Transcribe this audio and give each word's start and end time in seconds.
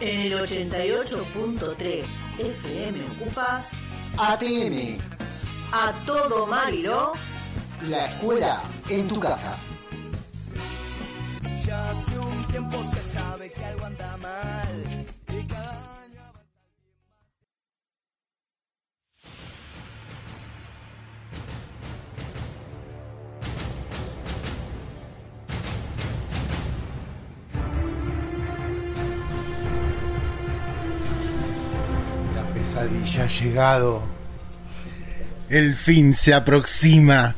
En 0.00 0.20
el 0.20 0.32
88.3 0.32 2.04
FM 2.38 3.04
ocupas 3.20 3.64
ATM, 4.16 4.98
a 5.72 5.92
todo 6.06 6.46
Mariló. 6.46 7.12
la 7.88 8.06
escuela 8.06 8.62
en 8.88 9.06
tu 9.08 9.20
casa. 9.20 9.56
Ya 11.66 11.90
hace 11.90 12.18
un 12.18 12.44
tiempo 12.46 12.82
se 12.92 13.02
sabe 13.02 13.50
que 13.52 13.64
algo 13.64 13.84
anda 13.84 14.16
mal. 14.16 15.06
Pesadilla 33.00 33.24
ha 33.24 33.26
llegado. 33.28 34.02
El 35.48 35.74
fin 35.74 36.14
se 36.14 36.34
aproxima. 36.34 37.34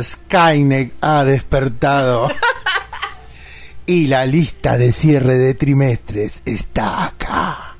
Skynet 0.00 0.92
ha 1.00 1.24
despertado. 1.24 2.28
Y 3.86 4.06
la 4.06 4.24
lista 4.26 4.76
de 4.78 4.92
cierre 4.92 5.34
de 5.34 5.54
trimestres 5.54 6.42
está 6.46 7.04
acá. 7.06 7.76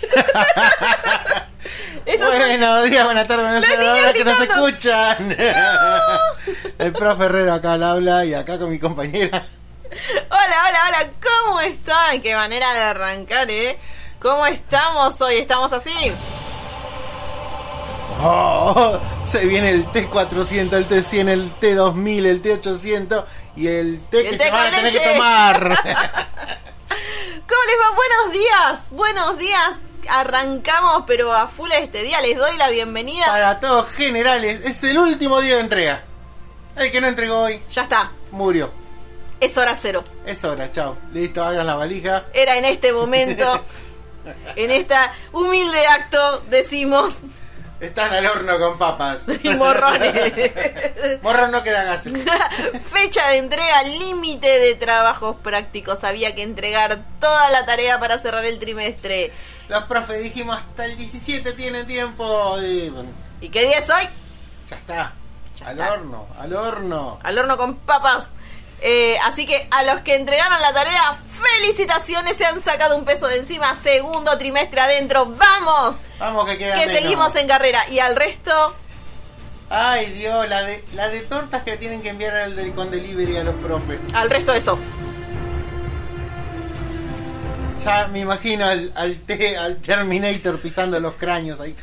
Es- 2.06 2.18
Buenos 2.20 2.88
días, 2.88 3.04
buenas 3.04 3.26
tardes, 3.26 3.44
buenas 3.46 3.64
ahora 3.88 4.12
que 4.12 4.24
nos 4.24 4.40
escuchan. 4.40 5.36
El 6.78 6.92
profe 6.92 7.24
Herrero 7.24 7.52
acá 7.54 7.72
al 7.74 7.82
habla 7.82 8.24
y 8.24 8.32
acá 8.34 8.58
con 8.58 8.70
mi 8.70 8.78
compañera. 8.78 9.42
Hola, 9.90 10.64
hola, 10.68 10.78
hola, 10.88 11.10
¿cómo 11.22 11.60
están? 11.60 12.20
Qué 12.22 12.34
manera 12.34 12.72
de 12.74 12.80
arrancar, 12.80 13.50
¿eh? 13.50 13.78
¿Cómo 14.20 14.46
estamos 14.46 15.20
hoy? 15.20 15.36
¿Estamos 15.36 15.72
así? 15.72 16.12
Oh, 18.22 18.98
se 19.22 19.46
viene 19.46 19.70
el 19.70 19.86
T400, 19.92 20.72
el 20.74 20.88
T100, 20.88 21.28
el 21.28 21.60
T2000, 21.60 22.26
el 22.26 22.42
T800 22.42 23.24
y 23.56 23.66
el 23.68 24.02
T 24.08 24.22
que 24.22 24.28
El 24.30 24.38
té 24.38 24.44
se 24.44 24.50
van 24.50 24.66
a 24.66 24.70
tener 24.70 24.84
leche. 24.84 24.98
que 25.02 25.10
tomar. 25.10 25.68
¿Cómo 27.48 27.62
les 27.66 27.76
va? 27.80 27.94
Buenos 27.94 28.32
días, 28.32 28.78
buenos 28.90 29.38
días. 29.38 29.70
Arrancamos, 30.08 31.04
pero 31.06 31.32
a 31.34 31.48
full 31.48 31.70
este 31.72 32.02
día. 32.02 32.20
Les 32.22 32.36
doy 32.36 32.56
la 32.56 32.68
bienvenida. 32.70 33.26
Para 33.26 33.60
todos 33.60 33.90
generales, 33.90 34.60
es 34.64 34.82
el 34.84 34.98
último 34.98 35.40
día 35.40 35.56
de 35.56 35.60
entrega. 35.60 36.02
El 36.76 36.90
que 36.90 37.00
no 37.00 37.06
entregó 37.06 37.40
hoy 37.42 37.60
Ya 37.70 37.82
está, 37.82 38.10
murió. 38.30 38.72
Es 39.46 39.56
hora 39.56 39.74
cero. 39.74 40.04
Es 40.26 40.44
hora, 40.44 40.70
chao. 40.72 40.96
Listo, 41.12 41.42
hagan 41.44 41.66
la 41.66 41.74
valija. 41.76 42.24
Era 42.32 42.56
en 42.56 42.64
este 42.64 42.92
momento, 42.92 43.64
en 44.56 44.70
esta 44.70 45.12
humilde 45.32 45.86
acto, 45.86 46.40
decimos, 46.50 47.14
Están 47.80 48.12
al 48.12 48.24
horno 48.26 48.58
con 48.58 48.78
papas. 48.78 49.26
y 49.42 49.48
morrones. 49.50 50.12
Morrón 51.22 51.50
no 51.50 51.62
queda 51.62 51.84
gas. 51.84 52.04
Fecha 52.92 53.28
de 53.28 53.36
entrega, 53.36 53.82
límite 53.82 54.48
de 54.60 54.74
trabajos 54.76 55.36
prácticos. 55.42 56.02
Había 56.04 56.34
que 56.34 56.42
entregar 56.42 56.98
toda 57.20 57.50
la 57.50 57.66
tarea 57.66 58.00
para 58.00 58.18
cerrar 58.18 58.44
el 58.46 58.58
trimestre. 58.58 59.30
Los 59.68 59.82
profes 59.84 60.22
dijimos 60.22 60.56
hasta 60.56 60.86
el 60.86 60.96
17 60.96 61.52
tienen 61.52 61.86
tiempo. 61.86 62.58
Y 62.62 62.88
bueno, 62.88 63.10
¿Y 63.40 63.48
qué 63.50 63.66
día 63.66 63.78
es 63.78 63.90
hoy? 63.90 64.08
ya 64.70 64.76
está. 64.76 65.12
Ya 65.60 65.68
al 65.68 65.78
está. 65.78 65.92
horno, 65.92 66.26
al 66.38 66.52
horno. 66.54 67.18
Al 67.22 67.38
horno 67.38 67.56
con 67.58 67.76
papas. 67.76 68.28
Eh, 68.82 69.16
así 69.24 69.46
que 69.46 69.66
a 69.70 69.82
los 69.84 70.00
que 70.02 70.14
entregaron 70.16 70.60
la 70.60 70.72
tarea, 70.72 71.16
felicitaciones, 71.60 72.36
se 72.36 72.44
han 72.44 72.62
sacado 72.62 72.96
un 72.96 73.04
peso 73.04 73.26
de 73.26 73.38
encima. 73.38 73.74
Segundo 73.82 74.36
trimestre 74.38 74.80
adentro, 74.80 75.26
vamos. 75.26 75.96
Vamos 76.18 76.46
que 76.46 76.58
queda 76.58 76.74
Que 76.74 76.86
menos. 76.86 76.94
seguimos 76.94 77.36
en 77.36 77.48
carrera. 77.48 77.88
Y 77.90 77.98
al 78.00 78.16
resto, 78.16 78.74
Ay 79.68 80.10
Dios, 80.12 80.48
la 80.48 80.62
de, 80.62 80.84
la 80.92 81.08
de 81.08 81.20
tortas 81.22 81.62
que 81.64 81.76
tienen 81.76 82.00
que 82.00 82.10
enviar 82.10 82.36
al 82.36 82.54
del, 82.54 82.72
con 82.74 82.90
delivery 82.90 83.38
a 83.38 83.44
los 83.44 83.54
profes. 83.56 83.98
al 84.14 84.30
resto 84.30 84.52
eso. 84.54 84.78
Ya 87.84 88.08
me 88.08 88.20
imagino 88.20 88.64
al, 88.66 88.92
al, 88.96 89.16
te- 89.20 89.56
al 89.56 89.76
Terminator 89.78 90.60
pisando 90.60 90.98
los 91.00 91.14
cráneos 91.14 91.60
ahí. 91.60 91.74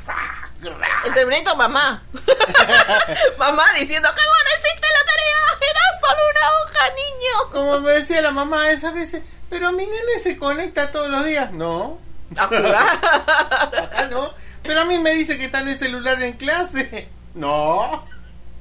El 1.06 1.14
Terminator, 1.14 1.56
mamá. 1.58 2.04
mamá 3.38 3.66
diciendo, 3.80 4.10
¿cómo 4.10 4.34
no 4.44 4.50
hiciste 4.60 4.88
la 4.94 5.06
tarea? 5.12 5.58
Solo 6.06 6.22
una 6.32 6.48
hoja, 6.64 6.90
niño. 6.96 7.52
Como 7.52 7.80
me 7.80 7.92
decía 7.92 8.22
la 8.22 8.32
mamá 8.32 8.72
esas 8.72 8.94
veces, 8.94 9.22
pero 9.50 9.72
mi 9.72 9.86
nene 9.86 10.20
se 10.20 10.38
conecta 10.38 10.92
todos 10.92 11.10
los 11.10 11.24
días. 11.26 11.52
No, 11.52 12.00
A 12.38 12.48
jugar. 12.48 12.76
acá 13.84 14.08
no. 14.10 14.34
Pero 14.64 14.82
a 14.82 14.86
mí 14.86 14.98
me 15.00 15.12
dice 15.14 15.38
que 15.38 15.46
está 15.46 15.60
en 15.60 15.70
el 15.70 15.78
celular 15.78 16.22
en 16.24 16.34
clase. 16.34 17.08
No. 17.36 18.06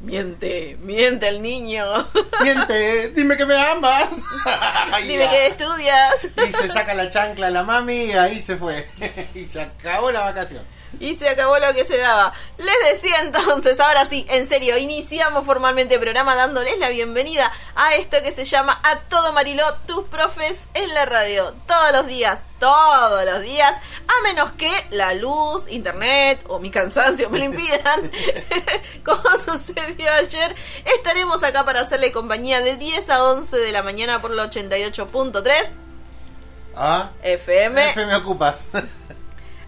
miente, 0.00 0.76
miente 0.82 1.28
el 1.28 1.42
niño. 1.42 1.84
Miente, 2.42 3.08
dime 3.10 3.36
que 3.36 3.46
me 3.46 3.56
amas. 3.56 4.08
Dime 5.06 5.28
que 5.28 5.46
estudias. 5.48 6.24
Y 6.24 6.52
se 6.52 6.68
saca 6.68 6.94
la 6.94 7.08
chancla 7.08 7.46
a 7.48 7.50
la 7.50 7.62
mami 7.62 8.06
y 8.06 8.12
ahí 8.12 8.40
se 8.42 8.56
fue. 8.56 8.88
y 9.34 9.44
se 9.44 9.62
acabó 9.62 10.10
la 10.10 10.20
vacación. 10.22 10.64
Y 11.02 11.16
se 11.16 11.28
acabó 11.28 11.58
lo 11.58 11.74
que 11.74 11.84
se 11.84 11.98
daba. 11.98 12.32
Les 12.58 12.92
decía 12.92 13.16
entonces, 13.20 13.80
ahora 13.80 14.06
sí, 14.06 14.24
en 14.28 14.48
serio, 14.48 14.78
iniciamos 14.78 15.44
formalmente 15.44 15.94
el 15.94 16.00
programa 16.00 16.36
dándoles 16.36 16.78
la 16.78 16.90
bienvenida 16.90 17.50
a 17.74 17.96
esto 17.96 18.22
que 18.22 18.30
se 18.30 18.44
llama 18.44 18.80
A 18.84 19.00
Todo 19.08 19.32
Mariló, 19.32 19.64
tus 19.86 20.04
profes 20.04 20.60
en 20.74 20.94
la 20.94 21.04
radio. 21.04 21.54
Todos 21.66 21.92
los 21.92 22.06
días, 22.06 22.40
todos 22.60 23.24
los 23.24 23.42
días, 23.42 23.74
a 24.06 24.22
menos 24.22 24.52
que 24.52 24.70
la 24.90 25.14
luz, 25.14 25.64
internet 25.68 26.40
o 26.46 26.60
mi 26.60 26.70
cansancio 26.70 27.28
me 27.30 27.40
lo 27.40 27.46
impidan, 27.46 28.10
como 29.04 29.36
sucedió 29.38 30.08
ayer, 30.12 30.54
estaremos 30.96 31.42
acá 31.42 31.64
para 31.64 31.80
hacerle 31.80 32.12
compañía 32.12 32.60
de 32.60 32.76
10 32.76 33.10
a 33.10 33.24
11 33.24 33.56
de 33.56 33.72
la 33.72 33.82
mañana 33.82 34.22
por 34.22 34.30
la 34.30 34.48
88.3 34.48 35.66
Ah, 36.76 37.10
FM. 37.22 37.90
F 37.90 38.06
me 38.06 38.14
ocupas. 38.14 38.68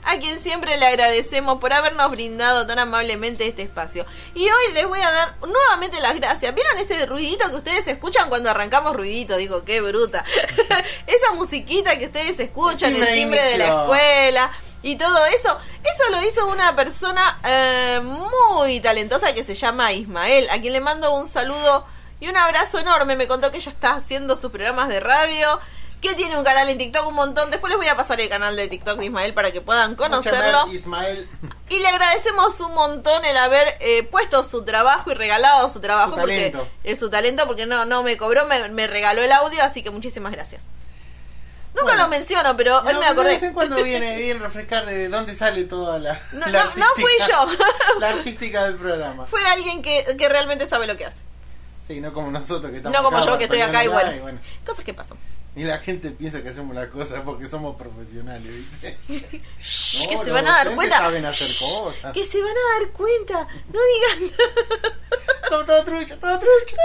a 0.06 0.18
quien 0.18 0.40
siempre 0.40 0.76
le 0.76 0.86
agradecemos 0.86 1.58
por 1.58 1.72
habernos 1.72 2.10
brindado 2.10 2.66
tan 2.66 2.78
amablemente 2.78 3.46
este 3.46 3.62
espacio. 3.62 4.06
Y 4.34 4.42
hoy 4.42 4.72
les 4.72 4.86
voy 4.86 5.00
a 5.00 5.10
dar 5.10 5.34
nuevamente 5.46 6.00
las 6.00 6.14
gracias. 6.14 6.54
¿Vieron 6.54 6.78
ese 6.78 7.06
ruidito 7.06 7.48
que 7.50 7.56
ustedes 7.56 7.86
escuchan 7.86 8.28
cuando 8.28 8.50
arrancamos 8.50 8.94
ruidito? 8.94 9.36
Digo, 9.36 9.64
qué 9.64 9.80
bruta. 9.80 10.24
Esa 11.06 11.32
musiquita 11.34 11.98
que 11.98 12.06
ustedes 12.06 12.38
escuchan, 12.40 12.94
el 12.94 13.14
Timbre 13.14 13.42
de 13.42 13.58
la 13.58 13.82
escuela 13.82 14.50
y 14.82 14.96
todo 14.96 15.24
eso. 15.26 15.58
Eso 15.82 16.10
lo 16.10 16.22
hizo 16.22 16.46
una 16.46 16.76
persona 16.76 17.38
eh, 17.44 18.00
muy 18.02 18.80
talentosa 18.80 19.32
que 19.34 19.44
se 19.44 19.54
llama 19.54 19.92
Ismael, 19.92 20.48
a 20.50 20.60
quien 20.60 20.72
le 20.72 20.80
mando 20.80 21.14
un 21.14 21.26
saludo 21.26 21.86
y 22.20 22.28
un 22.28 22.36
abrazo 22.36 22.78
enorme. 22.78 23.16
Me 23.16 23.26
contó 23.26 23.50
que 23.50 23.58
ella 23.58 23.72
está 23.72 23.94
haciendo 23.94 24.36
sus 24.36 24.50
programas 24.50 24.88
de 24.88 25.00
radio, 25.00 25.60
que 26.04 26.14
tiene 26.14 26.36
un 26.38 26.44
canal 26.44 26.68
en 26.68 26.78
TikTok, 26.78 27.06
un 27.08 27.14
montón. 27.14 27.50
Después 27.50 27.70
les 27.70 27.78
voy 27.78 27.88
a 27.88 27.96
pasar 27.96 28.20
el 28.20 28.28
canal 28.28 28.54
de 28.54 28.68
TikTok 28.68 28.98
de 28.98 29.06
Ismael 29.06 29.34
para 29.34 29.50
que 29.52 29.60
puedan 29.60 29.96
conocerlo. 29.96 30.66
Ismael. 30.68 31.28
Y 31.70 31.78
le 31.78 31.88
agradecemos 31.88 32.60
un 32.60 32.74
montón 32.74 33.24
el 33.24 33.36
haber 33.36 33.76
eh, 33.80 34.02
puesto 34.04 34.44
su 34.44 34.64
trabajo 34.64 35.10
y 35.10 35.14
regalado 35.14 35.68
su 35.68 35.80
trabajo 35.80 36.10
Su 36.14 36.20
porque 36.20 36.36
talento. 36.50 36.68
es 36.84 36.98
su 36.98 37.10
talento 37.10 37.46
porque 37.46 37.66
no 37.66 37.84
no 37.86 38.02
me 38.02 38.16
cobró, 38.16 38.46
me, 38.46 38.68
me 38.68 38.86
regaló 38.86 39.22
el 39.22 39.32
audio, 39.32 39.62
así 39.62 39.82
que 39.82 39.90
muchísimas 39.90 40.30
gracias. 40.32 40.62
Nunca 41.74 41.86
Bueno. 41.86 42.02
lo 42.04 42.08
menciono, 42.08 42.56
pero 42.56 42.78
hoy 42.82 42.92
No, 42.92 43.00
me 43.00 43.06
acordé. 43.06 43.30
De 43.30 43.34
vez 43.34 43.42
en 43.42 43.52
cuando 43.52 43.76
viene 43.82 44.16
bien 44.18 44.38
refrescar 44.38 44.86
de 44.86 45.08
dónde 45.08 45.34
sale 45.34 45.64
toda 45.64 45.98
la. 45.98 46.20
No, 46.32 46.46
la 46.46 46.64
no, 46.64 46.70
no 46.76 46.86
fui 46.94 47.12
yo. 47.28 47.46
la 47.98 48.10
artística 48.10 48.64
del 48.64 48.76
programa. 48.76 49.26
Fue 49.26 49.44
alguien 49.46 49.82
que, 49.82 50.16
que 50.16 50.28
realmente 50.28 50.66
sabe 50.68 50.86
lo 50.86 50.96
que 50.96 51.06
hace. 51.06 51.22
Sí, 51.84 52.00
no 52.00 52.12
como 52.14 52.30
nosotros 52.30 52.70
que 52.70 52.76
estamos 52.78 52.96
No 52.96 53.04
como 53.04 53.18
acá 53.18 53.26
yo 53.26 53.38
que 53.38 53.44
estoy 53.44 53.60
acá 53.60 53.84
y 53.84 53.88
bueno, 53.88 54.38
Cosas 54.64 54.84
que 54.84 54.94
pasan. 54.94 55.18
Y 55.56 55.62
la 55.62 55.78
gente 55.78 56.10
piensa 56.10 56.42
que 56.42 56.48
hacemos 56.48 56.74
las 56.74 56.88
cosas 56.88 57.20
porque 57.24 57.48
somos 57.48 57.76
profesionales, 57.76 58.42
¿viste? 58.44 58.96
Shh, 59.62 60.02
No, 60.02 60.08
que 60.10 60.24
se 60.24 60.30
van 60.32 60.46
a 60.48 60.50
dar 60.50 60.74
cuenta. 60.74 60.98
saben 60.98 61.24
hacer 61.26 61.48
cosas. 61.58 62.12
Que 62.12 62.24
se 62.26 62.40
van 62.40 62.50
a 62.50 62.80
dar 62.80 62.90
cuenta. 62.90 63.46
No 63.72 63.78
digan 64.18 64.36
todo, 65.48 65.64
todo 65.64 65.84
trucho, 65.84 66.18
todo 66.18 66.38
trucho. 66.40 66.76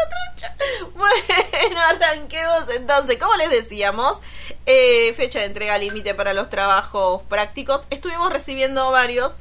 Bueno, 0.96 1.80
arranquemos 1.88 2.70
entonces. 2.76 3.18
Como 3.18 3.36
les 3.38 3.50
decíamos, 3.50 4.20
eh, 4.66 5.14
fecha 5.16 5.40
de 5.40 5.46
entrega 5.46 5.78
límite 5.78 6.14
para 6.14 6.34
los 6.34 6.50
trabajos 6.50 7.24
prácticos. 7.24 7.82
Estuvimos 7.90 8.32
recibiendo 8.32 8.92
varios. 8.92 9.34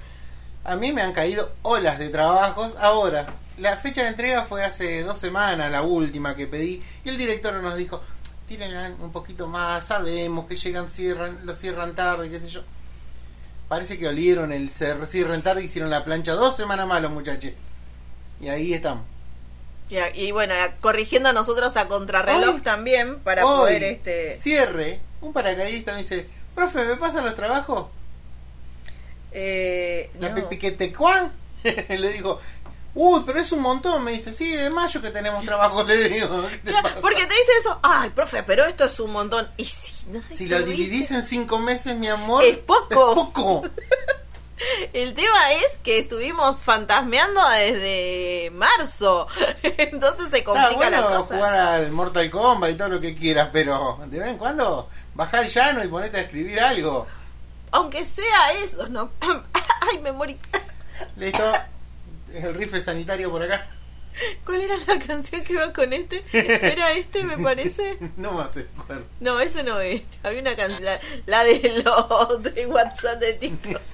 A 0.64 0.76
mí 0.76 0.92
me 0.92 1.02
han 1.02 1.12
caído 1.12 1.52
olas 1.62 1.98
de 1.98 2.08
trabajos. 2.08 2.72
Ahora, 2.80 3.34
la 3.58 3.76
fecha 3.76 4.02
de 4.04 4.08
entrega 4.08 4.44
fue 4.44 4.64
hace 4.64 5.02
dos 5.02 5.18
semanas, 5.18 5.70
la 5.70 5.82
última 5.82 6.34
que 6.36 6.46
pedí. 6.46 6.82
Y 7.04 7.08
el 7.08 7.18
director 7.18 7.54
nos 7.54 7.76
dijo, 7.76 8.02
tiren 8.48 8.96
un 9.00 9.12
poquito 9.12 9.46
más, 9.46 9.86
sabemos 9.86 10.46
que 10.46 10.56
llegan, 10.56 10.88
cierran, 10.88 11.38
lo 11.44 11.54
cierran 11.54 11.94
tarde, 11.94 12.28
qué 12.30 12.40
sé 12.40 12.48
yo. 12.48 12.62
Parece 13.68 13.98
que 13.98 14.08
olieron 14.08 14.50
el 14.50 14.70
cierren 14.70 15.42
tarde 15.42 15.62
y 15.62 15.66
hicieron 15.66 15.90
la 15.90 16.02
plancha 16.04 16.32
dos 16.32 16.56
semanas 16.56 16.86
más 16.88 17.00
los 17.02 17.12
muchachos. 17.12 17.52
Y 18.40 18.48
ahí 18.48 18.72
estamos. 18.72 19.04
Y, 20.14 20.32
bueno, 20.32 20.54
corrigiendo 20.80 21.28
a 21.30 21.32
nosotros 21.32 21.76
a 21.76 21.86
contrarreloj 21.88 22.56
Hoy- 22.56 22.60
también 22.62 23.18
para 23.20 23.44
Hoy, 23.46 23.58
poder 23.60 23.82
este 23.84 24.38
Cierre. 24.42 25.00
Un 25.20 25.32
paracaidista 25.32 25.92
me 25.92 25.98
dice, 25.98 26.26
profe, 26.54 26.84
¿me 26.84 26.96
pasan 26.96 27.24
los 27.24 27.34
trabajos? 27.34 27.86
eh, 29.32 30.10
La 30.20 30.30
no. 30.30 30.48
Piquete 30.48 30.92
Juan. 30.94 31.32
Le 31.88 32.12
digo, 32.12 32.40
uy, 32.98 33.22
pero 33.24 33.38
es 33.38 33.52
un 33.52 33.62
montón. 33.62 34.02
Me 34.02 34.12
dice, 34.12 34.32
sí, 34.32 34.50
de 34.56 34.70
mayo 34.70 35.00
que 35.00 35.10
tenemos 35.10 35.44
trabajo. 35.44 35.82
Le 35.88 36.08
digo, 36.08 36.48
porque 37.00 37.26
te 37.26 37.34
dicen 37.34 37.54
eso, 37.60 37.78
ay, 37.82 38.10
profe, 38.10 38.42
pero 38.42 38.64
esto 38.64 38.84
es 38.84 39.00
un 39.00 39.12
montón. 39.12 39.48
Y 39.56 39.64
si, 39.64 40.06
no 40.08 40.20
Si 40.34 40.46
lo 40.46 40.60
dividís 40.62 41.12
en 41.12 41.22
cinco 41.22 41.58
meses, 41.58 41.96
mi 41.96 42.08
amor, 42.08 42.44
Es 42.44 42.58
poco. 42.58 43.10
Es 43.10 43.14
poco. 43.14 43.62
El 44.92 45.14
tema 45.14 45.52
es 45.52 45.76
que 45.84 46.00
estuvimos 46.00 46.64
fantasmeando 46.64 47.40
desde 47.50 48.50
marzo. 48.52 49.28
Entonces 49.62 50.30
se 50.32 50.42
complica 50.42 50.74
bueno 50.74 51.00
la 51.00 51.02
cosa. 51.02 51.36
jugar 51.36 51.54
al 51.54 51.92
Mortal 51.92 52.28
Kombat 52.28 52.72
y 52.72 52.74
todo 52.74 52.88
lo 52.88 53.00
que 53.00 53.14
quieras, 53.14 53.50
pero 53.52 54.00
de 54.06 54.18
vez 54.18 54.28
en 54.30 54.38
cuando 54.38 54.88
bajá 55.14 55.42
el 55.42 55.48
llano 55.48 55.84
y 55.84 55.86
ponete 55.86 56.16
a 56.16 56.20
escribir 56.22 56.58
algo. 56.58 57.06
Aunque 57.70 58.04
sea 58.04 58.52
eso, 58.64 58.88
¿no? 58.88 59.10
Ay, 59.20 59.98
me 60.00 60.10
morí. 60.10 60.36
Listo. 61.16 61.52
El 62.34 62.54
rifle 62.54 62.80
sanitario 62.80 63.30
por 63.30 63.42
acá. 63.42 63.66
¿Cuál 64.44 64.62
era 64.62 64.76
la 64.86 64.98
canción 65.06 65.44
que 65.44 65.52
iba 65.52 65.72
con 65.72 65.92
este? 65.92 66.24
¿Era 66.32 66.92
este, 66.92 67.22
me 67.24 67.38
parece? 67.38 67.98
No 68.16 68.40
acuerdo. 68.40 69.04
No, 69.20 69.38
ese 69.40 69.62
no 69.62 69.80
es. 69.80 70.02
Había 70.22 70.40
una 70.40 70.56
canción, 70.56 70.84
la, 70.84 70.98
la 71.26 71.44
de 71.44 71.82
los 71.84 72.42
de 72.42 72.66
WhatsApp 72.66 73.18
de 73.20 73.34
TikTok. 73.34 73.80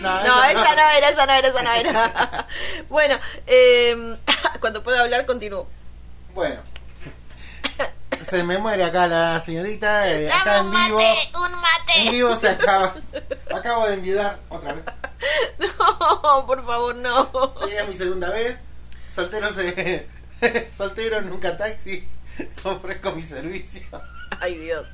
No, 0.00 0.44
esa 0.44 0.74
no 0.76 0.90
era, 0.90 1.08
esa 1.08 1.26
no 1.26 1.32
era, 1.32 1.48
esa 1.48 1.62
no 1.64 1.72
era. 1.72 2.46
Bueno, 2.88 3.18
eh, 3.48 4.14
cuando 4.60 4.82
pueda 4.84 5.00
hablar, 5.00 5.26
continúo. 5.26 5.68
Bueno. 6.34 6.60
Se 8.24 8.44
me 8.44 8.58
muere 8.58 8.84
acá 8.84 9.08
la 9.08 9.40
señorita. 9.40 10.08
eh, 10.08 10.30
acá 10.30 10.54
Dame 10.62 10.68
en 10.86 10.92
un 10.92 10.98
vivo. 10.98 10.98
mate, 10.98 11.30
un 11.34 11.44
En 11.46 12.04
mate. 12.04 12.10
vivo 12.12 12.36
se 12.38 12.48
acaba. 12.48 12.94
Acabo 13.52 13.88
de 13.88 13.94
enviudar 13.94 14.38
otra 14.50 14.74
vez. 14.74 14.84
No, 15.78 16.46
por 16.46 16.64
favor, 16.64 16.94
no. 16.96 17.54
Sería 17.60 17.84
mi 17.84 17.96
segunda 17.96 18.30
vez. 18.30 18.56
Soltero 19.14 19.52
se. 19.52 20.06
Soltero, 20.76 21.20
nunca 21.22 21.56
taxi. 21.56 22.06
Ofrezco 22.64 23.12
mi 23.12 23.22
servicio. 23.22 23.86
Ay, 24.40 24.56
Dios. 24.58 24.86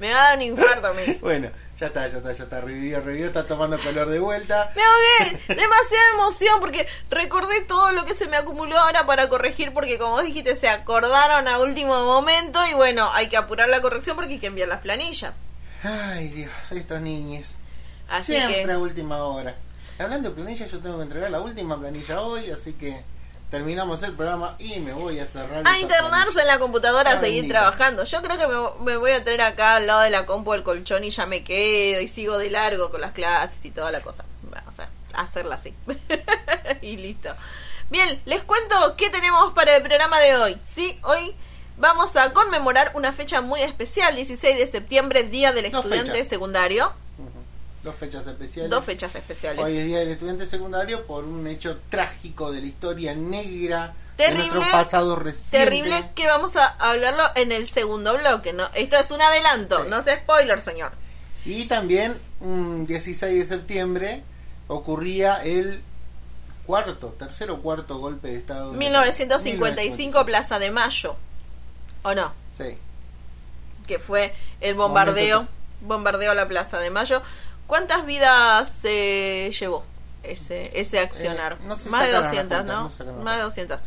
Me 0.00 0.10
va 0.10 0.16
a 0.16 0.22
dar 0.28 0.36
un 0.36 0.42
infarto 0.42 0.88
a 0.88 0.92
mí. 0.92 1.18
Bueno, 1.20 1.50
ya 1.78 1.86
está, 1.86 2.06
ya 2.08 2.18
está, 2.18 2.32
ya 2.32 2.44
está. 2.44 2.60
Revivió, 2.60 3.00
revivió. 3.00 3.26
Está 3.26 3.46
tomando 3.46 3.78
color 3.78 4.08
de 4.08 4.18
vuelta. 4.18 4.70
Me 4.74 4.82
ahogué, 4.82 5.40
demasiada 5.48 6.04
emoción 6.14 6.60
porque 6.60 6.86
recordé 7.10 7.62
todo 7.62 7.92
lo 7.92 8.04
que 8.04 8.14
se 8.14 8.26
me 8.26 8.36
acumuló 8.36 8.78
ahora 8.78 9.06
para 9.06 9.28
corregir 9.28 9.72
porque 9.72 9.98
como 9.98 10.12
vos 10.12 10.24
dijiste 10.24 10.56
se 10.56 10.68
acordaron 10.68 11.48
a 11.48 11.58
último 11.58 12.04
momento 12.04 12.64
y 12.66 12.74
bueno, 12.74 13.10
hay 13.12 13.28
que 13.28 13.36
apurar 13.36 13.68
la 13.68 13.80
corrección 13.80 14.16
porque 14.16 14.34
hay 14.34 14.40
que 14.40 14.48
enviar 14.48 14.68
las 14.68 14.80
planillas. 14.80 15.32
Ay, 15.82 16.28
Dios, 16.28 16.50
estos 16.72 17.00
niñes. 17.00 17.58
Así 18.08 18.32
Siempre 18.32 18.64
que 18.64 18.72
a 18.72 18.78
última 18.78 19.24
hora. 19.24 19.54
Hablando 19.98 20.30
de 20.30 20.34
planilla, 20.34 20.66
yo 20.66 20.78
tengo 20.80 20.96
que 20.98 21.04
entregar 21.04 21.30
la 21.30 21.40
última 21.40 21.78
planilla 21.78 22.20
hoy, 22.20 22.50
así 22.50 22.72
que 22.72 23.02
terminamos 23.50 24.02
el 24.02 24.12
programa 24.12 24.56
y 24.58 24.80
me 24.80 24.92
voy 24.92 25.20
a 25.20 25.26
cerrar. 25.26 25.66
a 25.66 25.78
internarse 25.78 26.40
en 26.40 26.46
la 26.48 26.58
computadora 26.58 27.12
a 27.12 27.20
seguir 27.20 27.48
trabajando. 27.48 28.02
Yo 28.04 28.20
creo 28.22 28.36
que 28.36 28.48
me, 28.48 28.84
me 28.92 28.96
voy 28.96 29.12
a 29.12 29.22
traer 29.22 29.42
acá 29.42 29.76
al 29.76 29.86
lado 29.86 30.00
de 30.00 30.10
la 30.10 30.26
compu 30.26 30.54
el 30.54 30.64
colchón 30.64 31.04
y 31.04 31.10
ya 31.10 31.26
me 31.26 31.44
quedo 31.44 32.00
y 32.00 32.08
sigo 32.08 32.38
de 32.38 32.50
largo 32.50 32.90
con 32.90 33.00
las 33.00 33.12
clases 33.12 33.64
y 33.64 33.70
toda 33.70 33.92
la 33.92 34.00
cosa. 34.00 34.24
Vamos 34.50 34.74
a 34.80 35.22
hacerla 35.22 35.54
así. 35.54 35.72
y 36.82 36.96
listo. 36.96 37.30
Bien, 37.90 38.20
les 38.24 38.42
cuento 38.42 38.96
qué 38.96 39.10
tenemos 39.10 39.52
para 39.52 39.76
el 39.76 39.82
programa 39.82 40.18
de 40.18 40.36
hoy. 40.36 40.56
Sí, 40.60 40.98
hoy 41.04 41.36
vamos 41.76 42.16
a 42.16 42.32
conmemorar 42.32 42.90
una 42.94 43.12
fecha 43.12 43.40
muy 43.40 43.60
especial, 43.62 44.16
16 44.16 44.58
de 44.58 44.66
septiembre, 44.66 45.22
Día 45.22 45.52
del 45.52 45.66
Estudiante. 45.66 46.24
Secundario. 46.24 46.92
Dos 47.84 47.94
fechas 47.96 48.26
especiales. 48.26 48.70
Dos 48.70 48.84
fechas 48.84 49.14
especiales. 49.14 49.62
Hoy 49.62 49.76
es 49.76 49.84
Día 49.84 49.98
del 49.98 50.08
Estudiante 50.08 50.46
Secundario 50.46 51.06
por 51.06 51.24
un 51.24 51.46
hecho 51.46 51.78
trágico 51.90 52.50
de 52.50 52.62
la 52.62 52.66
historia 52.66 53.14
negra 53.14 53.92
Terrible, 54.16 54.44
de 54.44 54.50
nuestro 54.54 54.72
pasado 54.72 55.16
reciente. 55.16 55.58
Terrible 55.66 56.10
que 56.14 56.26
vamos 56.26 56.56
a 56.56 56.64
hablarlo 56.78 57.22
en 57.34 57.52
el 57.52 57.68
segundo 57.68 58.16
bloque, 58.16 58.54
¿no? 58.54 58.68
Esto 58.74 58.96
es 58.96 59.10
un 59.10 59.20
adelanto, 59.20 59.84
Sí. 59.84 59.90
no 59.90 60.02
sea 60.02 60.16
spoiler, 60.16 60.60
señor. 60.62 60.92
Y 61.44 61.66
también 61.66 62.16
un 62.40 62.86
16 62.86 63.38
de 63.38 63.46
septiembre 63.46 64.22
ocurría 64.66 65.36
el 65.44 65.82
cuarto, 66.66 67.08
tercer 67.18 67.50
o 67.50 67.60
cuarto 67.60 67.98
golpe 67.98 68.28
de 68.28 68.36
Estado. 68.38 68.72
de- 68.72 68.78
1955, 68.78 70.24
Plaza 70.24 70.58
de 70.58 70.70
Mayo. 70.70 71.16
¿O 72.02 72.14
no? 72.14 72.32
Sí. 72.56 72.78
Que 73.86 73.98
fue 73.98 74.34
el 74.62 74.74
bombardeo, 74.74 75.36
Momento 75.42 75.52
bombardeo 75.82 76.30
a 76.30 76.34
la 76.34 76.48
Plaza 76.48 76.78
de 76.80 76.88
Mayo. 76.88 77.20
¿Cuántas 77.66 78.04
vidas 78.06 78.72
se 78.82 79.50
llevó 79.58 79.84
ese 80.22 80.70
ese 80.78 80.98
accionar? 81.00 81.54
Eh, 81.54 81.56
no 81.66 81.76
se 81.76 81.90
Más 81.90 82.06
de 82.06 82.12
sacaron 82.12 82.12
las 82.12 82.22
200, 82.22 82.58
cuentas, 82.64 82.66
¿no? 82.66 82.82
Más 83.22 83.36
de 83.38 83.42
cuentas. 83.44 83.44
200. 83.44 83.78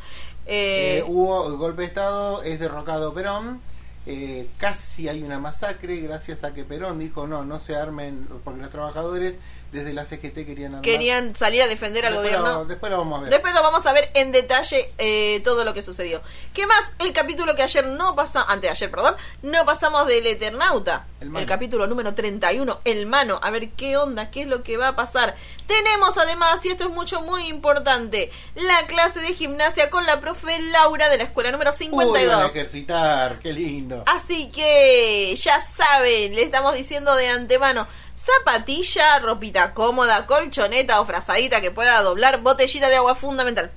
Eh, 0.45 0.99
Eh, 0.99 1.03
hubo 1.07 1.47
el 1.47 1.55
golpe 1.57 1.81
de 1.81 1.87
Estado, 1.87 2.41
es 2.43 2.59
derrocado 2.59 3.13
Perón. 3.13 3.61
eh, 4.05 4.47
casi 4.57 5.09
hay 5.09 5.21
una 5.23 5.37
masacre 5.39 5.97
gracias 5.99 6.43
a 6.45 6.53
que 6.53 6.63
Perón 6.63 6.97
dijo 6.99 7.27
no, 7.27 7.43
no 7.43 7.59
se 7.59 7.75
armen, 7.75 8.27
porque 8.45 8.61
los 8.61 8.69
trabajadores 8.69 9.35
desde 9.71 9.93
la 9.93 10.05
CGT 10.05 10.45
querían 10.45 10.67
armar. 10.67 10.81
querían 10.81 11.35
salir 11.35 11.61
a 11.61 11.67
defender 11.67 12.05
al 12.05 12.13
después 12.13 12.31
gobierno. 12.31 12.59
Lo, 12.59 12.65
después 12.65 12.91
lo 12.91 12.97
vamos 12.99 13.19
a 13.19 13.21
ver. 13.21 13.29
Después 13.29 13.53
lo 13.53 13.61
vamos 13.61 13.85
a 13.85 13.93
ver 13.93 14.09
en 14.13 14.31
detalle 14.31 14.91
eh, 14.97 15.41
todo 15.43 15.65
lo 15.65 15.73
que 15.73 15.81
sucedió. 15.81 16.21
¿Qué 16.53 16.65
más? 16.67 16.91
El 16.99 17.13
capítulo 17.13 17.55
que 17.55 17.63
ayer 17.63 17.85
no 17.85 18.15
pasamos, 18.15 18.49
antes 18.49 18.63
de 18.63 18.69
ayer, 18.69 18.91
perdón, 18.91 19.15
no 19.41 19.65
pasamos 19.65 20.07
del 20.07 20.25
Eternauta. 20.27 21.05
El 21.19 21.35
El, 21.35 21.45
capítulo 21.45 21.87
número 21.87 22.13
31, 22.13 22.81
El 22.85 23.05
Mano. 23.05 23.39
A 23.41 23.49
ver 23.49 23.69
qué 23.71 23.97
onda, 23.97 24.29
qué 24.29 24.43
es 24.43 24.47
lo 24.47 24.63
que 24.63 24.77
va 24.77 24.89
a 24.89 24.95
pasar. 24.95 25.35
Tenemos 25.65 26.17
además, 26.17 26.63
y 26.65 26.69
esto 26.69 26.85
es 26.85 26.89
mucho, 26.91 27.21
muy 27.21 27.47
importante, 27.47 28.31
la 28.55 28.85
clase 28.87 29.19
de 29.19 29.33
gimnasia 29.33 29.89
con 29.89 30.05
la 30.05 30.19
profe 30.19 30.59
Laura 30.71 31.09
de 31.09 31.17
la 31.17 31.23
escuela 31.25 31.51
número 31.51 31.71
Uy, 31.71 31.87
van 31.89 31.99
a 31.99 32.03
52. 32.03 32.45
ejercitar, 32.51 33.39
qué 33.39 33.51
lindo. 33.51 34.03
Así 34.05 34.49
que 34.49 35.35
ya 35.35 35.59
saben, 35.59 36.35
le 36.35 36.43
estamos 36.43 36.73
diciendo 36.75 37.15
de 37.15 37.27
antemano, 37.29 37.87
zapatilla, 38.17 39.19
ropita 39.19 39.73
cómoda, 39.73 40.25
colchoneta 40.25 40.99
o 40.99 41.05
frazadita 41.05 41.61
que 41.61 41.71
pueda 41.71 42.01
doblar, 42.01 42.41
botellita 42.41 42.89
de 42.89 42.95
agua 42.97 43.15
fundamental. 43.15 43.71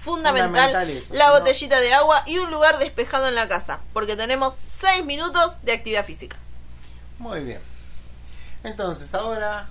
Fundamental, 0.00 0.50
Fundamental 0.50 0.90
eso, 0.90 1.14
la 1.14 1.28
no- 1.28 1.32
botellita 1.38 1.80
de 1.80 1.94
agua 1.94 2.22
y 2.26 2.38
un 2.38 2.50
lugar 2.50 2.78
despejado 2.78 3.28
en 3.28 3.34
la 3.34 3.48
casa, 3.48 3.80
porque 3.94 4.16
tenemos 4.16 4.54
6 4.68 5.04
minutos 5.04 5.54
de 5.62 5.72
actividad 5.72 6.04
física. 6.04 6.36
Muy 7.18 7.40
bien. 7.40 7.60
Entonces, 8.64 9.14
ahora 9.14 9.68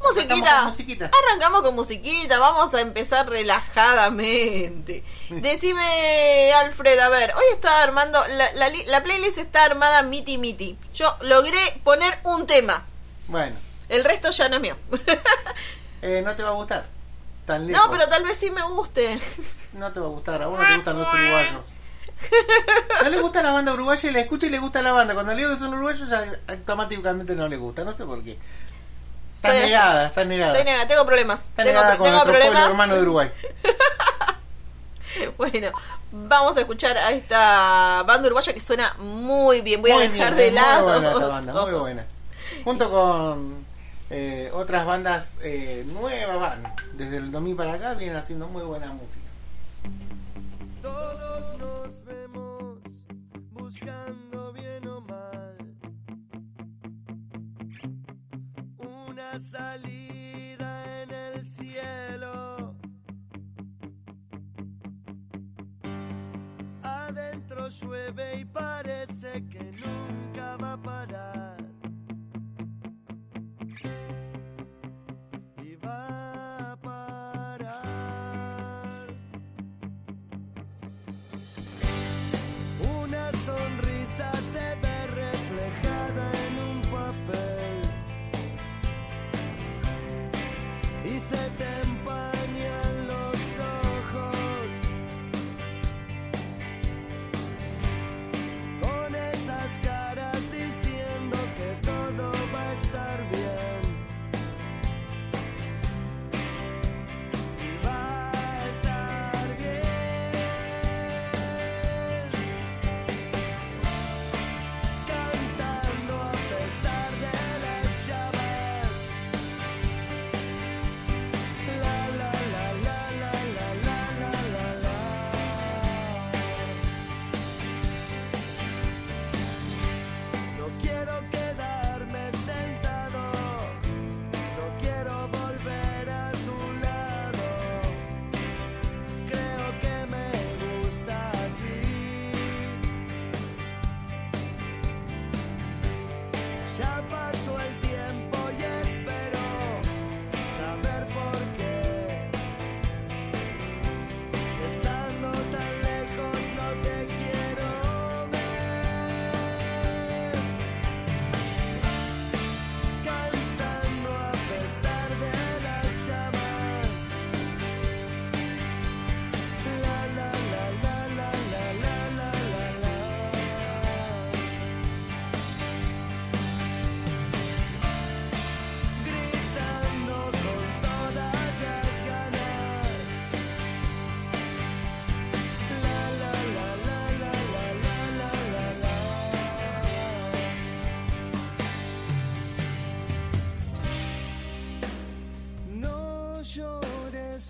Musiquita. 0.00 0.34
Arrancamos 0.36 0.54
con 0.60 0.66
musiquita. 0.68 1.10
Arrancamos 1.26 1.62
con 1.62 1.74
musiquita, 1.74 2.38
vamos 2.38 2.72
a 2.74 2.80
empezar 2.80 3.28
relajadamente. 3.28 5.02
Decime, 5.30 6.52
Alfred, 6.52 6.98
a 7.00 7.08
ver, 7.08 7.32
hoy 7.34 7.44
está 7.52 7.82
armando, 7.82 8.20
la, 8.28 8.52
la 8.52 8.68
la 8.86 9.02
playlist 9.02 9.38
está 9.38 9.64
armada 9.64 10.02
miti 10.02 10.38
miti. 10.38 10.78
Yo 10.94 11.16
logré 11.22 11.58
poner 11.82 12.16
un 12.22 12.46
tema, 12.46 12.86
Bueno, 13.28 13.56
el 13.88 14.04
resto 14.04 14.30
ya 14.30 14.48
no 14.48 14.56
es 14.56 14.60
mío. 14.62 14.76
eh, 16.02 16.22
no 16.24 16.34
te 16.34 16.42
va 16.42 16.50
a 16.50 16.54
gustar. 16.54 16.86
Tan 17.46 17.66
lejos. 17.66 17.82
no, 17.82 17.90
pero 17.90 18.08
tal 18.08 18.24
vez 18.24 18.36
sí 18.38 18.50
me 18.50 18.62
guste. 18.62 19.18
No 19.72 19.92
te 19.92 20.00
va 20.00 20.06
a 20.06 20.10
gustar, 20.10 20.42
a 20.42 20.46
vos 20.48 20.58
no 20.58 20.66
te 20.66 20.74
gustan 20.74 20.98
los 20.98 21.08
uruguayos. 21.12 21.60
No 23.04 23.08
le 23.10 23.20
gusta 23.20 23.42
la 23.44 23.52
banda 23.52 23.72
uruguaya 23.72 24.10
y 24.10 24.12
la 24.12 24.18
escucha 24.18 24.46
y 24.46 24.50
le 24.50 24.58
gusta 24.58 24.82
la 24.82 24.90
banda. 24.90 25.14
Cuando 25.14 25.32
le 25.34 25.38
digo 25.42 25.52
que 25.54 25.58
son 25.60 25.72
uruguayos, 25.72 26.08
ya 26.08 26.24
automáticamente 26.48 27.36
no 27.36 27.46
le 27.48 27.56
gusta. 27.56 27.84
No 27.84 27.92
sé 27.92 28.04
por 28.04 28.24
qué. 28.24 28.36
Está 29.36 29.48
Soy 29.50 29.56
así. 29.58 29.66
negada, 29.66 30.06
está 30.08 30.24
negada. 30.24 30.58
Estoy 30.58 30.88
tengo 30.88 31.06
problemas. 31.06 31.40
Está 31.40 31.62
tengo 31.62 31.76
negada 31.78 31.96
con 31.96 32.06
tengo 32.06 32.16
nuestro 32.24 32.32
pueblo 32.32 32.48
problemas. 32.48 32.70
hermano 32.70 32.94
de 32.96 33.02
Uruguay. 33.02 33.30
Bueno, 35.36 35.70
vamos 36.12 36.56
a 36.56 36.60
escuchar 36.60 36.96
a 36.96 37.10
esta 37.12 38.02
banda 38.06 38.26
uruguaya 38.26 38.52
que 38.52 38.60
suena 38.60 38.94
muy 38.98 39.62
bien. 39.62 39.80
Voy 39.80 39.92
Muy 39.92 40.02
a 40.02 40.08
dejar 40.08 40.34
bien, 40.34 40.48
de 40.48 40.60
lado. 40.60 40.84
Muy 40.86 40.92
buena 40.92 41.12
esta 41.12 41.26
banda, 41.28 41.52
muy 41.52 41.72
buena. 41.72 42.06
Junto 42.64 42.90
con 42.90 43.66
eh, 44.10 44.50
otras 44.54 44.86
bandas 44.86 45.38
eh, 45.42 45.84
nuevas, 45.92 46.40
van. 46.40 46.74
Desde 46.96 47.18
el 47.18 47.30
2000 47.30 47.56
para 47.56 47.74
acá 47.74 47.94
vienen 47.94 48.16
haciendo 48.16 48.48
muy 48.48 48.62
buena 48.62 48.92
música. 48.92 49.28
Todos 50.82 51.58
nos 51.58 52.04
vemos 52.04 52.78
buscando 53.52 54.52
bien 54.52 54.86
o 54.88 55.00
mal 55.02 55.56
una 58.78 59.38
salida 59.38 61.02
en 61.02 61.10
el 61.10 61.46
cielo. 61.46 62.74
Adentro 66.82 67.68
llueve 67.68 68.40
y 68.40 68.44
parece 68.46 69.44
que 69.48 69.70
nunca 69.72 70.56
va 70.56 70.72
a 70.72 70.82
parar. 70.82 71.47
I 84.20 84.40
said 84.40 84.82
that. 84.82 84.97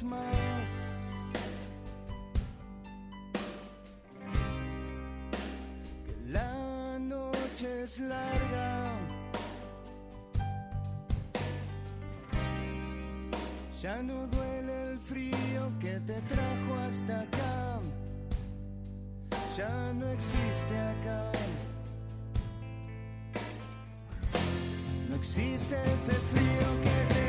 Que 0.01 0.07
la 6.29 6.99
noche 7.01 7.83
es 7.83 7.99
larga. 7.99 8.93
Ya 13.83 14.01
no 14.03 14.27
duele 14.29 14.93
el 14.93 14.99
frío 15.01 15.73
que 15.81 15.99
te 16.07 16.21
trajo 16.21 16.75
hasta 16.87 17.21
acá. 17.23 17.81
Ya 19.57 19.93
no 19.95 20.09
existe 20.11 20.79
acá. 20.79 21.33
No 25.09 25.17
existe 25.17 25.75
ese 25.93 26.13
frío 26.13 26.69
que 26.85 27.15
te 27.15 27.28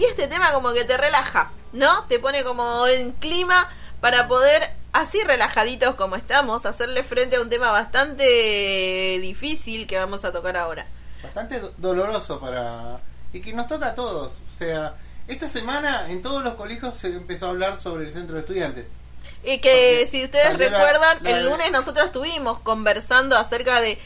Y 0.00 0.04
este 0.06 0.28
tema 0.28 0.50
como 0.52 0.72
que 0.72 0.84
te 0.84 0.96
relaja, 0.96 1.50
¿no? 1.72 2.04
Te 2.04 2.18
pone 2.18 2.42
como 2.42 2.86
en 2.86 3.12
clima 3.12 3.68
para 4.00 4.28
poder, 4.28 4.70
así 4.94 5.20
relajaditos 5.22 5.94
como 5.94 6.16
estamos, 6.16 6.64
hacerle 6.64 7.02
frente 7.02 7.36
a 7.36 7.40
un 7.42 7.50
tema 7.50 7.70
bastante 7.70 9.18
difícil 9.20 9.86
que 9.86 9.98
vamos 9.98 10.24
a 10.24 10.32
tocar 10.32 10.56
ahora. 10.56 10.86
Bastante 11.22 11.60
do- 11.60 11.74
doloroso 11.76 12.40
para... 12.40 12.98
Y 13.32 13.40
que 13.40 13.52
nos 13.52 13.66
toca 13.66 13.88
a 13.88 13.94
todos. 13.94 14.32
O 14.54 14.58
sea, 14.58 14.94
esta 15.28 15.48
semana 15.48 16.10
en 16.10 16.22
todos 16.22 16.42
los 16.42 16.54
colegios 16.54 16.94
se 16.96 17.08
empezó 17.08 17.46
a 17.46 17.50
hablar 17.50 17.78
sobre 17.78 18.06
el 18.06 18.12
centro 18.12 18.34
de 18.36 18.40
estudiantes. 18.40 18.90
Y 19.44 19.58
que 19.58 19.68
Porque 20.00 20.06
si 20.06 20.24
ustedes 20.24 20.58
la- 20.58 20.70
recuerdan, 20.70 21.18
la 21.20 21.30
el 21.30 21.44
lunes 21.44 21.70
nosotros 21.70 22.06
estuvimos 22.06 22.58
conversando 22.60 23.36
acerca 23.36 23.80
de 23.82 23.98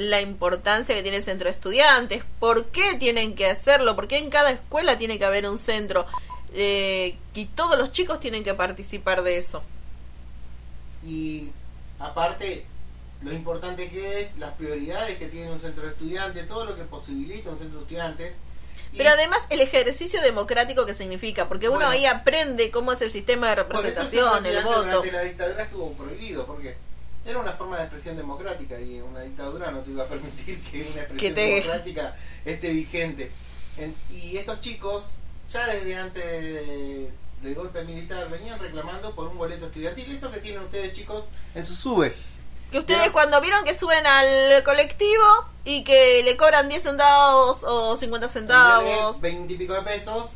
la 0.00 0.20
importancia 0.20 0.94
que 0.94 1.02
tiene 1.02 1.18
el 1.18 1.22
centro 1.22 1.46
de 1.46 1.52
estudiantes, 1.52 2.24
por 2.38 2.66
qué 2.66 2.94
tienen 2.98 3.34
que 3.34 3.46
hacerlo, 3.46 3.94
por 3.94 4.08
qué 4.08 4.18
en 4.18 4.30
cada 4.30 4.50
escuela 4.50 4.98
tiene 4.98 5.18
que 5.18 5.24
haber 5.24 5.48
un 5.48 5.58
centro 5.58 6.06
eh, 6.52 7.16
y 7.34 7.46
todos 7.46 7.78
los 7.78 7.92
chicos 7.92 8.20
tienen 8.20 8.42
que 8.42 8.54
participar 8.54 9.22
de 9.22 9.38
eso. 9.38 9.62
Y 11.06 11.50
aparte, 11.98 12.66
lo 13.22 13.32
importante 13.32 13.88
que 13.88 14.22
es, 14.22 14.38
las 14.38 14.54
prioridades 14.54 15.18
que 15.18 15.26
tiene 15.26 15.50
un 15.50 15.60
centro 15.60 15.84
de 15.84 15.90
estudiantes, 15.90 16.48
todo 16.48 16.64
lo 16.64 16.76
que 16.76 16.82
posibilita 16.84 17.50
un 17.50 17.58
centro 17.58 17.78
de 17.78 17.84
estudiantes. 17.84 18.34
Pero 18.96 19.10
además 19.10 19.38
el 19.50 19.60
ejercicio 19.60 20.20
democrático 20.20 20.84
que 20.84 20.94
significa, 20.94 21.48
porque 21.48 21.68
uno 21.68 21.78
Bueno. 21.78 21.92
ahí 21.92 22.06
aprende 22.06 22.72
cómo 22.72 22.92
es 22.92 23.00
el 23.02 23.12
sistema 23.12 23.54
de 23.54 23.62
por 23.64 23.76
eso 23.76 23.86
el 23.86 23.94
representación, 23.94 24.64
voto. 24.64 24.82
Durante 24.82 25.12
la 25.12 25.22
dictadura 25.22 25.62
estuvo 25.62 25.92
prohibido, 25.92 26.44
porque 26.44 26.74
era 27.30 27.38
una 27.40 27.52
forma 27.52 27.76
de 27.78 27.84
expresión 27.84 28.16
democrática 28.16 28.80
y 28.80 29.00
una 29.00 29.20
dictadura 29.20 29.70
no 29.70 29.80
te 29.80 29.90
iba 29.90 30.04
a 30.04 30.06
permitir 30.06 30.62
que 30.62 30.82
una 30.92 31.02
expresión 31.02 31.34
te- 31.34 31.40
democrática 31.40 32.16
esté 32.44 32.68
vigente. 32.70 33.30
En- 33.76 33.94
y 34.10 34.36
estos 34.36 34.60
chicos, 34.60 35.04
ya 35.52 35.66
desde 35.66 35.96
antes 35.96 36.22
de- 36.24 37.10
del 37.42 37.54
golpe 37.54 37.82
militar, 37.84 38.28
venían 38.28 38.58
reclamando 38.58 39.14
por 39.14 39.28
un 39.28 39.38
boleto 39.38 39.66
estudiantil. 39.66 40.14
Eso 40.14 40.30
que 40.30 40.40
tienen 40.40 40.62
ustedes, 40.62 40.92
chicos, 40.92 41.24
en 41.54 41.64
sus 41.64 41.78
subes. 41.78 42.34
Que 42.70 42.78
ustedes 42.78 43.10
cuando 43.10 43.40
vieron 43.40 43.64
que 43.64 43.74
suben 43.76 44.06
al 44.06 44.62
colectivo 44.62 45.24
y 45.64 45.82
que 45.82 46.22
le 46.22 46.36
cobran 46.36 46.68
10 46.68 46.82
centavos 46.84 47.64
o 47.64 47.96
50 47.96 48.28
centavos. 48.28 49.20
Veinte 49.20 49.54
y 49.54 49.56
pico 49.56 49.74
de 49.74 49.82
pesos, 49.82 50.32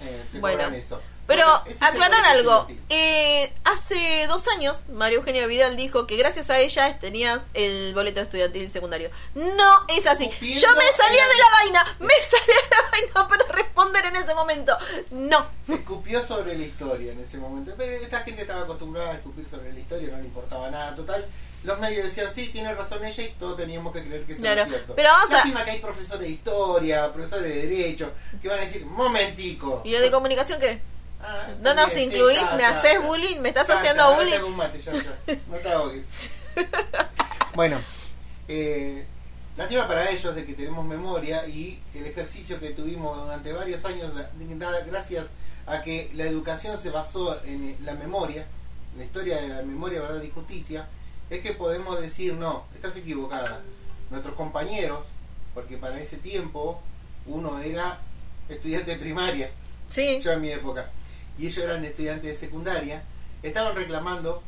eh, 0.00 0.24
te 0.32 0.40
Bueno, 0.40 0.58
cobran 0.64 0.74
eso. 0.74 1.00
Pero 1.26 1.42
Bueno, 1.64 1.76
aclarar 1.80 2.24
algo. 2.26 2.68
Eh, 2.88 3.52
hace 3.64 4.26
dos 4.28 4.46
años, 4.48 4.82
María 4.92 5.16
Eugenia 5.18 5.46
Vidal 5.46 5.76
dijo 5.76 6.06
que 6.06 6.16
gracias 6.16 6.50
a 6.50 6.58
ella 6.60 6.98
tenías 7.00 7.40
el 7.54 7.92
boleto 7.94 8.20
estudiantil 8.20 8.70
secundario. 8.72 9.10
No 9.34 9.86
es 9.88 10.06
así. 10.06 10.30
Yo 10.40 10.68
me 10.76 10.86
salía 10.96 11.26
de 11.26 11.34
la- 11.34 11.50
vaina. 11.62 11.96
Me 12.00 12.14
salía 12.20 12.54
de 12.54 12.76
la 12.76 12.90
vaina 12.90 13.28
para 13.28 13.52
responder 13.52 14.06
en 14.06 14.16
ese 14.16 14.34
momento. 14.34 14.76
No. 15.10 15.46
Escupió 15.68 16.24
sobre 16.24 16.56
la 16.56 16.64
historia 16.64 17.12
en 17.12 17.20
ese 17.20 17.38
momento. 17.38 17.72
Pero 17.76 17.96
esta 18.04 18.20
gente 18.20 18.42
estaba 18.42 18.62
acostumbrada 18.62 19.10
a 19.10 19.14
escupir 19.14 19.46
sobre 19.50 19.72
la 19.72 19.80
historia, 19.80 20.10
no 20.12 20.18
le 20.18 20.24
importaba 20.26 20.70
nada. 20.70 20.94
Total, 20.94 21.26
los 21.64 21.78
medios 21.80 22.04
decían, 22.06 22.30
sí, 22.32 22.48
tiene 22.52 22.72
razón 22.72 23.04
ella 23.04 23.22
y 23.24 23.30
todos 23.32 23.56
teníamos 23.56 23.92
que 23.92 24.04
creer 24.04 24.24
que 24.26 24.34
eso 24.34 24.46
era 24.46 24.64
cierto. 24.66 24.94
pero 24.94 25.08
vamos 25.10 25.30
a- 25.30 25.34
Lástima 25.38 25.64
que 25.64 25.70
hay 25.72 25.78
profesores 25.80 26.20
de 26.28 26.32
historia, 26.34 27.12
profesores 27.12 27.52
de 27.52 27.66
derecho, 27.66 28.12
que 28.40 28.46
van 28.48 28.60
a 28.60 28.62
decir, 28.62 28.86
momentico. 28.86 29.82
¿Y 29.84 29.90
lo 29.90 30.00
de 30.00 30.10
comunicación 30.12 30.60
qué? 30.60 30.80
Ah, 31.22 31.48
No 31.62 31.74
nos 31.74 31.92
sí, 31.92 32.00
incluís, 32.04 32.40
me 32.56 32.64
haces 32.64 33.02
bullying, 33.02 33.38
me 33.40 33.48
estás 33.48 33.68
haciendo 33.70 34.02
ya, 34.02 34.04
ahora 34.04 34.18
te 34.18 34.24
bullying. 34.24 34.38
hago 34.38 34.46
un 34.48 34.56
mate, 34.56 34.80
ya, 34.80 34.92
ya. 34.92 35.16
No 35.50 35.56
te 35.56 35.72
ahogues. 35.72 36.06
bueno, 37.54 37.80
eh, 38.48 39.04
lástima 39.56 39.88
para 39.88 40.10
ellos 40.10 40.34
de 40.34 40.44
que 40.44 40.54
tenemos 40.54 40.84
memoria 40.84 41.46
y 41.46 41.80
el 41.94 42.06
ejercicio 42.06 42.60
que 42.60 42.70
tuvimos 42.70 43.16
durante 43.18 43.52
varios 43.52 43.84
años, 43.84 44.12
gracias 44.86 45.26
a 45.66 45.82
que 45.82 46.10
la 46.14 46.24
educación 46.24 46.78
se 46.78 46.90
basó 46.90 47.42
en 47.44 47.76
la 47.84 47.94
memoria, 47.94 48.46
en 48.92 48.98
la 48.98 49.04
historia 49.04 49.40
de 49.40 49.48
la 49.48 49.62
memoria, 49.62 50.00
verdad 50.00 50.22
y 50.22 50.30
justicia, 50.30 50.86
es 51.30 51.40
que 51.40 51.52
podemos 51.52 52.00
decir, 52.00 52.34
no, 52.34 52.64
estás 52.74 52.94
equivocada. 52.96 53.60
Nuestros 54.10 54.36
compañeros, 54.36 55.04
porque 55.54 55.76
para 55.76 55.98
ese 55.98 56.18
tiempo 56.18 56.80
uno 57.26 57.58
era 57.58 57.98
estudiante 58.48 58.92
de 58.92 58.98
primaria, 58.98 59.50
Sí. 59.90 60.20
yo 60.22 60.32
en 60.32 60.40
mi 60.40 60.50
época, 60.50 60.88
y 61.38 61.46
ellos 61.46 61.58
eran 61.64 61.84
estudiantes 61.84 62.24
de 62.24 62.34
secundaria, 62.46 63.02
estaban 63.42 63.74
reclamando 63.74 64.42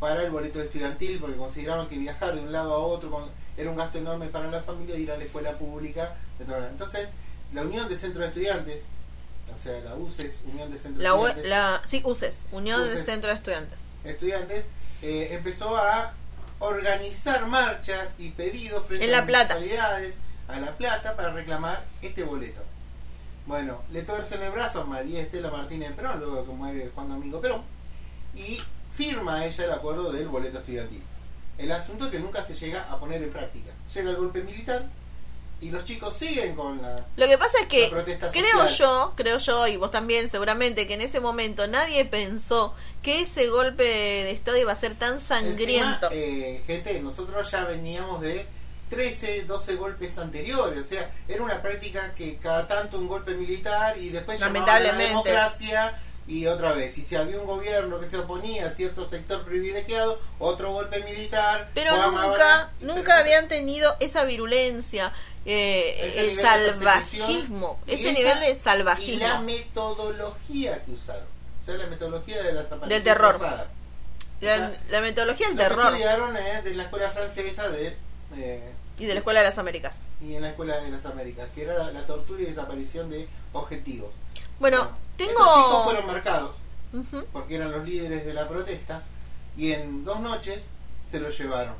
para 0.00 0.22
el 0.22 0.30
boleto 0.30 0.60
estudiantil 0.60 1.18
porque 1.20 1.36
consideraban 1.36 1.88
que 1.88 1.96
viajar 1.98 2.34
de 2.34 2.40
un 2.40 2.52
lado 2.52 2.74
a 2.74 2.78
otro 2.78 3.10
con- 3.10 3.30
era 3.56 3.70
un 3.70 3.76
gasto 3.76 3.98
enorme 3.98 4.26
para 4.26 4.50
la 4.50 4.60
familia 4.60 4.96
y 4.96 5.02
ir 5.02 5.10
a 5.12 5.16
la 5.16 5.24
escuela 5.24 5.52
pública. 5.52 6.16
de 6.38 6.44
toda 6.44 6.58
la- 6.58 6.68
Entonces, 6.68 7.08
la 7.52 7.62
Unión 7.62 7.88
de 7.88 7.94
Centros 7.96 8.22
de 8.22 8.26
Estudiantes, 8.28 8.82
o 9.54 9.56
sea, 9.56 9.78
la 9.80 9.94
UCES, 9.94 10.40
Unión 10.52 10.68
de 10.72 10.78
Centros 10.78 10.98
de 10.98 11.04
Estudiantes, 11.06 11.46
la, 11.46 11.82
sí, 11.86 12.02
UCES, 12.04 12.38
Unión 12.50 12.80
de 12.80 12.86
UCES. 12.88 13.04
Centro 13.04 13.30
de 13.30 13.36
Estudiantes. 13.36 13.78
estudiantes, 14.04 14.64
eh, 15.02 15.28
empezó 15.30 15.76
a 15.76 16.12
organizar 16.58 17.46
marchas 17.46 18.18
y 18.18 18.30
pedidos 18.30 18.84
frente 18.86 19.04
En 19.04 19.10
a 19.10 19.12
La 19.12 19.18
las 19.18 19.26
Plata. 19.26 19.54
municipalidades 19.54 20.16
a 20.48 20.58
La 20.60 20.76
Plata 20.76 21.14
para 21.16 21.32
reclamar 21.32 21.84
este 22.02 22.24
boleto. 22.24 22.60
Bueno, 23.46 23.82
le 23.90 24.02
torcen 24.02 24.42
el 24.42 24.50
brazo 24.52 24.80
a 24.80 24.84
María 24.84 25.20
Estela 25.20 25.50
Martínez 25.50 25.92
Perón, 25.92 26.18
luego 26.18 26.44
que 26.44 26.52
muere 26.52 26.90
Juan 26.94 27.08
Domingo 27.08 27.40
Perón, 27.40 27.62
y 28.34 28.60
firma 28.92 29.44
ella 29.44 29.64
el 29.64 29.72
acuerdo 29.72 30.10
del 30.12 30.28
boleto 30.28 30.58
estudiantil. 30.58 31.02
El 31.58 31.70
asunto 31.70 32.10
que 32.10 32.18
nunca 32.18 32.42
se 32.42 32.54
llega 32.54 32.90
a 32.90 32.98
poner 32.98 33.22
en 33.22 33.30
práctica. 33.30 33.72
Llega 33.94 34.10
el 34.10 34.16
golpe 34.16 34.42
militar 34.42 34.86
y 35.60 35.70
los 35.70 35.84
chicos 35.84 36.16
siguen 36.16 36.56
con 36.56 36.80
la... 36.82 37.04
Lo 37.16 37.26
que 37.26 37.38
pasa 37.38 37.58
es 37.60 37.68
que 37.68 37.90
creo 38.32 38.66
yo, 38.66 39.12
creo 39.16 39.38
yo 39.38 39.66
y 39.66 39.76
vos 39.76 39.90
también 39.90 40.28
seguramente 40.28 40.86
que 40.86 40.94
en 40.94 41.00
ese 41.00 41.20
momento 41.20 41.66
nadie 41.66 42.04
pensó 42.04 42.74
que 43.02 43.20
ese 43.20 43.48
golpe 43.48 43.84
de 43.84 44.30
estado 44.30 44.56
iba 44.56 44.72
a 44.72 44.76
ser 44.76 44.94
tan 44.96 45.20
sangriento. 45.20 46.10
Encima, 46.10 46.10
eh, 46.12 46.62
gente, 46.66 47.00
nosotros 47.00 47.50
ya 47.50 47.64
veníamos 47.66 48.20
de 48.20 48.46
13, 48.94 49.42
12 49.44 49.74
golpes 49.76 50.18
anteriores. 50.18 50.78
O 50.80 50.84
sea, 50.84 51.10
era 51.28 51.42
una 51.42 51.60
práctica 51.62 52.14
que 52.14 52.36
cada 52.38 52.66
tanto 52.66 52.98
un 52.98 53.08
golpe 53.08 53.34
militar 53.34 53.96
y 53.98 54.10
después 54.10 54.38
llamaban 54.40 54.62
a 54.62 54.66
la 54.66 54.78
Lamentablemente. 54.92 55.08
democracia 55.30 55.94
y 56.26 56.46
otra 56.46 56.72
vez. 56.72 56.96
Y 56.96 57.02
si 57.02 57.16
había 57.16 57.38
un 57.38 57.46
gobierno 57.46 57.98
que 58.00 58.06
se 58.08 58.16
oponía 58.18 58.66
a 58.66 58.70
cierto 58.70 59.06
sector 59.08 59.44
privilegiado, 59.44 60.18
otro 60.38 60.72
golpe 60.72 61.02
militar. 61.04 61.68
pero 61.74 61.94
nunca, 62.10 62.70
nunca 62.80 63.18
habían 63.18 63.46
tenido 63.48 63.94
esa 64.00 64.24
virulencia, 64.24 65.12
eh, 65.46 66.12
el 66.16 66.34
salvajismo, 66.40 67.78
ese 67.86 68.04
esa- 68.04 68.12
nivel 68.18 68.40
de 68.40 68.46
Y 68.46 68.48
la 68.50 68.54
salvajismo. 68.54 69.42
metodología 69.42 70.82
que 70.84 70.92
usaron. 70.92 71.24
O 71.60 71.64
sea, 71.64 71.74
la 71.76 71.86
metodología 71.86 72.42
de 72.42 72.52
las 72.52 72.66
Del 72.88 73.02
terror. 73.02 73.38
La, 74.40 74.72
la 74.90 75.00
metodología 75.00 75.46
del 75.48 75.56
Lo 75.56 75.62
que 75.62 75.68
terror 75.68 75.86
estudiaron 75.86 76.36
eh, 76.36 76.60
de 76.62 76.74
la 76.74 76.82
escuela 76.84 77.10
francesa 77.10 77.68
de... 77.70 77.96
eh, 78.36 78.72
y 78.98 79.06
de 79.06 79.14
la 79.14 79.20
Escuela 79.20 79.40
de 79.40 79.46
las 79.46 79.58
Américas. 79.58 80.02
y 80.20 80.34
en 80.34 80.42
la 80.42 80.50
Escuela 80.50 80.76
de 80.80 80.90
las 80.90 81.04
Américas, 81.06 81.48
que 81.54 81.62
era 81.64 81.74
la, 81.78 81.92
la 81.92 82.06
tortura 82.06 82.42
y 82.42 82.46
desaparición 82.46 83.10
de 83.10 83.28
objetivos. 83.52 84.10
Bueno, 84.60 84.90
Estos 85.18 85.28
chicos 85.34 85.54
tengo... 85.54 85.84
fueron 85.84 86.06
marcados 86.06 86.56
porque 87.32 87.56
eran 87.56 87.72
los 87.72 87.84
líderes 87.84 88.24
de 88.24 88.32
la 88.34 88.48
protesta 88.48 89.02
y 89.56 89.72
en 89.72 90.04
dos 90.04 90.20
noches 90.20 90.66
se 91.10 91.18
los 91.18 91.36
llevaron 91.38 91.74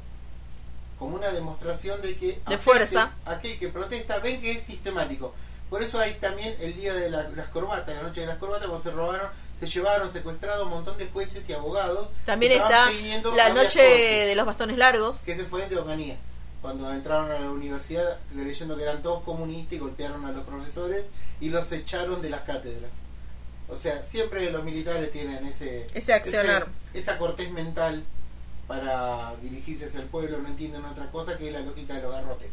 como 0.98 1.16
una 1.16 1.28
demostración 1.30 2.00
de 2.02 2.16
que 2.16 2.40
aquel 2.44 2.58
fuerza. 2.58 3.12
que- 3.24 3.30
aquel 3.30 3.58
que 3.58 3.68
protesta 3.68 4.18
ven 4.18 4.40
que 4.40 4.52
es 4.52 4.62
sistemático. 4.62 5.32
Por 5.70 5.82
eso 5.82 5.98
hay 5.98 6.14
también 6.14 6.56
el 6.60 6.76
día 6.76 6.94
de 6.94 7.10
la- 7.10 7.28
las 7.30 7.48
corbatas, 7.48 7.94
la 7.96 8.02
noche 8.02 8.20
de 8.22 8.26
las 8.26 8.38
corbatas, 8.38 8.66
cuando 8.68 8.82
se 8.82 8.90
robaron, 8.92 9.28
se 9.60 9.66
llevaron 9.66 10.12
secuestrados 10.12 10.64
un 10.66 10.70
montón 10.70 10.98
de 10.98 11.06
jueces 11.06 11.48
y 11.48 11.52
abogados. 11.52 12.08
También 12.26 12.52
está 12.52 12.88
la 13.34 13.48
noche 13.50 13.80
de 13.82 14.34
los 14.34 14.46
bastones 14.46 14.78
largos. 14.78 15.18
que 15.20 15.32
ese 15.32 15.44
fue 15.44 15.68
de 15.68 15.76
Ocanía, 15.78 16.16
cuando 16.64 16.90
entraron 16.90 17.30
a 17.30 17.38
la 17.38 17.50
universidad 17.50 18.18
creyendo 18.32 18.74
que 18.74 18.84
eran 18.84 19.02
todos 19.02 19.22
comunistas 19.22 19.74
y 19.74 19.78
golpearon 19.80 20.24
a 20.24 20.32
los 20.32 20.44
profesores 20.44 21.04
y 21.38 21.50
los 21.50 21.70
echaron 21.72 22.22
de 22.22 22.30
las 22.30 22.40
cátedras. 22.40 22.90
O 23.68 23.76
sea, 23.76 24.02
siempre 24.02 24.50
los 24.50 24.64
militares 24.64 25.12
tienen 25.12 25.46
ese, 25.46 25.86
Ese 25.92 26.14
accionar. 26.14 26.66
ese- 26.88 27.00
esa 27.00 27.18
cortés 27.18 27.50
mental 27.50 28.02
para 28.66 29.34
dirigirse 29.42 29.84
hacia 29.84 30.00
el 30.00 30.06
pueblo, 30.06 30.38
no 30.38 30.48
entienden 30.48 30.82
otra 30.86 31.10
cosa 31.10 31.36
que 31.36 31.50
la 31.50 31.60
lógica 31.60 31.96
de 31.96 32.00
los 32.02 32.12
garrotes. 32.12 32.48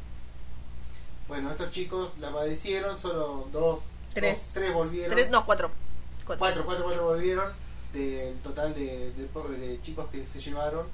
Bueno, 1.30 1.50
estos 1.52 1.72
chicos 1.72 2.10
la 2.20 2.34
padecieron, 2.34 3.00
solo 3.00 3.48
dos, 3.54 3.80
Tres. 4.14 4.40
dos- 4.44 4.54
tres 4.56 4.74
volvieron. 4.74 5.12
Tres, 5.16 5.30
no, 5.30 5.46
cuatro. 5.46 5.72
Cuatro. 6.26 6.38
Cuatro, 6.38 6.66
cuatro, 6.66 6.84
cuatro 6.84 7.06
volvieron 7.06 7.50
del 7.94 8.36
total 8.40 8.76
de, 8.76 9.14
de- 9.14 9.58
de 9.58 9.82
chicos 9.82 10.10
que 10.12 10.26
se 10.26 10.42
llevaron. 10.42 10.86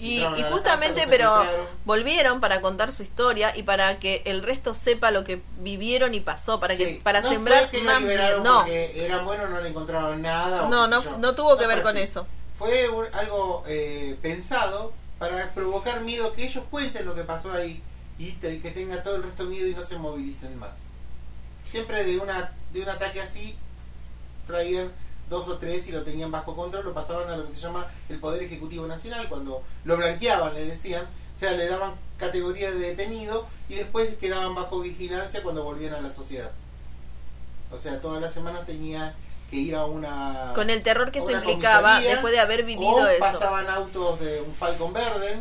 Y, 0.00 0.20
justamente, 0.50 1.00
casa, 1.00 1.10
pero 1.10 1.44
volvieron 1.84 2.40
para 2.40 2.60
contar 2.62 2.90
su 2.92 3.02
historia 3.02 3.54
y 3.56 3.62
para 3.62 3.98
que 3.98 4.22
el 4.24 4.42
resto 4.42 4.72
sepa 4.72 5.10
lo 5.10 5.24
que 5.24 5.42
vivieron 5.58 6.14
y 6.14 6.20
pasó, 6.20 6.58
para 6.58 6.76
que 6.76 6.86
Sí, 6.86 7.00
para 7.02 7.20
no 7.20 7.28
sembrar 7.28 7.62
fue 7.68 7.70
que 7.70 7.78
lo 7.80 7.84
más 7.84 8.00
miedo. 8.00 8.42
No, 8.42 8.66
eran 8.66 9.24
buenos 9.26 9.50
no 9.50 9.60
le 9.60 9.68
encontraron 9.68 10.22
nada 10.22 10.68
no, 10.68 10.86
no, 10.88 11.02
no 11.18 11.34
tuvo 11.34 11.58
que 11.58 11.66
ver 11.66 11.82
con 11.82 11.96
eso. 11.98 12.26
fue 12.58 12.88
un- 12.88 13.06
algo 13.12 13.62
eh, 13.66 14.16
pensado 14.22 14.92
para 15.18 15.52
provocar 15.52 16.00
miedo 16.00 16.32
que 16.32 16.44
ellos 16.44 16.64
cuenten 16.70 17.04
lo 17.04 17.14
que 17.14 17.24
pasó 17.24 17.52
ahí 17.52 17.82
y 18.18 18.32
te- 18.32 18.60
que 18.60 18.70
tenga 18.70 19.02
todo 19.02 19.16
el 19.16 19.22
resto 19.22 19.44
miedo 19.44 19.66
y 19.66 19.74
no 19.74 19.84
se 19.84 19.96
movilicen 19.96 20.58
más. 20.58 20.78
Siempre 21.70 22.04
de 22.04 22.18
una 22.18 22.52
de 22.72 22.82
un 22.82 22.88
ataque 22.88 23.20
así 23.20 23.56
traían 24.46 24.90
dos 25.30 25.48
o 25.48 25.56
tres 25.56 25.86
y 25.86 25.92
lo 25.92 26.02
tenían 26.02 26.30
bajo 26.30 26.54
control 26.54 26.84
lo 26.84 26.92
pasaban 26.92 27.30
a 27.30 27.36
lo 27.36 27.48
que 27.48 27.54
se 27.54 27.60
llama 27.60 27.86
el 28.08 28.18
poder 28.18 28.42
ejecutivo 28.42 28.86
nacional 28.86 29.28
cuando 29.28 29.62
lo 29.84 29.96
blanqueaban 29.96 30.52
le 30.52 30.66
decían 30.66 31.06
o 31.34 31.38
sea 31.38 31.52
le 31.52 31.68
daban 31.68 31.94
categoría 32.18 32.70
de 32.72 32.78
detenido 32.78 33.46
y 33.68 33.76
después 33.76 34.14
quedaban 34.16 34.54
bajo 34.54 34.80
vigilancia 34.80 35.42
cuando 35.42 35.64
volvían 35.64 35.94
a 35.94 36.00
la 36.00 36.12
sociedad 36.12 36.50
o 37.70 37.78
sea 37.78 38.00
todas 38.00 38.20
las 38.20 38.34
semanas 38.34 38.66
tenía 38.66 39.14
que 39.50 39.56
ir 39.56 39.74
a 39.74 39.86
una 39.86 40.52
Con 40.54 40.68
el 40.70 40.82
terror 40.82 41.10
que 41.10 41.20
eso 41.20 41.28
una 41.28 41.38
implicaba 41.38 42.00
después 42.00 42.32
de 42.32 42.40
haber 42.40 42.64
vivido 42.64 42.92
o 42.92 43.06
eso. 43.06 43.20
pasaban 43.20 43.68
autos 43.68 44.20
de 44.20 44.40
un 44.40 44.52
Falcon 44.54 44.92
verde 44.92 45.40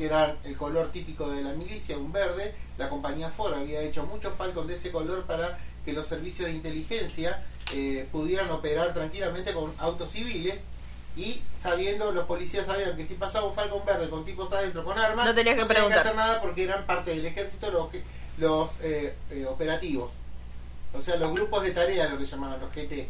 que 0.00 0.06
era 0.06 0.34
el 0.44 0.56
color 0.56 0.90
típico 0.90 1.28
de 1.28 1.42
la 1.42 1.52
milicia, 1.52 1.98
un 1.98 2.10
verde. 2.10 2.54
La 2.78 2.88
compañía 2.88 3.28
Ford 3.28 3.52
había 3.52 3.82
hecho 3.82 4.06
muchos 4.06 4.34
Falcon 4.34 4.66
de 4.66 4.76
ese 4.76 4.90
color 4.90 5.24
para 5.24 5.58
que 5.84 5.92
los 5.92 6.06
servicios 6.06 6.48
de 6.48 6.54
inteligencia 6.54 7.42
eh, 7.72 8.06
pudieran 8.12 8.50
operar 8.50 8.92
tranquilamente 8.94 9.52
con 9.52 9.72
autos 9.78 10.10
civiles. 10.10 10.64
Y 11.16 11.42
sabiendo, 11.60 12.12
los 12.12 12.24
policías 12.26 12.66
sabían 12.66 12.96
que 12.96 13.06
si 13.06 13.14
pasaba 13.14 13.46
un 13.46 13.54
Falcon 13.54 13.84
verde 13.84 14.08
con 14.08 14.24
tipos 14.24 14.52
adentro 14.52 14.84
con 14.84 14.96
armas, 14.98 15.26
No 15.26 15.34
tenías 15.34 15.56
que 15.56 15.66
preguntar. 15.66 15.98
hacer 16.00 16.14
nada 16.14 16.40
porque 16.40 16.64
eran 16.64 16.86
parte 16.86 17.10
del 17.10 17.26
ejército 17.26 17.70
los, 17.70 17.90
que- 17.90 18.02
los 18.38 18.70
eh, 18.82 19.14
eh, 19.30 19.44
operativos. 19.46 20.12
O 20.94 21.02
sea, 21.02 21.16
los 21.16 21.32
grupos 21.32 21.62
de 21.64 21.72
tarea, 21.72 22.08
lo 22.08 22.18
que 22.18 22.24
llamaban 22.24 22.60
los 22.60 22.70
GT. 22.72 23.08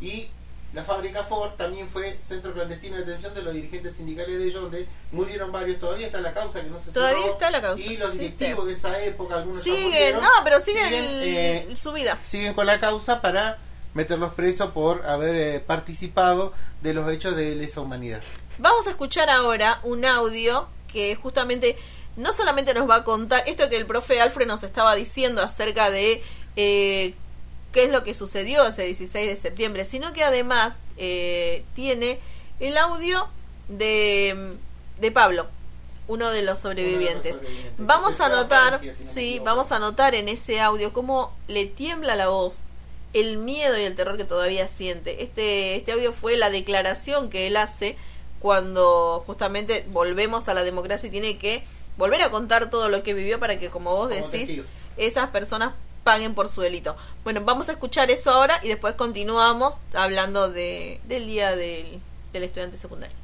Y 0.00 0.28
la 0.72 0.84
fábrica 0.84 1.24
Ford 1.24 1.52
también 1.56 1.88
fue 1.88 2.16
centro 2.22 2.52
clandestino 2.52 2.96
de 2.96 3.04
detención 3.04 3.34
de 3.34 3.42
los 3.42 3.52
dirigentes 3.54 3.96
sindicales 3.96 4.38
de 4.38 4.44
ellos, 4.46 4.62
donde 4.62 4.86
murieron 5.10 5.50
varios. 5.50 5.80
Todavía 5.80 6.06
está 6.06 6.20
la 6.20 6.32
causa 6.32 6.60
que 6.62 6.68
no 6.70 6.78
se 6.78 6.92
Todavía 6.92 7.22
cerró. 7.22 7.32
está 7.34 7.50
la 7.50 7.60
causa, 7.60 7.84
Y 7.84 7.96
los 7.96 8.12
sí, 8.12 8.18
directivos 8.18 8.66
de 8.66 8.72
esa 8.74 9.02
época, 9.02 9.36
algunos 9.36 9.62
Siguen, 9.62 10.20
no, 10.20 10.28
pero 10.44 10.60
siguen, 10.60 10.88
siguen, 10.88 11.06
eh, 11.10 11.74
su 11.76 11.92
vida. 11.92 12.16
siguen 12.22 12.54
con 12.54 12.66
la 12.66 12.78
causa 12.78 13.20
para 13.20 13.58
meterlos 13.94 14.32
presos 14.34 14.70
por 14.70 15.04
haber 15.06 15.34
eh, 15.34 15.58
participado 15.60 16.52
de 16.82 16.94
los 16.94 17.10
hechos 17.10 17.34
de 17.34 17.56
lesa 17.56 17.80
humanidad. 17.80 18.22
Vamos 18.58 18.86
a 18.86 18.90
escuchar 18.90 19.28
ahora 19.30 19.80
un 19.82 20.04
audio 20.04 20.68
que 20.92 21.16
justamente 21.16 21.76
no 22.16 22.32
solamente 22.32 22.74
nos 22.74 22.88
va 22.88 22.96
a 22.96 23.04
contar 23.04 23.42
esto 23.46 23.68
que 23.68 23.76
el 23.76 23.86
profe 23.86 24.20
Alfred 24.20 24.46
nos 24.46 24.62
estaba 24.62 24.94
diciendo 24.94 25.42
acerca 25.42 25.90
de 25.90 26.22
eh, 26.56 27.14
qué 27.72 27.84
es 27.84 27.90
lo 27.90 28.02
que 28.04 28.14
sucedió 28.14 28.66
ese 28.66 28.82
16 28.84 29.26
de 29.28 29.36
septiembre, 29.36 29.84
sino 29.84 30.12
que 30.12 30.24
además 30.24 30.76
eh, 30.96 31.64
tiene 31.74 32.18
el 32.58 32.76
audio 32.76 33.28
de, 33.68 34.54
de 34.98 35.10
Pablo, 35.12 35.46
uno 36.08 36.30
de 36.30 36.42
los 36.42 36.58
sobrevivientes. 36.58 37.36
Vamos 37.78 38.20
a 38.20 38.28
notar, 38.28 38.78
Francia, 38.80 38.94
si 38.96 39.04
no 39.04 39.12
sí, 39.12 39.40
vamos 39.44 39.72
a 39.72 39.78
notar 39.78 40.14
en 40.14 40.28
ese 40.28 40.60
audio 40.60 40.92
cómo 40.92 41.32
le 41.48 41.66
tiembla 41.66 42.16
la 42.16 42.28
voz, 42.28 42.58
el 43.12 43.38
miedo 43.38 43.78
y 43.78 43.82
el 43.82 43.96
terror 43.96 44.16
que 44.16 44.24
todavía 44.24 44.68
siente. 44.68 45.22
Este, 45.22 45.76
este 45.76 45.92
audio 45.92 46.12
fue 46.12 46.36
la 46.36 46.50
declaración 46.50 47.30
que 47.30 47.46
él 47.46 47.56
hace 47.56 47.96
cuando 48.40 49.22
justamente 49.26 49.84
volvemos 49.90 50.48
a 50.48 50.54
la 50.54 50.62
democracia 50.64 51.08
y 51.08 51.10
tiene 51.10 51.38
que 51.38 51.62
volver 51.96 52.22
a 52.22 52.30
contar 52.30 52.70
todo 52.70 52.88
lo 52.88 53.02
que 53.02 53.14
vivió 53.14 53.38
para 53.38 53.58
que, 53.58 53.68
como 53.68 53.94
vos 53.94 54.08
Como 54.08 54.14
decís, 54.14 54.30
testigo. 54.48 54.64
esas 54.96 55.30
personas 55.30 55.74
paguen 56.04 56.34
por 56.34 56.48
su 56.48 56.60
delito. 56.60 56.96
Bueno, 57.24 57.42
vamos 57.44 57.68
a 57.68 57.72
escuchar 57.72 58.10
eso 58.10 58.30
ahora 58.30 58.58
y 58.62 58.68
después 58.68 58.94
continuamos 58.94 59.76
hablando 59.94 60.50
de, 60.50 61.00
del 61.08 61.26
día 61.26 61.56
del, 61.56 62.00
del 62.32 62.42
estudiante 62.42 62.76
secundario. 62.76 63.16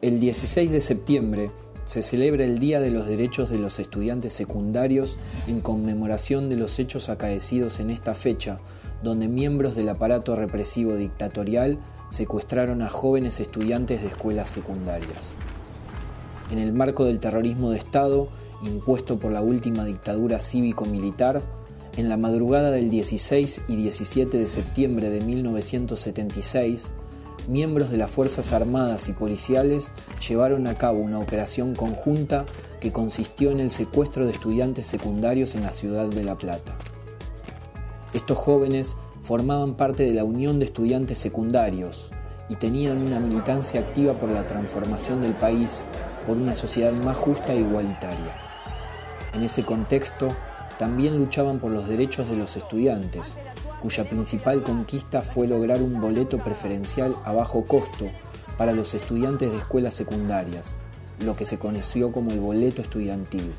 El 0.00 0.20
16 0.20 0.70
de 0.70 0.82
septiembre 0.82 1.50
se 1.84 2.02
celebra 2.02 2.44
el 2.44 2.58
Día 2.58 2.80
de 2.80 2.90
los 2.90 3.06
Derechos 3.06 3.50
de 3.50 3.58
los 3.58 3.78
Estudiantes 3.78 4.32
Secundarios 4.32 5.18
en 5.46 5.60
conmemoración 5.60 6.48
de 6.48 6.56
los 6.56 6.78
hechos 6.78 7.08
acaecidos 7.08 7.80
en 7.80 7.90
esta 7.90 8.14
fecha, 8.14 8.58
donde 9.02 9.28
miembros 9.28 9.76
del 9.76 9.88
aparato 9.90 10.34
represivo 10.34 10.96
dictatorial 10.96 11.78
secuestraron 12.10 12.80
a 12.82 12.88
jóvenes 12.88 13.40
estudiantes 13.40 14.00
de 14.00 14.08
escuelas 14.08 14.48
secundarias. 14.48 15.32
En 16.50 16.58
el 16.58 16.72
marco 16.72 17.04
del 17.04 17.20
terrorismo 17.20 17.70
de 17.70 17.78
Estado, 17.78 18.28
impuesto 18.62 19.18
por 19.18 19.32
la 19.32 19.42
última 19.42 19.84
dictadura 19.84 20.38
cívico-militar, 20.38 21.42
en 21.96 22.08
la 22.08 22.16
madrugada 22.16 22.70
del 22.70 22.90
16 22.90 23.62
y 23.68 23.76
17 23.76 24.36
de 24.36 24.48
septiembre 24.48 25.10
de 25.10 25.20
1976, 25.20 26.90
miembros 27.48 27.90
de 27.90 27.96
las 27.96 28.10
Fuerzas 28.10 28.52
Armadas 28.52 29.08
y 29.08 29.12
policiales 29.12 29.92
llevaron 30.26 30.66
a 30.66 30.76
cabo 30.76 31.00
una 31.00 31.18
operación 31.18 31.74
conjunta 31.74 32.44
que 32.80 32.92
consistió 32.92 33.50
en 33.50 33.60
el 33.60 33.70
secuestro 33.70 34.26
de 34.26 34.32
estudiantes 34.32 34.86
secundarios 34.86 35.54
en 35.54 35.62
la 35.62 35.72
ciudad 35.72 36.08
de 36.08 36.24
La 36.24 36.36
Plata. 36.36 36.76
Estos 38.12 38.38
jóvenes 38.38 38.96
formaban 39.22 39.74
parte 39.74 40.04
de 40.04 40.12
la 40.12 40.24
Unión 40.24 40.58
de 40.58 40.66
Estudiantes 40.66 41.18
Secundarios 41.18 42.10
y 42.48 42.56
tenían 42.56 42.98
una 42.98 43.20
militancia 43.20 43.80
activa 43.80 44.12
por 44.14 44.28
la 44.28 44.46
transformación 44.46 45.22
del 45.22 45.32
país 45.32 45.82
por 46.26 46.36
una 46.36 46.54
sociedad 46.54 46.92
más 46.92 47.16
justa 47.16 47.52
e 47.52 47.60
igualitaria. 47.60 48.36
En 49.32 49.42
ese 49.42 49.64
contexto, 49.64 50.28
también 50.78 51.18
luchaban 51.18 51.58
por 51.58 51.70
los 51.70 51.88
derechos 51.88 52.28
de 52.28 52.36
los 52.36 52.56
estudiantes, 52.56 53.34
cuya 53.84 54.08
principal 54.08 54.62
conquista 54.62 55.20
fue 55.20 55.46
lograr 55.46 55.82
un 55.82 56.00
boleto 56.00 56.38
preferencial 56.38 57.14
a 57.22 57.32
bajo 57.34 57.66
costo 57.66 58.08
para 58.56 58.72
los 58.72 58.94
estudiantes 58.94 59.52
de 59.52 59.58
escuelas 59.58 59.92
secundarias, 59.92 60.76
lo 61.22 61.36
que 61.36 61.44
se 61.44 61.58
conoció 61.58 62.10
como 62.10 62.30
el 62.30 62.40
boleto 62.40 62.80
estudiantil. 62.80 63.52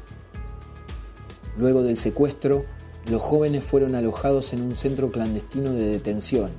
Luego 1.59 1.83
del 1.83 1.97
secuestro, 1.97 2.65
los 3.07 3.21
jóvenes 3.21 3.63
fueron 3.63 3.93
alojados 3.93 4.51
en 4.53 4.63
un 4.63 4.73
centro 4.73 5.11
clandestino 5.11 5.73
de 5.73 5.89
detención, 5.89 6.49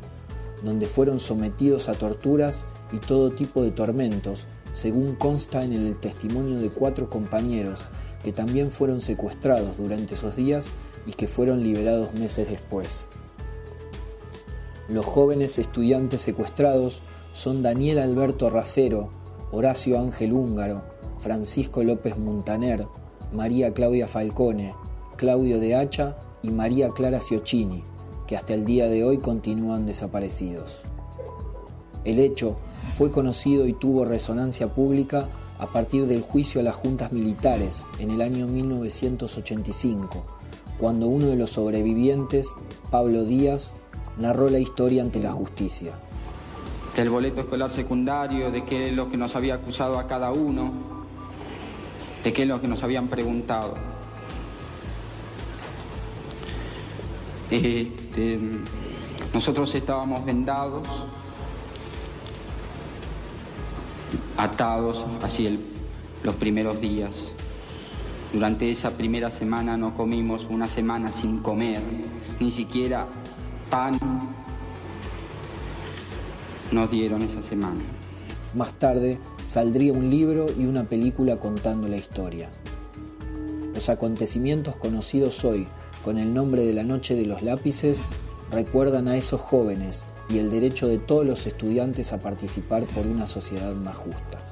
donde 0.62 0.86
fueron 0.86 1.18
sometidos 1.18 1.88
a 1.88 1.94
torturas 1.94 2.66
y 2.92 2.98
todo 2.98 3.32
tipo 3.32 3.64
de 3.64 3.72
tormentos, 3.72 4.46
según 4.74 5.16
consta 5.16 5.64
en 5.64 5.72
el 5.72 5.96
testimonio 5.96 6.60
de 6.60 6.70
cuatro 6.70 7.10
compañeros 7.10 7.80
que 8.22 8.30
también 8.30 8.70
fueron 8.70 9.00
secuestrados 9.00 9.76
durante 9.76 10.14
esos 10.14 10.36
días 10.36 10.68
y 11.04 11.14
que 11.14 11.26
fueron 11.26 11.64
liberados 11.64 12.14
meses 12.14 12.48
después. 12.48 13.08
Los 14.88 15.04
jóvenes 15.04 15.58
estudiantes 15.58 16.20
secuestrados 16.20 17.02
son 17.32 17.62
Daniel 17.62 17.98
Alberto 17.98 18.50
Racero, 18.50 19.10
Horacio 19.50 19.98
Ángel 19.98 20.32
Húngaro, 20.32 20.82
Francisco 21.18 21.82
López 21.82 22.16
Muntaner, 22.16 22.86
María 23.32 23.74
Claudia 23.74 24.06
Falcone, 24.06 24.74
Claudio 25.16 25.58
de 25.58 25.74
Hacha 25.74 26.16
y 26.40 26.50
María 26.50 26.90
Clara 26.90 27.18
Ciocchini, 27.18 27.82
que 28.28 28.36
hasta 28.36 28.54
el 28.54 28.64
día 28.64 28.88
de 28.88 29.02
hoy 29.02 29.18
continúan 29.18 29.86
desaparecidos. 29.86 30.82
El 32.04 32.20
hecho 32.20 32.54
fue 32.96 33.10
conocido 33.10 33.66
y 33.66 33.72
tuvo 33.72 34.04
resonancia 34.04 34.72
pública 34.72 35.28
a 35.58 35.72
partir 35.72 36.06
del 36.06 36.22
juicio 36.22 36.60
a 36.60 36.64
las 36.64 36.76
juntas 36.76 37.10
militares 37.10 37.84
en 37.98 38.12
el 38.12 38.20
año 38.20 38.46
1985, 38.46 40.24
cuando 40.78 41.08
uno 41.08 41.26
de 41.26 41.36
los 41.36 41.50
sobrevivientes, 41.50 42.46
Pablo 42.90 43.24
Díaz, 43.24 43.74
narró 44.18 44.48
la 44.48 44.58
historia 44.58 45.02
ante 45.02 45.20
la 45.20 45.32
justicia. 45.32 45.94
del 46.96 47.10
boleto 47.10 47.42
escolar 47.42 47.70
secundario, 47.70 48.50
de 48.50 48.64
qué 48.64 48.88
es 48.88 48.94
lo 48.94 49.10
que 49.10 49.18
nos 49.18 49.36
había 49.36 49.56
acusado 49.56 49.98
a 49.98 50.06
cada 50.06 50.30
uno, 50.32 50.72
de 52.24 52.32
qué 52.32 52.44
es 52.44 52.48
lo 52.48 52.58
que 52.58 52.68
nos 52.68 52.82
habían 52.82 53.08
preguntado. 53.08 53.74
Este, 57.50 58.38
nosotros 59.34 59.74
estábamos 59.74 60.24
vendados, 60.24 60.88
atados 64.38 65.04
así 65.22 65.46
el- 65.46 65.60
los 66.22 66.34
primeros 66.36 66.80
días. 66.80 67.30
Durante 68.32 68.70
esa 68.70 68.92
primera 68.92 69.30
semana 69.30 69.76
no 69.76 69.94
comimos 69.94 70.46
una 70.50 70.68
semana 70.68 71.12
sin 71.12 71.38
comer, 71.40 71.82
ni 72.40 72.50
siquiera 72.50 73.06
pan 73.70 73.98
nos 76.72 76.90
dieron 76.90 77.22
esa 77.22 77.42
semana. 77.42 77.80
Más 78.54 78.72
tarde 78.74 79.18
saldría 79.46 79.92
un 79.92 80.10
libro 80.10 80.46
y 80.56 80.66
una 80.66 80.84
película 80.84 81.36
contando 81.36 81.88
la 81.88 81.96
historia. 81.96 82.48
Los 83.74 83.88
acontecimientos 83.88 84.76
conocidos 84.76 85.44
hoy 85.44 85.66
con 86.04 86.18
el 86.18 86.32
nombre 86.32 86.64
de 86.64 86.72
la 86.72 86.82
Noche 86.82 87.14
de 87.14 87.26
los 87.26 87.42
Lápices 87.42 88.00
recuerdan 88.50 89.08
a 89.08 89.16
esos 89.16 89.40
jóvenes 89.40 90.04
y 90.28 90.38
el 90.38 90.50
derecho 90.50 90.88
de 90.88 90.98
todos 90.98 91.26
los 91.26 91.46
estudiantes 91.46 92.12
a 92.12 92.18
participar 92.18 92.84
por 92.84 93.06
una 93.06 93.26
sociedad 93.26 93.74
más 93.74 93.96
justa. 93.96 94.45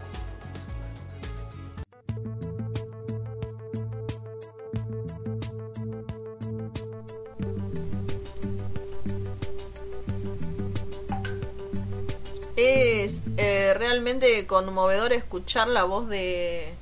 Es 12.64 13.22
eh, 13.36 13.74
realmente 13.74 14.46
conmovedor 14.46 15.12
escuchar 15.12 15.68
la 15.68 15.84
voz 15.84 16.08
de 16.08 16.74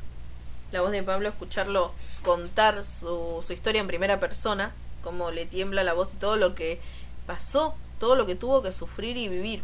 la 0.70 0.80
voz 0.80 0.92
de 0.92 1.02
Pablo, 1.02 1.28
escucharlo 1.28 1.92
contar 2.22 2.84
su, 2.84 3.42
su 3.44 3.52
historia 3.52 3.80
en 3.80 3.88
primera 3.88 4.20
persona, 4.20 4.72
cómo 5.02 5.30
le 5.30 5.44
tiembla 5.44 5.82
la 5.82 5.92
voz 5.92 6.14
y 6.14 6.16
todo 6.16 6.36
lo 6.36 6.54
que 6.54 6.78
pasó, 7.26 7.74
todo 7.98 8.14
lo 8.14 8.26
que 8.26 8.36
tuvo 8.36 8.62
que 8.62 8.72
sufrir 8.72 9.16
y 9.16 9.28
vivir. 9.28 9.62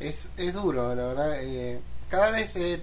Es, 0.00 0.30
es 0.36 0.52
duro, 0.52 0.94
la 0.94 1.06
verdad. 1.06 1.38
eh, 1.42 1.80
cada 2.10 2.30
vez 2.30 2.54
eh, 2.56 2.82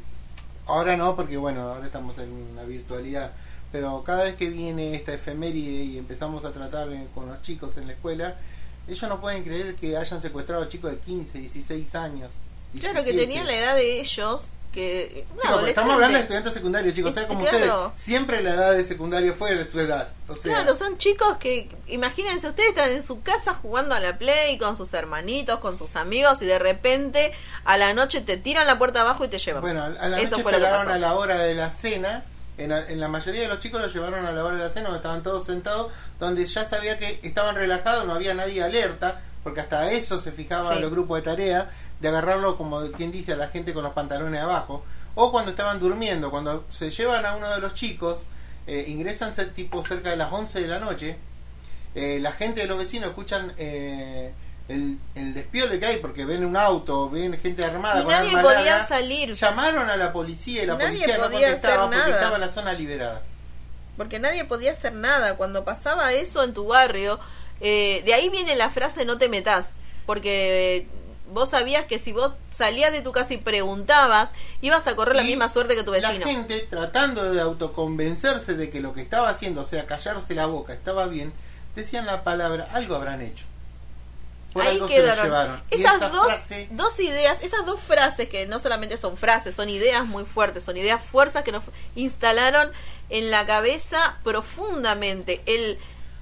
Ahora 0.68 0.98
no, 0.98 1.16
porque 1.16 1.38
bueno, 1.38 1.62
ahora 1.62 1.86
estamos 1.86 2.18
en 2.18 2.56
la 2.56 2.64
virtualidad. 2.64 3.32
Pero 3.72 4.04
cada 4.04 4.24
vez 4.24 4.36
que 4.36 4.50
viene 4.50 4.96
esta 4.96 5.14
efeméride 5.14 5.84
y 5.84 5.98
empezamos 5.98 6.44
a 6.46 6.54
tratar 6.54 6.92
eh, 6.92 7.08
con 7.14 7.28
los 7.28 7.42
chicos 7.42 7.78
en 7.78 7.88
la 7.88 7.94
escuela, 7.94 8.36
ellos 8.88 9.10
no 9.10 9.20
pueden 9.22 9.44
creer 9.44 9.76
que 9.76 9.98
hayan 9.98 10.22
secuestrado 10.22 10.64
a 10.64 10.70
chicos 10.70 10.92
de 10.92 10.98
15, 11.00 11.38
16 11.40 11.96
años. 11.96 12.34
Claro, 12.80 12.96
que 13.04 13.14
17. 13.14 13.18
tenían 13.22 13.48
la 13.48 13.56
edad 13.56 13.76
de 13.76 14.00
ellos, 14.02 14.44
que... 14.74 15.26
estamos 15.68 15.94
hablando 15.94 16.18
de 16.18 16.22
estudiantes 16.24 16.54
secundarios, 16.54 16.94
chicos. 16.94 17.12
O 17.12 17.14
sea, 17.14 17.24
Es- 17.24 17.30
como 17.30 17.40
claro. 17.42 17.58
ustedes, 17.88 18.02
siempre 18.02 18.44
la 18.44 18.54
edad 18.56 18.74
de 18.74 18.86
secundario 18.86 19.34
fue 19.34 19.66
su 19.66 19.80
edad. 19.80 20.10
O 20.28 20.36
sea, 20.36 20.56
Claro, 20.56 20.76
son 20.76 20.98
chicos 20.98 21.38
que, 21.38 21.70
imagínense, 21.88 22.50
ustedes 22.50 22.70
están 22.70 22.90
en 22.92 23.02
su 23.02 23.22
casa 23.22 23.54
jugando 23.54 23.96
a 23.96 24.02
la 24.02 24.18
Play 24.18 24.58
con 24.58 24.76
sus 24.76 24.94
hermanitos, 24.94 25.60
con 25.60 25.78
sus 25.80 25.96
amigos 25.96 26.42
y 26.42 26.46
de 26.46 26.60
repente 26.60 27.32
a 27.64 27.78
la 27.78 27.94
noche 27.94 28.20
te 28.20 28.36
tiran 28.36 28.68
la 28.68 28.78
puerta 28.78 29.00
abajo 29.02 29.24
y 29.24 29.30
te 29.30 29.38
llevan. 29.38 29.62
Bueno, 29.62 29.82
a 29.84 29.90
la 30.10 30.20
Eso 30.20 30.32
noche 30.32 30.44
fue 30.44 30.52
lo 30.52 30.58
que 30.58 30.64
esperaron 30.66 30.86
pasó. 30.88 30.96
a 30.96 31.00
la 31.00 31.14
hora 31.16 31.38
de 31.40 31.54
la 31.56 31.70
cena. 31.70 32.26
En, 32.58 32.70
la- 32.70 32.88
en 32.90 33.00
la 33.00 33.08
mayoría 33.10 33.42
de 33.42 33.48
los 33.50 33.60
chicos 33.60 33.82
los 33.82 33.94
llevaron 33.94 34.26
a 34.26 34.32
la 34.32 34.44
hora 34.46 34.56
de 34.56 34.64
la 34.64 34.70
cena, 34.70 34.86
donde 34.86 34.98
estaban 35.00 35.24
todos 35.24 35.46
sentados, 35.46 35.92
donde 36.20 36.46
ya 36.46 36.68
sabía 36.68 36.98
que 36.98 37.20
estaban 37.24 37.56
relajados, 37.56 38.06
no 38.06 38.14
había 38.14 38.34
nadie 38.34 38.64
alerta, 38.64 39.20
porque 39.44 39.60
hasta 39.62 39.92
eso 39.92 40.20
se 40.22 40.32
fijaban 40.32 40.76
Sí. 40.76 40.82
los 40.82 40.90
grupos 40.92 41.18
de 41.18 41.22
tarea, 41.24 41.70
de 42.00 42.08
agarrarlo 42.08 42.58
como 42.58 42.82
quien 42.92 43.12
dice 43.12 43.34
a 43.34 43.36
la 43.36 43.48
gente 43.50 43.74
con 43.74 43.84
los 43.84 43.94
pantalones 43.94 44.40
abajo. 44.42 44.84
O 45.16 45.32
cuando 45.32 45.52
estaban 45.52 45.80
durmiendo, 45.80 46.32
cuando 46.32 46.66
se 46.70 46.90
llevan 46.90 47.26
a 47.26 47.36
uno 47.36 47.50
de 47.50 47.60
los 47.60 47.74
chicos, 47.74 48.20
eh, 48.68 48.86
ingresan 48.88 49.34
tipo 49.54 49.86
cerca 49.86 50.10
de 50.10 50.16
las 50.18 50.32
11 50.32 50.62
de 50.62 50.68
la 50.68 50.80
noche, 50.80 51.18
eh, 51.94 52.20
la 52.22 52.32
gente 52.32 52.62
de 52.62 52.68
los 52.68 52.78
vecinos 52.78 53.10
escuchan 53.10 53.54
eh, 53.58 54.34
el, 54.68 54.98
el 55.16 55.34
despiole 55.34 55.80
que 55.80 55.86
hay 55.86 55.98
porque 55.98 56.26
ven 56.26 56.44
un 56.46 56.58
auto, 56.58 57.10
ven 57.10 57.38
gente 57.40 57.64
armada 57.64 58.00
Y 58.00 58.04
con 58.04 58.12
nadie 58.12 58.30
arma 58.32 58.42
podía 58.42 58.64
larga. 58.78 58.88
salir. 58.88 59.34
Llamaron 59.34 59.90
a 59.90 59.96
la 59.98 60.12
policía 60.12 60.64
y 60.64 60.66
la 60.66 60.76
Nadie 60.76 60.88
policía 60.98 61.18
no 61.18 61.24
contestaba 61.24 61.84
porque 61.84 61.98
nada. 61.98 62.10
estaba 62.16 62.38
la 62.40 62.48
zona 62.50 62.74
liberada. 62.74 63.22
Porque 63.98 64.20
nadie 64.20 64.44
podía 64.46 64.72
hacer 64.72 64.94
nada. 64.94 65.36
Cuando 65.36 65.64
pasaba 65.64 66.12
eso 66.14 66.44
en 66.44 66.54
tu 66.54 66.68
barrio, 66.68 67.20
eh, 67.62 68.02
de 68.06 68.14
ahí 68.14 68.30
viene 68.30 68.56
la 68.56 68.70
frase 68.70 69.06
no 69.06 69.18
te 69.18 69.30
metas. 69.30 69.72
Porque 70.06 70.88
vos 71.32 71.50
sabías 71.50 71.86
que 71.86 71.98
si 71.98 72.12
vos 72.12 72.34
salías 72.52 72.92
de 72.92 73.02
tu 73.02 73.12
casa 73.12 73.34
y 73.34 73.38
preguntabas, 73.38 74.32
ibas 74.62 74.86
a 74.88 74.96
correr 74.96 75.16
la 75.16 75.24
Y 75.24 75.28
misma 75.28 75.48
suerte 75.50 75.76
que 75.76 75.84
tu 75.84 75.92
La 75.94 76.10
vecino. 76.10 76.26
gente 76.26 76.60
tratando 76.70 77.32
de 77.34 77.40
autoconvencerse 77.42 78.56
de 78.56 78.70
que 78.70 78.80
lo 78.82 78.94
que 78.94 79.02
estaba 79.02 79.30
haciendo, 79.30 79.62
o 79.62 79.66
sea, 79.66 79.86
callarse 79.86 80.36
la 80.36 80.46
boca, 80.46 80.74
estaba 80.74 81.06
bien, 81.08 81.34
decían 81.76 82.06
la 82.06 82.24
palabra, 82.24 82.68
algo 82.74 82.96
habrán 82.96 83.22
hecho. 83.22 83.46
Por 84.56 84.64
Ahí 84.64 84.76
algo 84.76 84.88
se 84.88 84.98
lo 84.98 85.04
quedaron 85.04 85.26
llevaron. 85.26 85.64
Esas 85.70 85.96
esa 85.98 86.10
dos, 86.10 86.28
frase- 86.28 86.68
dos 86.72 86.98
ideas, 87.02 87.44
esas 87.44 87.66
dos 87.66 87.82
frases 87.82 88.30
que 88.30 88.48
no 88.48 88.58
solamente 88.60 88.96
son 88.96 89.18
frases, 89.18 89.54
son 89.54 89.68
ideas 89.70 90.06
muy 90.06 90.24
fuertes, 90.24 90.64
son 90.64 90.78
ideas 90.78 91.02
fuerzas 91.04 91.44
que 91.44 91.52
nos 91.52 91.66
instalaron 91.96 92.72
en 93.10 93.32
la 93.32 93.46
cabeza 93.46 94.18
profundamente. 94.24 95.42
El 95.46 95.78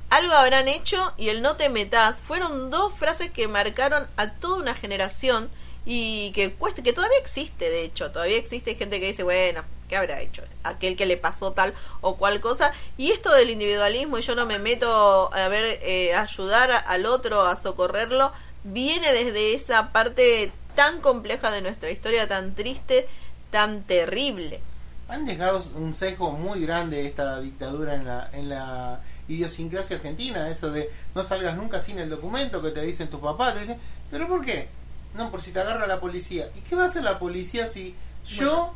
algo 0.10 0.34
habrán 0.34 0.67
hecho 0.67 1.13
y 1.17 1.30
el 1.30 1.43
no 1.43 1.58
te 1.58 1.69
metas 1.69 2.17
fueron 2.24 2.69
dos 2.72 2.91
frases 2.98 3.30
que 3.32 3.48
marcaron 3.48 4.08
a 4.17 4.32
toda 4.32 4.58
una 4.58 4.74
generación 4.74 5.50
y 5.86 6.32
que 6.32 6.54
cuesta, 6.54 6.82
que 6.82 6.93
todavía 6.93 7.17
existe, 7.19 7.69
de 7.69 7.84
hecho, 7.84 8.12
todavía 8.12 8.38
existe 8.38 8.76
gente 8.76 9.00
que 9.00 9.08
dice, 9.08 9.24
bueno, 9.24 9.63
¿qué 9.89 9.98
habrá 9.98 10.22
hecho? 10.22 10.43
Aquel 10.63 10.96
que 10.96 11.06
le 11.06 11.17
pasó 11.17 11.52
tal 11.52 11.74
o 12.02 12.15
cual 12.15 12.39
cosa. 12.39 12.74
Y 12.98 13.12
esto 13.12 13.34
del 13.34 13.50
individualismo, 13.50 14.17
y 14.17 14.22
yo 14.22 14.36
no 14.36 14.46
me 14.46 14.60
meto 14.60 15.34
a 15.34 15.48
ver, 15.50 15.80
eh, 15.82 16.15
ayudar 16.15 16.72
al 16.72 17.06
otro, 17.06 17.46
a 17.46 17.56
socorrerlo, 17.56 18.32
viene 18.63 19.12
desde 19.12 19.54
esa 19.54 19.91
parte 19.91 20.52
tan 20.76 21.02
compleja 21.02 21.52
de 21.52 21.62
nuestra 21.62 21.91
historia, 21.91 22.28
tan 22.28 22.56
triste, 22.56 23.08
tan 23.52 23.84
terrible. 23.84 24.62
han 25.10 25.26
dejado 25.26 25.62
un 25.76 25.93
sesgo 25.96 26.32
muy 26.32 26.62
grande 26.62 27.06
esta 27.06 27.39
dictadura 27.41 27.96
en 27.96 28.06
la, 28.06 28.30
en 28.34 28.50
la 28.50 29.02
idiosincrasia 29.28 29.98
argentina, 29.98 30.50
eso 30.50 30.72
de 30.72 30.89
no 31.13 31.24
salgas 31.24 31.56
nunca 31.56 31.82
sin 31.82 32.00
el 32.00 32.10
documento 32.10 32.62
que 32.62 32.72
te 32.72 32.82
dicen 32.82 33.10
tus 33.10 33.19
papás, 33.19 33.54
te 33.54 33.60
dicen, 33.60 33.78
pero 34.10 34.28
¿por 34.28 34.43
qué? 34.43 34.69
No, 35.15 35.30
por 35.32 35.41
si 35.41 35.52
te 35.52 35.60
agarra 35.60 35.86
la 35.88 35.99
policía. 35.99 36.49
¿Y 36.56 36.62
qué 36.62 36.76
va 36.76 36.84
a 36.84 36.88
hacer 36.88 37.04
la 37.04 37.19
policía 37.19 37.67
si 37.69 37.95
yo 38.26 38.73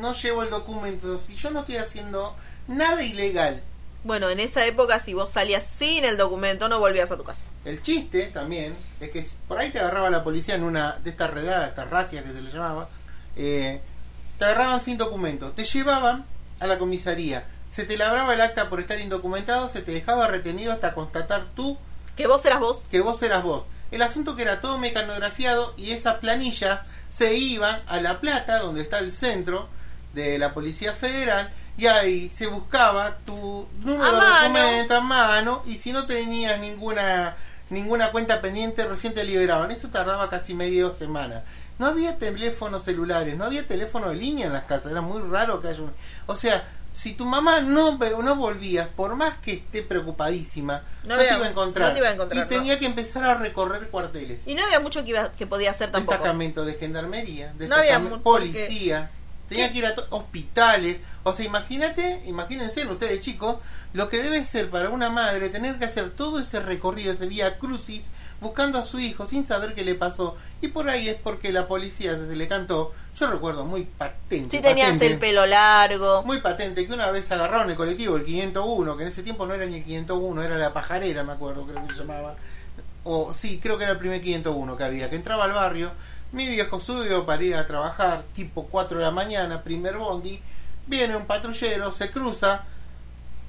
no 0.00 0.12
llevo 0.12 0.42
el 0.42 0.50
documento, 0.50 1.18
si 1.18 1.34
yo 1.36 1.50
no 1.50 1.60
estoy 1.60 1.76
haciendo 1.76 2.34
nada 2.68 3.02
ilegal? 3.02 3.62
Bueno, 4.04 4.28
en 4.28 4.38
esa 4.38 4.64
época, 4.64 5.00
si 5.00 5.12
vos 5.14 5.32
salías 5.32 5.64
sin 5.78 6.04
el 6.04 6.16
documento, 6.16 6.68
no 6.68 6.78
volvías 6.78 7.10
a 7.10 7.16
tu 7.16 7.24
casa. 7.24 7.42
El 7.64 7.82
chiste 7.82 8.26
también 8.26 8.76
es 9.00 9.10
que 9.10 9.26
por 9.48 9.58
ahí 9.58 9.70
te 9.70 9.80
agarraba 9.80 10.08
la 10.08 10.22
policía 10.22 10.54
en 10.54 10.62
una 10.62 10.92
de 10.98 11.10
estas 11.10 11.30
redadas, 11.30 11.70
estas 11.70 11.90
racias 11.90 12.24
que 12.24 12.32
se 12.32 12.40
le 12.40 12.50
llamaba, 12.50 12.88
eh, 13.36 13.80
te 14.38 14.44
agarraban 14.44 14.80
sin 14.80 14.96
documento, 14.98 15.50
te 15.50 15.64
llevaban 15.64 16.24
a 16.60 16.66
la 16.68 16.78
comisaría, 16.78 17.44
se 17.68 17.84
te 17.84 17.96
labraba 17.98 18.34
el 18.34 18.40
acta 18.40 18.70
por 18.70 18.78
estar 18.78 19.00
indocumentado, 19.00 19.68
se 19.68 19.82
te 19.82 19.90
dejaba 19.90 20.28
retenido 20.28 20.72
hasta 20.72 20.94
constatar 20.94 21.46
tú 21.56 21.76
Que 22.16 22.28
vos 22.28 22.44
eras 22.44 22.60
vos. 22.60 22.84
que 22.90 23.00
vos 23.00 23.20
eras 23.24 23.42
vos. 23.42 23.64
El 23.90 24.02
asunto 24.02 24.36
que 24.36 24.42
era 24.42 24.60
todo 24.60 24.78
mecanografiado 24.78 25.74
y 25.76 25.92
esas 25.92 26.16
planillas 26.16 26.80
se 27.08 27.34
iban 27.34 27.80
a 27.86 28.00
La 28.00 28.20
Plata, 28.20 28.58
donde 28.58 28.82
está 28.82 28.98
el 28.98 29.10
centro 29.10 29.68
de 30.12 30.38
la 30.38 30.52
Policía 30.52 30.92
Federal, 30.92 31.50
y 31.76 31.86
ahí 31.86 32.28
se 32.28 32.46
buscaba 32.46 33.18
tu 33.24 33.68
número 33.80 34.04
A 34.04 34.10
de 34.10 34.16
mano. 34.16 34.58
documento 34.58 34.94
a 34.94 35.00
mano, 35.00 35.62
y 35.66 35.78
si 35.78 35.92
no 35.92 36.06
tenías 36.06 36.58
ninguna 36.60 37.36
ninguna 37.70 38.10
cuenta 38.12 38.40
pendiente, 38.40 38.84
recién 38.86 39.14
te 39.14 39.24
liberaban. 39.24 39.70
Eso 39.70 39.88
tardaba 39.88 40.30
casi 40.30 40.54
media 40.54 40.90
semana. 40.92 41.44
No 41.78 41.86
había 41.86 42.18
teléfonos 42.18 42.84
celulares, 42.84 43.36
no 43.36 43.44
había 43.44 43.66
teléfono 43.66 44.08
de 44.08 44.16
línea 44.16 44.46
en 44.46 44.52
las 44.52 44.64
casas, 44.64 44.92
era 44.92 45.00
muy 45.00 45.20
raro 45.22 45.60
que 45.60 45.68
haya 45.68 45.82
un... 45.82 45.92
O 46.26 46.34
sea, 46.34 46.64
si 46.98 47.12
tu 47.12 47.24
mamá 47.24 47.60
no, 47.60 47.96
no 47.96 48.34
volvías, 48.36 48.88
por 48.88 49.14
más 49.14 49.38
que 49.38 49.52
esté 49.52 49.82
preocupadísima, 49.82 50.82
No 51.04 51.10
no, 51.10 51.14
había- 51.14 51.28
te 51.28 51.36
iba 51.36 51.46
a 51.46 51.50
encontrar. 51.50 51.86
no 51.88 51.92
te 51.94 51.98
iba 52.00 52.08
a 52.08 52.12
encontrar, 52.12 52.44
y 52.44 52.48
tenía 52.48 52.78
que 52.80 52.86
empezar 52.86 53.24
a 53.24 53.34
recorrer 53.36 53.88
cuarteles. 53.88 54.46
Y 54.48 54.54
no 54.56 54.64
había 54.64 54.80
mucho 54.80 55.04
que, 55.04 55.10
iba, 55.10 55.30
que 55.32 55.46
podía 55.46 55.70
hacer 55.70 55.92
tampoco. 55.92 56.14
Destacamento 56.14 56.64
de 56.64 56.74
gendarmería, 56.74 57.52
No 57.56 57.66
había 57.76 57.98
destacamento- 58.00 58.16
mu- 58.16 58.22
policía. 58.22 59.10
Tenía 59.48 59.72
que 59.72 59.78
ir 59.78 59.86
a 59.86 59.94
hospitales. 60.10 60.98
O 61.22 61.32
sea, 61.32 61.46
imagínate, 61.46 62.20
imagínense 62.26 62.84
ustedes 62.86 63.20
chicos, 63.20 63.56
lo 63.94 64.10
que 64.10 64.22
debe 64.22 64.44
ser 64.44 64.68
para 64.68 64.90
una 64.90 65.08
madre 65.08 65.48
tener 65.48 65.78
que 65.78 65.86
hacer 65.86 66.10
todo 66.10 66.38
ese 66.40 66.60
recorrido, 66.60 67.12
ese 67.14 67.24
vía 67.26 67.58
crucis, 67.58 68.10
buscando 68.40 68.78
a 68.78 68.82
su 68.82 68.98
hijo 68.98 69.26
sin 69.26 69.44
saber 69.44 69.74
qué 69.74 69.84
le 69.84 69.94
pasó. 69.94 70.36
Y 70.60 70.68
por 70.68 70.88
ahí 70.88 71.08
es 71.08 71.16
porque 71.16 71.52
la 71.52 71.66
policía 71.66 72.16
se 72.16 72.34
le 72.34 72.48
cantó. 72.48 72.92
Yo 73.18 73.30
recuerdo 73.30 73.64
muy 73.64 73.84
patente. 73.84 74.56
Si 74.56 74.62
tenías 74.62 74.92
patente, 74.92 75.06
el 75.06 75.18
pelo 75.18 75.46
largo. 75.46 76.22
Muy 76.22 76.40
patente 76.40 76.86
que 76.86 76.92
una 76.92 77.10
vez 77.10 77.30
agarraron 77.32 77.70
el 77.70 77.76
colectivo, 77.76 78.16
el 78.16 78.24
501, 78.24 78.96
que 78.96 79.02
en 79.02 79.08
ese 79.08 79.22
tiempo 79.22 79.46
no 79.46 79.54
era 79.54 79.66
ni 79.66 79.78
el 79.78 79.84
501, 79.84 80.42
era 80.42 80.56
la 80.56 80.72
pajarera, 80.72 81.24
me 81.24 81.32
acuerdo, 81.32 81.64
creo 81.64 81.86
que 81.86 81.94
se 81.94 82.00
llamaba. 82.00 82.36
O 83.04 83.32
sí, 83.34 83.58
creo 83.62 83.78
que 83.78 83.84
era 83.84 83.92
el 83.92 83.98
primer 83.98 84.20
501 84.20 84.76
que 84.76 84.84
había, 84.84 85.10
que 85.10 85.16
entraba 85.16 85.44
al 85.44 85.52
barrio. 85.52 85.90
Mi 86.30 86.46
viejo 86.46 86.78
subió 86.78 87.24
para 87.24 87.42
ir 87.42 87.56
a 87.56 87.66
trabajar, 87.66 88.22
tipo 88.34 88.66
4 88.66 88.98
de 88.98 89.04
la 89.04 89.10
mañana, 89.10 89.62
primer 89.62 89.96
bondi. 89.96 90.40
Viene 90.86 91.16
un 91.16 91.26
patrullero, 91.26 91.90
se 91.90 92.10
cruza 92.10 92.64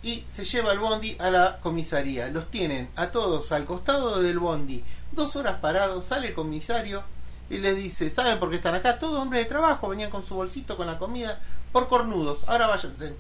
y 0.02 0.24
se 0.30 0.44
lleva 0.46 0.72
el 0.72 0.80
bondi 0.80 1.16
a 1.20 1.30
la 1.30 1.60
comisaría. 1.62 2.30
Los 2.30 2.50
tienen 2.50 2.90
a 2.96 3.12
todos 3.12 3.52
al 3.52 3.66
costado 3.66 4.22
del 4.22 4.40
bondi, 4.40 4.84
dos 5.12 5.36
horas 5.36 5.60
parados, 5.60 6.06
sale 6.06 6.30
el 6.30 6.34
comisario 6.34 7.04
y 7.50 7.58
les 7.58 7.76
dice, 7.76 8.10
¿saben 8.10 8.40
por 8.40 8.50
qué 8.50 8.58
están 8.58 8.76
acá? 8.76 9.00
Todos 9.00 9.20
hombres 9.20 9.44
de 9.44 9.50
trabajo, 9.50 9.90
venían 9.90 10.12
con 10.12 10.24
su 10.24 10.36
bolsito, 10.36 10.78
con 10.78 10.88
la 10.88 11.00
comida, 11.00 11.40
por 11.72 11.90
cornudos, 11.90 12.44
ahora 12.48 12.68
váyanse. 12.68 13.16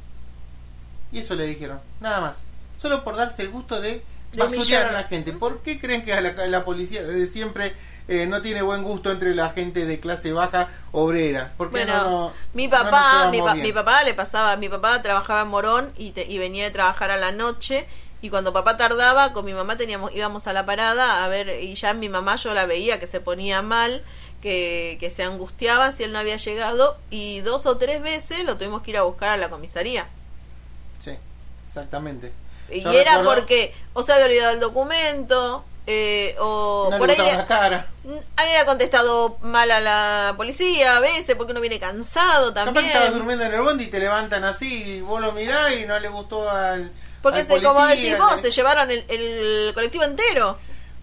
Y 1.12 1.20
eso 1.20 1.36
le 1.36 1.48
dijeron, 1.48 1.80
nada 2.00 2.22
más, 2.22 2.44
solo 2.80 3.04
por 3.04 3.15
darse 3.15 3.42
el 3.42 3.50
gusto 3.50 3.82
de 3.82 4.04
De 4.32 4.39
basurear 4.44 4.88
a 4.88 4.92
la 4.92 5.06
gente. 5.06 5.34
¿Por 5.34 5.62
qué 5.63 5.80
creen 5.80 6.06
que 6.06 6.13
a 6.13 6.22
la, 6.22 6.48
la 6.48 6.63
policía 6.63 7.04
desde 7.04 7.28
siempre 7.28 7.74
eh, 8.10 8.26
no 8.26 8.41
tiene 8.41 8.62
buen 8.62 8.84
gusto 8.84 9.12
entre 9.12 9.34
la 9.36 9.50
gente 9.52 9.86
de 9.86 10.00
clase 10.00 10.34
baja 10.34 10.69
obrera? 10.91 11.54
¿Por 11.58 11.67
qué 11.69 11.86
Bueno, 11.86 12.04
no, 12.04 12.10
no- 12.10 12.34
mi 12.54 12.67
papá, 12.67 13.30
mi, 13.32 13.39
pa- 13.41 13.54
bien? 13.54 13.65
mi 13.67 13.74
papá 13.74 14.04
le 14.04 14.13
pasaba, 14.13 14.56
mi 14.58 14.67
papá 14.69 15.02
trabajaba 15.02 15.41
en 15.41 15.48
Morón 15.50 15.91
y, 15.98 16.12
te- 16.12 16.26
y 16.26 16.38
venía 16.39 16.65
de 16.65 16.72
trabajar 16.72 17.12
a 17.12 17.17
la 17.17 17.32
noche 17.32 17.86
y 18.22 18.30
cuando 18.30 18.52
papá 18.52 18.76
tardaba 18.76 19.32
con 19.32 19.45
mi 19.45 19.54
mamá 19.54 19.78
teníamos 19.78 20.13
íbamos 20.13 20.48
a 20.48 20.54
la 20.54 20.65
parada 20.65 21.24
a 21.24 21.28
ver 21.30 21.62
y 21.63 21.76
ya 21.76 21.93
mi 21.93 22.10
mamá 22.10 22.36
yo 22.36 22.54
la 22.54 22.65
veía 22.65 23.00
que 23.00 23.08
se 23.08 23.22
ponía 23.22 23.62
mal, 23.62 24.04
que, 24.41 24.98
que 25.00 25.10
se 25.10 25.24
angustiaba 25.24 25.91
si 25.91 26.04
él 26.04 26.12
no 26.12 26.19
había 26.19 26.36
llegado 26.38 26.98
y 27.10 27.39
dos 27.41 27.65
o 27.65 27.78
tres 27.78 28.02
veces 28.02 28.43
lo 28.43 28.58
tuvimos 28.58 28.82
que 28.82 28.91
ir 28.91 28.98
a 28.98 29.04
buscar 29.04 29.30
a 29.30 29.38
la 29.38 29.50
comisaría. 29.50 30.06
Sí, 31.00 31.12
exactamente. 31.65 32.32
Y 32.72 32.86
era 32.95 33.24
porque 33.24 33.74
o 33.93 34.04
se 34.04 34.13
había 34.13 34.26
olvidado 34.26 34.54
el 34.54 34.60
documento 34.60 35.63
eh, 35.91 36.36
o 36.39 36.89
no 36.91 36.97
por 36.99 37.10
ahí 37.10 37.15
gustaba 37.15 37.32
le- 37.32 37.38
la 37.38 37.45
cara. 37.47 37.88
había 38.36 38.63
contestado 38.65 39.38
mal 39.41 39.71
a 39.71 39.80
la 39.80 40.34
policía 40.38 40.97
a 40.97 40.99
veces 40.99 41.36
porque 41.36 41.52
uno 41.52 41.62
viene 41.62 41.80
cansado 41.80 42.54
Capaz 42.54 42.65
también. 42.65 42.86
que 42.86 42.91
estabas 42.93 43.13
durmiendo 43.15 43.43
en 43.45 43.54
el 43.56 43.62
bondi 43.62 43.86
y 43.86 43.88
te 43.88 43.99
levantan 43.99 44.43
así 44.43 44.97
y 44.97 45.02
vos 45.02 45.19
lo 45.19 45.32
mirás 45.32 45.73
y 45.75 45.86
no 45.86 45.97
le 45.97 46.08
gustó 46.10 46.47
al. 46.49 46.91
Porque 47.23 47.39
al 47.39 47.47
se, 47.47 47.62
como 47.62 47.86
decís 47.88 48.15
vos, 48.17 48.39
se 48.41 48.52
llevaron 48.52 48.91
el, 48.91 49.04
el 49.10 49.73
colectivo 49.73 50.04
entero. 50.04 50.58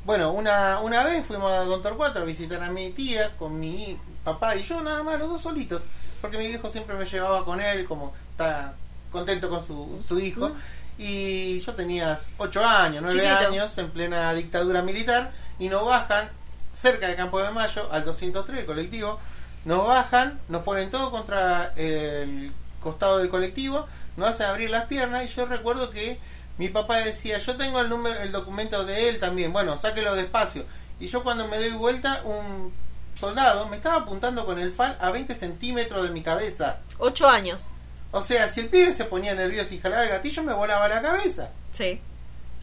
Bueno, 0.05 0.31
una, 0.31 0.79
una 0.81 1.03
vez 1.03 1.27
fuimos 1.27 1.51
a 1.51 1.65
Don 1.65 1.83
Torcuato 1.83 2.21
a 2.21 2.25
visitar 2.25 2.63
a 2.63 2.71
mi 2.71 2.91
tía 2.91 3.33
con 3.37 3.59
mi 3.59 3.99
papá 4.23 4.55
y 4.55 4.63
yo, 4.63 4.81
nada 4.81 5.03
más, 5.03 5.19
los 5.19 5.29
dos 5.29 5.43
solitos. 5.43 5.83
porque 6.21 6.39
mi 6.39 6.47
viejo 6.47 6.71
siempre 6.71 6.95
me 6.97 7.05
llevaba 7.05 7.45
con 7.45 7.61
él, 7.61 7.87
como 7.87 8.15
está 8.31 8.75
contento 9.11 9.49
con 9.51 9.67
su, 9.67 10.01
su 10.07 10.19
hijo. 10.21 10.53
Y 10.99 11.61
yo 11.61 11.75
tenía 11.75 12.19
8 12.39 12.65
años, 12.65 13.03
9 13.03 13.21
Chiquito. 13.21 13.49
años, 13.49 13.79
en 13.79 13.91
plena 13.91 14.33
dictadura 14.33 14.83
militar, 14.83 15.31
y 15.59 15.69
nos 15.69 15.85
bajan 15.85 16.31
cerca 16.73 17.09
del 17.09 17.17
Campo 17.17 17.41
de 17.41 17.51
Mayo, 17.51 17.89
al 17.93 18.05
203, 18.05 18.61
el 18.61 18.67
colectivo, 18.67 19.19
nos 19.65 19.87
bajan, 19.87 20.41
nos 20.49 20.63
ponen 20.63 20.91
todo 20.91 21.11
contra 21.11 21.73
el 21.77 22.53
costado 22.81 23.19
del 23.19 23.29
colectivo, 23.29 23.87
nos 24.17 24.31
hacen 24.31 24.47
abrir 24.47 24.71
las 24.71 24.87
piernas, 24.87 25.25
y 25.25 25.29
yo 25.29 25.47
recuerdo 25.47 25.91
que 25.91 26.19
mi 26.59 26.69
papá 26.69 26.99
decía, 26.99 27.39
yo 27.39 27.57
tengo 27.57 27.81
el 27.81 27.89
número, 27.89 28.19
el 28.21 28.33
documento 28.33 28.85
de 28.85 29.09
él 29.09 29.21
también, 29.21 29.53
bueno, 29.53 29.79
sáquelo 29.79 30.15
despacio. 30.15 30.65
Y 30.99 31.09
yo 31.09 31.23
cuando 31.23 31.47
me 31.49 31.59
doy 31.59 31.73
vuelta, 31.73 32.23
un 32.25 32.73
soldado 33.19 33.67
me 33.67 33.77
estaba 33.77 33.97
apuntando 33.97 34.47
con 34.47 34.59
el 34.59 34.73
FAL 34.73 34.97
a 35.01 35.11
20 35.11 35.35
centímetros 35.35 36.03
de 36.05 36.11
mi 36.11 36.23
cabeza. 36.23 36.79
Ocho 36.99 37.29
años. 37.29 37.65
O 38.13 38.23
sea, 38.23 38.49
si 38.49 38.61
el 38.61 38.69
pibe 38.69 38.95
se 38.95 39.05
ponía 39.05 39.35
nervioso 39.35 39.75
y 39.75 39.79
jalaba 39.81 40.05
el 40.05 40.11
gatillo, 40.11 40.43
me 40.43 40.53
volaba 40.55 40.89
la 40.89 41.03
cabeza. 41.03 41.51
Sí. 41.77 42.01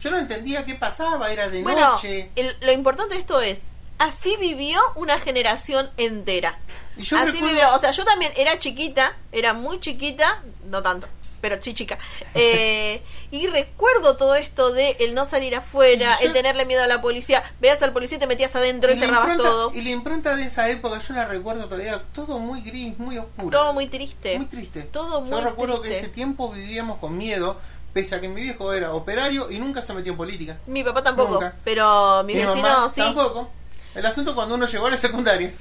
Yo 0.00 0.10
no 0.10 0.18
entendía 0.18 0.64
qué 0.64 0.74
pasaba, 0.74 1.30
era 1.32 1.48
de 1.48 1.62
Bueno, 1.62 1.80
noche. 1.92 2.30
el- 2.36 2.56
lo 2.60 2.72
importante 2.72 3.14
de 3.14 3.20
esto 3.20 3.40
es, 3.40 3.66
así 3.98 4.36
vivió 4.40 4.80
una 4.96 5.18
generación 5.20 5.90
entera. 5.96 6.58
Y 6.96 7.02
yo 7.02 7.16
así 7.16 7.26
recuerdo- 7.32 7.46
vivió, 7.48 7.74
o 7.74 7.78
sea, 7.78 7.90
yo 7.92 8.04
también 8.04 8.32
era 8.36 8.58
chiquita, 8.58 9.16
era 9.32 9.52
muy 9.54 9.80
chiquita, 9.80 10.42
no 10.66 10.82
tanto, 10.82 11.06
pero 11.40 11.56
sí 11.60 11.74
chica. 11.74 11.98
Eh, 12.34 13.02
y 13.36 13.46
recuerdo 13.48 14.16
todo 14.16 14.34
esto 14.36 14.70
de 14.72 14.96
el 15.00 15.14
no 15.14 15.24
salir 15.24 15.56
afuera, 15.56 16.16
Y 16.20 16.22
yo- 16.22 16.26
el 16.28 16.32
tenerle 16.32 16.66
miedo 16.66 16.82
a 16.82 16.86
la 16.86 17.00
policía, 17.00 17.42
veas 17.60 17.82
al 17.82 17.92
policía 17.92 18.16
y 18.16 18.20
te 18.20 18.26
metías 18.28 18.54
adentro 18.54 18.92
y, 18.92 18.94
la 18.94 19.00
cerrabas 19.06 19.28
impronta- 19.30 19.50
todo. 19.50 19.70
y 19.74 19.82
la 19.82 19.90
impronta 19.90 20.36
de 20.36 20.44
esa 20.44 20.68
época, 20.68 20.98
yo 20.98 21.14
la 21.14 21.24
recuerdo 21.26 21.64
todavía, 21.66 22.00
todo 22.14 22.38
muy 22.38 22.60
gris, 22.60 22.96
muy 22.98 23.18
oscuro. 23.18 23.50
Todo 23.58 23.72
muy 23.72 23.86
triste. 23.88 24.36
Muy 24.36 24.46
triste. 24.46 24.82
Todo 24.82 25.20
muy 25.20 25.30
Yo 25.30 25.40
recuerdo 25.40 25.82
que 25.82 25.96
ese 25.98 26.08
tiempo 26.08 26.50
vivíamos 26.50 26.98
con 26.98 27.18
miedo, 27.18 27.58
pese 27.92 28.14
a 28.14 28.20
que 28.20 28.28
mi 28.28 28.40
viejo 28.40 28.72
era 28.72 28.92
operario 28.94 29.50
y 29.50 29.58
nunca 29.58 29.82
se 29.82 29.92
metió 29.94 30.12
en 30.12 30.18
política. 30.18 30.56
Mi 30.66 30.84
papá 30.84 31.02
tampoco, 31.02 31.34
Nunca. 31.34 31.56
pero 31.64 32.22
mi, 32.24 32.34
vecino 32.34 32.54
mamá 32.62 32.88
sí. 32.88 33.00
tampoco. 33.00 33.50
El 33.94 34.06
asunto 34.06 34.34
cuando 34.34 34.54
uno 34.54 34.66
llegó 34.66 34.86
a 34.86 34.90
la 34.90 34.96
secundaria, 34.96 35.52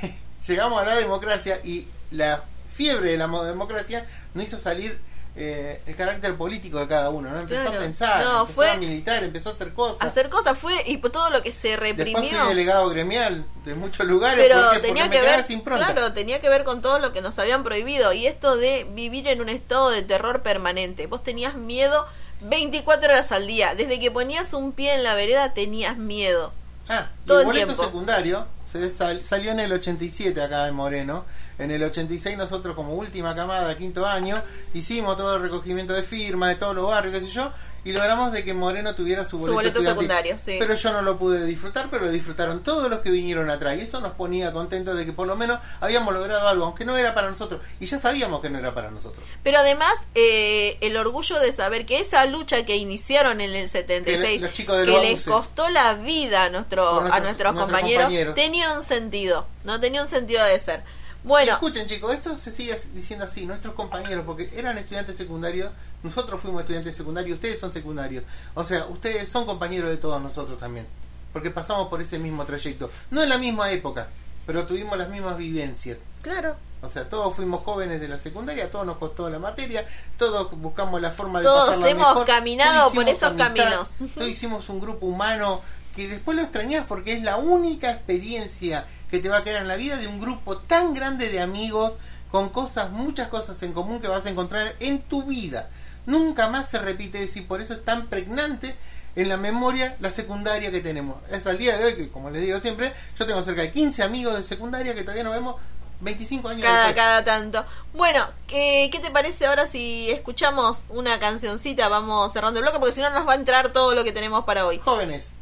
llegamos 0.46 0.80
a 0.80 0.84
la 0.84 0.96
democracia 0.96 1.60
y 1.64 1.86
la 2.10 2.42
fiebre 2.72 3.10
de 3.12 3.16
la 3.16 3.26
mo- 3.26 3.44
democracia 3.44 4.04
nos 4.34 4.44
hizo 4.44 4.58
salir 4.58 4.98
eh, 5.38 5.80
el 5.86 5.94
carácter 5.96 6.34
político 6.36 6.78
de 6.78 6.88
cada 6.88 7.10
uno, 7.10 7.30
¿no? 7.30 7.38
Empezó 7.40 7.62
Claro. 7.62 7.76
a 7.78 7.80
pensar, 7.82 8.24
No, 8.24 8.40
empezó 8.40 8.54
fue- 8.54 8.70
a 8.70 8.76
militar, 8.76 9.22
empezó 9.22 9.50
a 9.50 9.52
hacer 9.52 9.72
cosas. 9.74 10.00
Hacer 10.06 10.28
cosas 10.30 10.58
fue, 10.58 10.72
y 10.86 10.96
todo 10.96 11.28
lo 11.30 11.42
que 11.42 11.52
se 11.52 11.68
Después 11.68 11.90
reprimió. 11.96 12.38
fui 12.40 12.48
delegado 12.48 12.88
gremial 12.88 13.44
de 13.66 13.74
muchos 13.74 14.06
lugares 14.06 14.42
pero 14.46 14.60
¿por 14.62 14.72
qué? 14.72 14.78
tenía 14.80 15.04
porque 15.04 15.18
que 15.18 15.22
me 15.24 15.30
ver 15.36 15.44
sin 15.44 15.60
pronta. 15.62 15.86
claro 15.92 16.12
tenía 16.14 16.40
que 16.40 16.48
ver 16.48 16.64
con 16.64 16.80
todo 16.80 16.98
lo 16.98 17.12
que 17.12 17.20
nos 17.20 17.38
habían 17.38 17.64
prohibido 17.64 18.12
y 18.12 18.26
esto 18.26 18.56
de 18.56 18.86
vivir 18.94 19.28
en 19.28 19.40
un 19.42 19.48
estado 19.48 19.90
de 19.90 20.02
terror 20.02 20.42
permanente 20.42 21.06
vos 21.06 21.22
tenías 21.22 21.54
miedo 21.56 22.06
24 22.42 23.08
horas 23.12 23.32
al 23.32 23.46
día 23.46 23.74
desde 23.74 23.98
que 24.00 24.10
ponías 24.10 24.52
un 24.52 24.72
pie 24.72 24.94
en 24.94 25.02
la 25.02 25.14
vereda 25.14 25.52
tenías 25.52 25.96
miedo 25.98 26.52
Ah, 26.88 27.08
todo 27.26 27.38
el 27.38 27.42
el 27.42 27.46
boleto 27.46 27.66
tiempo. 27.66 27.84
secundario 27.84 28.46
se 28.64 28.88
sal- 28.90 29.24
salió 29.24 29.50
en 29.50 29.58
el 29.60 29.72
87 29.72 30.40
acá 30.40 30.68
en 30.68 30.74
Moreno. 30.76 31.24
En 31.58 31.70
el 31.70 31.82
86 31.82 32.36
nosotros 32.36 32.74
como 32.76 32.94
última 32.94 33.34
camada, 33.34 33.74
quinto 33.76 34.04
año, 34.06 34.42
hicimos 34.74 35.16
todo 35.16 35.36
el 35.36 35.42
recogimiento 35.42 35.92
de 35.94 36.02
firmas 36.02 36.50
de 36.50 36.56
todos 36.56 36.74
los 36.74 36.86
barrios, 36.86 37.14
qué 37.14 37.24
sé 37.24 37.30
yo, 37.30 37.50
y 37.82 37.92
logramos 37.92 38.32
de 38.32 38.44
que 38.44 38.52
Moreno 38.52 38.94
tuviera 38.94 39.22
su 39.24 39.30
Su 39.30 39.36
boleto, 39.38 39.54
boleto 39.54 39.68
estudiantil. 39.78 40.02
secundario, 40.08 40.38
sí. 40.44 40.56
Pero 40.58 40.74
yo 40.74 40.92
no 40.92 41.02
lo 41.02 41.16
pude 41.18 41.46
disfrutar, 41.46 41.86
pero 41.90 42.06
lo 42.06 42.10
disfrutaron 42.10 42.62
todos 42.62 42.90
los 42.90 43.00
que 43.00 43.10
vinieron 43.10 43.48
atrás. 43.48 43.78
Y 43.78 43.82
eso 43.82 44.00
nos 44.00 44.12
ponía 44.12 44.52
contentos 44.52 44.96
de 44.98 45.06
que 45.06 45.12
por 45.12 45.26
lo 45.26 45.36
menos 45.36 45.58
habíamos 45.80 46.12
logrado 46.12 46.46
algo, 46.48 46.64
aunque 46.66 46.84
no 46.84 46.96
era 46.98 47.14
para 47.14 47.30
nosotros. 47.30 47.60
Y 47.80 47.86
ya 47.86 47.96
sabíamos 47.98 48.40
que 48.42 48.50
no 48.50 48.58
era 48.58 48.74
para 48.74 48.90
nosotros. 48.90 49.24
pero 49.42 49.58
además 49.60 49.94
eh, 50.14 50.76
el 50.80 50.96
orgullo 50.96 51.38
de 51.38 51.52
saber 51.52 51.86
que 51.86 52.00
esa 52.00 52.26
lucha 52.26 52.64
que 52.66 52.76
iniciaron 52.76 53.40
en 53.40 53.54
el 53.54 53.70
76 53.70 54.40
Que 54.40 54.40
los 54.40 54.52
chicos 54.52 54.78
de 54.78 54.84
que 54.84 54.90
los 54.90 55.02
les 55.02 55.24
costó 55.24 55.68
la 55.70 55.94
vida 55.94 56.42
a, 56.44 56.50
nuestro, 56.50 57.00
nuestros- 57.00 57.12
a 57.16 57.20
nuestros, 57.20 57.54
nuestros 57.54 57.54
compañeros, 57.78 58.04
compañeros. 58.06 58.34
tenía 58.34 58.72
un 58.72 58.82
sentido 58.82 59.46
no 59.64 59.80
tenía 59.80 60.02
un 60.02 60.08
sentido 60.08 60.44
de 60.44 60.58
ser 60.60 60.82
bueno 61.26 61.52
escuchen 61.52 61.86
chicos, 61.86 62.14
esto 62.14 62.36
se 62.36 62.50
sigue 62.50 62.78
diciendo 62.94 63.24
así, 63.24 63.46
nuestros 63.46 63.74
compañeros, 63.74 64.24
porque 64.24 64.48
eran 64.54 64.78
estudiantes 64.78 65.16
secundarios, 65.16 65.70
nosotros 66.02 66.40
fuimos 66.40 66.60
estudiantes 66.60 66.96
secundarios, 66.96 67.34
ustedes 67.34 67.60
son 67.60 67.72
secundarios. 67.72 68.24
O 68.54 68.62
sea, 68.62 68.86
ustedes 68.86 69.28
son 69.28 69.44
compañeros 69.44 69.90
de 69.90 69.96
todos 69.96 70.22
nosotros 70.22 70.56
también, 70.56 70.86
porque 71.32 71.50
pasamos 71.50 71.88
por 71.88 72.00
ese 72.00 72.18
mismo 72.18 72.44
trayecto. 72.44 72.90
No 73.10 73.22
en 73.22 73.28
la 73.28 73.38
misma 73.38 73.70
época, 73.72 74.08
pero 74.46 74.64
tuvimos 74.66 74.96
las 74.96 75.08
mismas 75.08 75.36
vivencias. 75.36 75.98
claro 76.22 76.56
O 76.80 76.88
sea, 76.88 77.08
todos 77.08 77.34
fuimos 77.34 77.64
jóvenes 77.64 78.00
de 78.00 78.06
la 78.06 78.18
secundaria, 78.18 78.70
todos 78.70 78.86
nos 78.86 78.98
costó 78.98 79.28
la 79.28 79.40
materia, 79.40 79.84
todos 80.16 80.50
buscamos 80.52 81.00
la 81.00 81.10
forma 81.10 81.40
de 81.40 81.46
Todos 81.46 81.66
pasarla 81.66 81.90
hemos 81.90 82.08
mejor, 82.08 82.26
caminado 82.26 82.92
por 82.92 83.08
esos 83.08 83.24
amistad, 83.24 83.46
caminos. 83.46 83.88
Todos 84.14 84.28
hicimos 84.28 84.68
un 84.68 84.80
grupo 84.80 85.06
humano 85.06 85.60
que 85.96 86.06
después 86.06 86.36
lo 86.36 86.42
extrañas 86.42 86.84
porque 86.86 87.14
es 87.14 87.22
la 87.22 87.36
única 87.36 87.90
experiencia 87.90 88.86
que 89.10 89.18
te 89.20 89.28
va 89.28 89.38
a 89.38 89.44
quedar 89.44 89.62
en 89.62 89.68
la 89.68 89.76
vida 89.76 89.96
de 89.96 90.06
un 90.08 90.20
grupo 90.20 90.58
tan 90.58 90.94
grande 90.94 91.28
de 91.28 91.40
amigos 91.40 91.92
con 92.30 92.48
cosas, 92.50 92.90
muchas 92.90 93.28
cosas 93.28 93.62
en 93.62 93.72
común 93.72 94.00
que 94.00 94.08
vas 94.08 94.26
a 94.26 94.30
encontrar 94.30 94.74
en 94.80 95.00
tu 95.02 95.22
vida. 95.22 95.68
Nunca 96.06 96.48
más 96.48 96.68
se 96.68 96.78
repite 96.78 97.22
eso 97.22 97.38
y 97.38 97.42
por 97.42 97.60
eso 97.60 97.74
es 97.74 97.84
tan 97.84 98.06
pregnante 98.08 98.76
en 99.14 99.28
la 99.28 99.36
memoria 99.36 99.96
la 100.00 100.10
secundaria 100.10 100.70
que 100.70 100.80
tenemos. 100.80 101.16
Es 101.30 101.46
al 101.46 101.58
día 101.58 101.76
de 101.78 101.84
hoy 101.84 101.96
que, 101.96 102.08
como 102.10 102.30
les 102.30 102.42
digo 102.42 102.60
siempre, 102.60 102.92
yo 103.18 103.26
tengo 103.26 103.42
cerca 103.42 103.62
de 103.62 103.70
15 103.70 104.02
amigos 104.02 104.36
de 104.36 104.42
secundaria 104.44 104.94
que 104.94 105.02
todavía 105.02 105.24
nos 105.24 105.32
vemos 105.34 105.56
25 106.00 106.48
años 106.50 106.62
cada, 106.62 106.76
después. 106.88 106.96
cada 106.96 107.24
tanto. 107.24 107.64
Bueno, 107.94 108.26
¿qué, 108.46 108.90
¿qué 108.92 109.00
te 109.00 109.10
parece 109.10 109.46
ahora 109.46 109.66
si 109.66 110.10
escuchamos 110.10 110.82
una 110.90 111.18
cancioncita? 111.18 111.88
Vamos 111.88 112.32
cerrando 112.32 112.58
el 112.58 112.64
bloque 112.64 112.78
porque 112.78 112.92
si 112.94 113.00
no 113.00 113.08
nos 113.10 113.26
va 113.26 113.32
a 113.32 113.36
entrar 113.36 113.72
todo 113.72 113.94
lo 113.94 114.04
que 114.04 114.12
tenemos 114.12 114.44
para 114.44 114.66
hoy. 114.66 114.78
Jóvenes, 114.84 115.32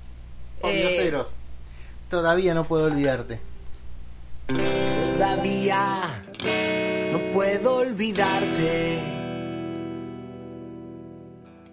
Eh. 0.62 0.84
grioseros, 0.84 1.36
todavía 2.08 2.54
no 2.54 2.64
puedo 2.64 2.84
olvidarte. 2.84 3.40
Todavía 4.46 6.02
no 7.12 7.30
puedo 7.30 7.76
olvidarte. 7.76 9.00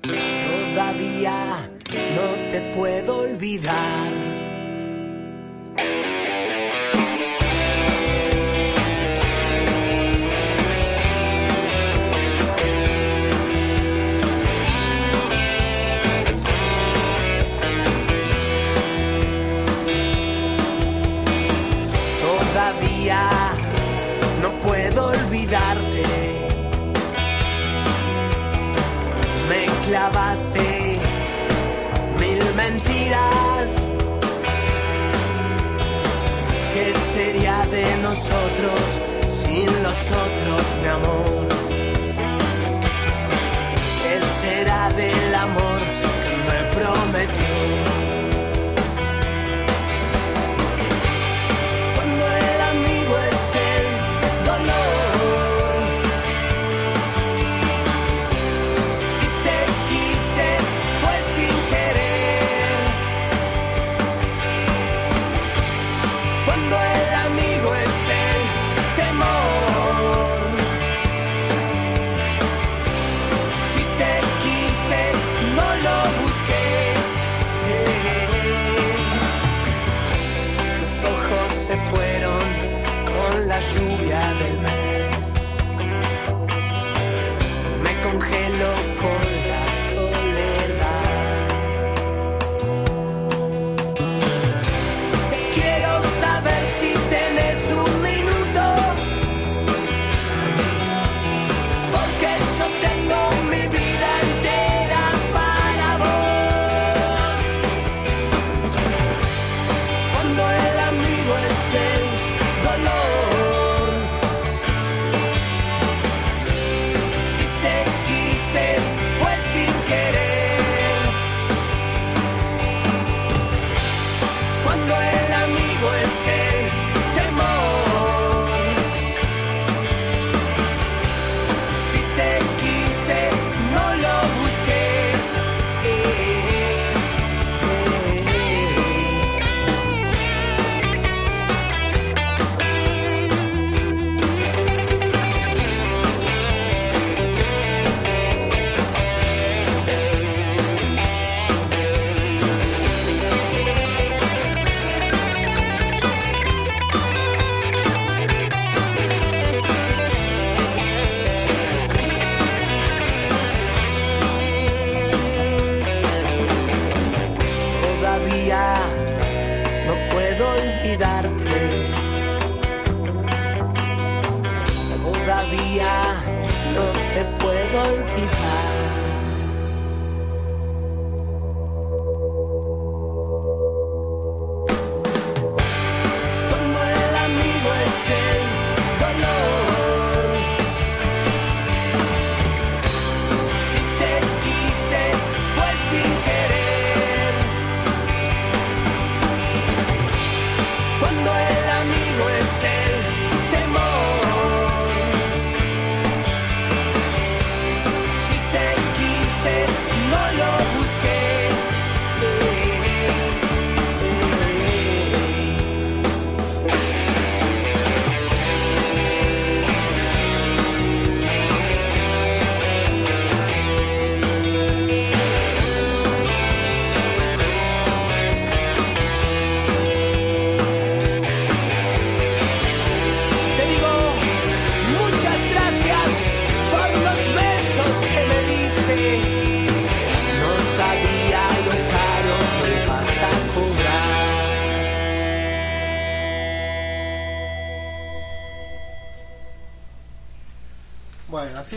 Todavía 0.02 1.70
no 2.16 2.50
te 2.50 2.62
puedo 2.74 3.24
olvidar. 3.24 4.21
¿Qué 36.74 36.94
sería 37.14 37.66
de 37.70 37.98
nosotros 37.98 38.80
sin 39.44 39.66
los 39.84 40.12
otros, 40.12 40.76
mi 40.82 40.88
amor? 40.88 41.41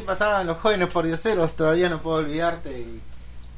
Pasaban 0.04 0.46
los 0.46 0.58
jóvenes 0.58 0.92
por 0.92 1.04
dioseros, 1.04 1.56
todavía 1.56 1.88
no 1.88 2.00
puedo 2.00 2.18
olvidarte. 2.18 2.70
Y, 2.78 3.00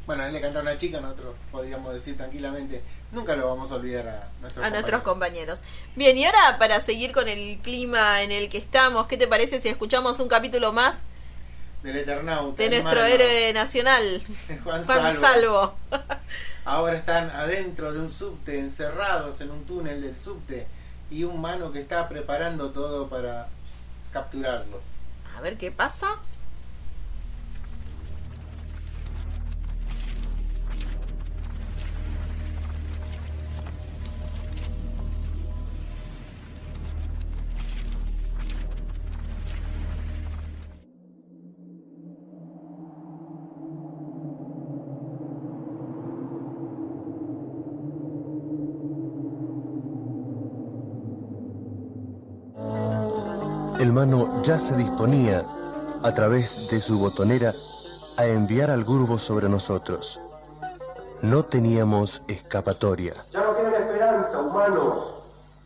bueno, 0.07 0.22
a 0.22 0.26
él 0.28 0.32
le 0.32 0.40
cantaba 0.40 0.62
una 0.62 0.76
chica, 0.76 1.01
nosotros 1.01 1.34
podríamos 1.51 1.92
decir 1.92 2.16
tranquilamente, 2.16 2.82
nunca 3.12 3.34
lo 3.36 3.49
vamos 3.49 3.70
a 3.72 3.76
olvidar 3.76 4.09
a 4.09 4.28
nuestros 4.40 4.64
a 4.64 4.70
nuestros 4.70 5.03
compañeros. 5.03 5.59
compañeros. 5.59 5.97
Bien, 5.97 6.16
y 6.16 6.24
ahora 6.24 6.59
para 6.59 6.80
seguir 6.80 7.12
con 7.12 7.28
el 7.28 7.59
clima 7.59 8.22
en 8.22 8.30
el 8.32 8.49
que 8.49 8.59
estamos, 8.59 9.07
¿qué 9.07 9.16
te 9.16 9.26
parece 9.26 9.61
si 9.61 9.68
escuchamos 9.68 10.18
un 10.20 10.28
capítulo 10.28 10.72
más 10.72 11.01
Del 11.82 11.97
Eternauta. 11.97 12.62
de 12.62 12.70
nuestro 12.70 13.05
hermano, 13.05 13.14
héroe 13.14 13.53
nacional, 13.53 14.22
Juan, 14.64 14.84
Juan 14.84 15.20
Salvo. 15.20 15.20
Salvo? 15.20 15.74
Ahora 16.64 16.97
están 16.97 17.30
adentro 17.30 17.92
de 17.92 18.01
un 18.01 18.12
subte, 18.12 18.59
encerrados 18.59 19.40
en 19.40 19.53
un 19.53 19.64
túnel 19.66 20.03
del 20.03 20.18
subte, 20.18 20.66
y 21.11 21.24
un 21.24 21.40
mano 21.40 21.70
que 21.72 21.80
está 21.80 22.09
preparando 22.09 22.70
todo 22.70 23.09
para 23.09 23.49
capturarlos. 24.12 24.82
A 25.36 25.40
ver 25.40 25.57
qué 25.59 25.70
pasa. 25.70 26.16
Mano 53.97 54.42
ya 54.42 54.59
se 54.59 54.76
disponía, 54.76 55.42
a 56.03 56.12
través 56.12 56.68
de 56.68 56.80
su 56.80 56.99
botonera, 56.99 57.55
a 58.18 58.26
enviar 58.26 58.70
al 58.70 58.84
Gurbo 58.84 59.18
sobre 59.18 59.49
nosotros. 59.49 60.20
No 61.22 61.47
teníamos 61.47 62.20
escapatoria. 62.28 63.14
Ya 63.32 63.40
no 63.40 63.53
tienen 63.55 63.72
esperanza, 63.72 64.38
humanos. 64.38 65.14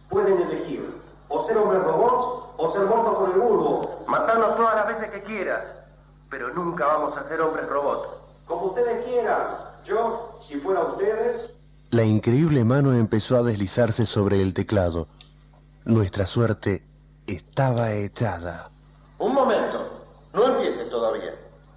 Pueden 0.09 0.43
elegir 0.43 0.95
o 1.29 1.43
ser 1.45 1.59
hombres 1.59 1.83
robots 1.83 2.55
o 2.57 2.69
ser 2.69 2.83
muertos 2.83 3.15
por 3.17 3.31
el 3.35 3.41
bulbo. 3.41 4.05
Matarnos 4.07 4.55
todas 4.57 4.77
las 4.77 4.87
veces 4.87 5.11
que 5.11 5.23
quieras, 5.23 5.75
pero 6.31 6.55
nunca 6.55 6.87
vamos 6.87 7.17
a 7.17 7.25
ser 7.25 7.41
hombres 7.41 7.69
robot. 7.69 8.17
Como 8.47 8.67
ustedes 8.67 9.07
quieran. 9.07 9.43
Yo, 9.85 10.39
si 10.47 10.55
fuera 10.61 10.83
ustedes, 10.83 11.51
La 11.91 12.05
increíble 12.05 12.63
mano 12.63 12.93
empezó 12.93 13.39
a 13.39 13.43
deslizarse 13.43 14.07
sobre 14.07 14.41
el 14.41 14.55
teclado. 14.55 15.09
Nuestra 15.85 16.27
suerte 16.27 16.85
estaba 17.35 17.93
echada. 17.93 18.69
Un 19.19 19.35
momento, 19.35 19.79
no 20.33 20.45
empieces 20.47 20.89
todavía. 20.91 21.35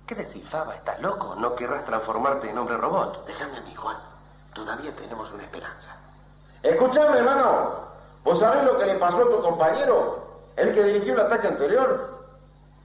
¿Qué 0.08 0.16
decís, 0.16 0.43
Faba? 0.49 0.76
¿Estás 0.76 0.99
loco? 1.01 1.36
¿No 1.36 1.56
querrás 1.56 1.86
transformarte 1.86 2.49
en 2.49 2.58
hombre 2.58 2.78
robot? 2.78 3.26
Déjame 3.26 3.58
a 3.58 3.62
mí, 3.62 3.74
Juan. 3.76 3.97
Todavía 4.54 4.95
tenemos 4.95 5.32
una 5.32 5.43
esperanza. 5.43 5.95
Escuchame, 6.62 7.18
hermano. 7.18 7.84
¿Vos 8.24 8.39
sabés 8.39 8.64
lo 8.64 8.78
que 8.78 8.86
le 8.86 8.95
pasó 8.95 9.18
a 9.18 9.30
tu 9.30 9.41
compañero? 9.41 10.24
El 10.56 10.74
que 10.74 10.84
dirigió 10.84 11.14
el 11.14 11.22
ataque 11.22 11.47
anterior. 11.47 12.20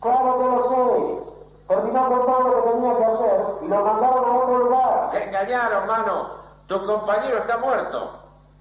claro 0.00 0.38
que 0.38 0.44
lo 0.44 0.68
sé. 0.70 1.28
Terminó 1.68 2.08
con 2.08 2.26
todo 2.26 2.40
lo 2.40 2.64
que 2.64 2.70
tenía 2.70 2.96
que 2.96 3.04
hacer 3.04 3.40
y 3.62 3.68
lo 3.68 3.84
mandaron 3.84 4.24
a 4.24 4.38
otro 4.38 4.58
lugar. 4.58 5.10
Te 5.10 5.24
engañaron, 5.24 5.86
mano. 5.86 6.30
Tu 6.66 6.86
compañero 6.86 7.38
está 7.38 7.58
muerto. 7.58 8.12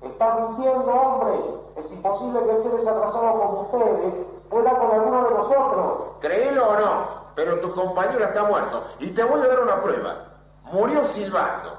Estás 0.01 0.39
mintiendo, 0.39 0.93
hombre. 0.93 1.56
Es 1.97 2.03
imposible 2.03 2.39
que 2.39 2.69
seres 2.69 2.87
atrasados 2.87 3.31
como 3.31 3.61
ustedes 3.61 4.13
pueda 4.49 4.69
con 4.77 4.91
alguno 4.91 5.23
de 5.23 5.31
nosotros. 5.31 6.17
Créelo 6.21 6.69
o 6.69 6.79
no, 6.79 7.07
pero 7.35 7.59
tu 7.59 7.73
compañero 7.73 8.23
está 8.23 8.43
muerto. 8.43 8.85
Y 8.99 9.09
te 9.11 9.23
voy 9.23 9.41
a 9.41 9.47
dar 9.47 9.59
una 9.61 9.81
prueba. 9.81 10.15
Murió 10.65 11.07
silbando. 11.13 11.77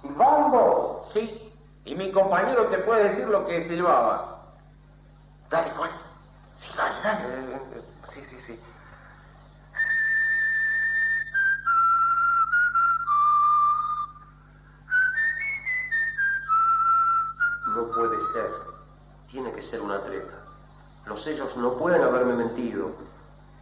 Silbando. 0.00 1.02
Sí, 1.08 1.52
y 1.84 1.94
mi 1.96 2.12
compañero 2.12 2.66
te 2.66 2.78
puede 2.78 3.04
decir 3.04 3.26
lo 3.26 3.46
que 3.46 3.64
silbaba. 3.64 4.42
Dale, 5.50 5.70
Juan. 5.72 5.90
Sí, 6.58 6.70
dale, 6.76 7.02
dale. 7.02 7.60
sí, 8.14 8.24
sí, 8.30 8.40
sí. 8.46 8.60
Ser 19.66 19.80
una 19.80 20.00
treta. 20.02 20.34
Los 21.06 21.22
sellos 21.22 21.56
no 21.56 21.72
pueden 21.74 22.02
haberme 22.02 22.34
mentido. 22.34 22.90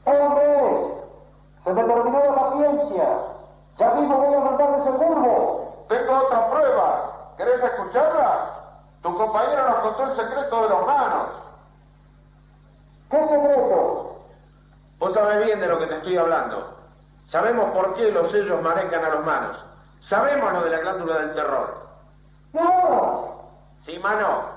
¡Hombre! 0.04 1.04
Se 1.62 1.72
me 1.72 1.82
terminó 1.82 2.18
la 2.18 2.34
paciencia. 2.34 3.18
Ya 3.78 3.90
mismo 3.94 4.16
voy 4.16 4.34
a 4.34 4.40
mandarles 4.40 4.86
el 4.86 4.92
bulbo. 4.92 5.86
Tengo 5.88 6.18
otra 6.18 6.50
prueba. 6.50 7.12
¿Querés 7.36 7.62
escucharla? 7.62 8.50
Tu 9.02 9.16
compañero 9.16 9.68
nos 9.68 9.78
contó 9.80 10.04
el 10.04 10.16
secreto 10.16 10.62
de 10.62 10.68
los 10.68 10.86
manos. 10.86 11.28
¿Qué 13.10 13.22
secreto? 13.22 14.16
Vos 14.98 15.12
sabés 15.12 15.44
bien 15.44 15.60
de 15.60 15.66
lo 15.66 15.78
que 15.78 15.86
te 15.86 15.96
estoy 15.96 16.16
hablando. 16.16 16.74
Sabemos 17.28 17.70
por 17.72 17.94
qué 17.94 18.12
los 18.12 18.30
sellos 18.30 18.62
manejan 18.62 19.04
a 19.04 19.10
los 19.10 19.24
manos. 19.26 19.56
Sabemos 20.08 20.52
lo 20.52 20.62
de 20.62 20.70
la 20.70 20.78
glándula 20.78 21.18
del 21.18 21.34
terror. 21.34 21.74
No. 22.52 23.28
Sí, 23.84 23.98
mano. 23.98 24.54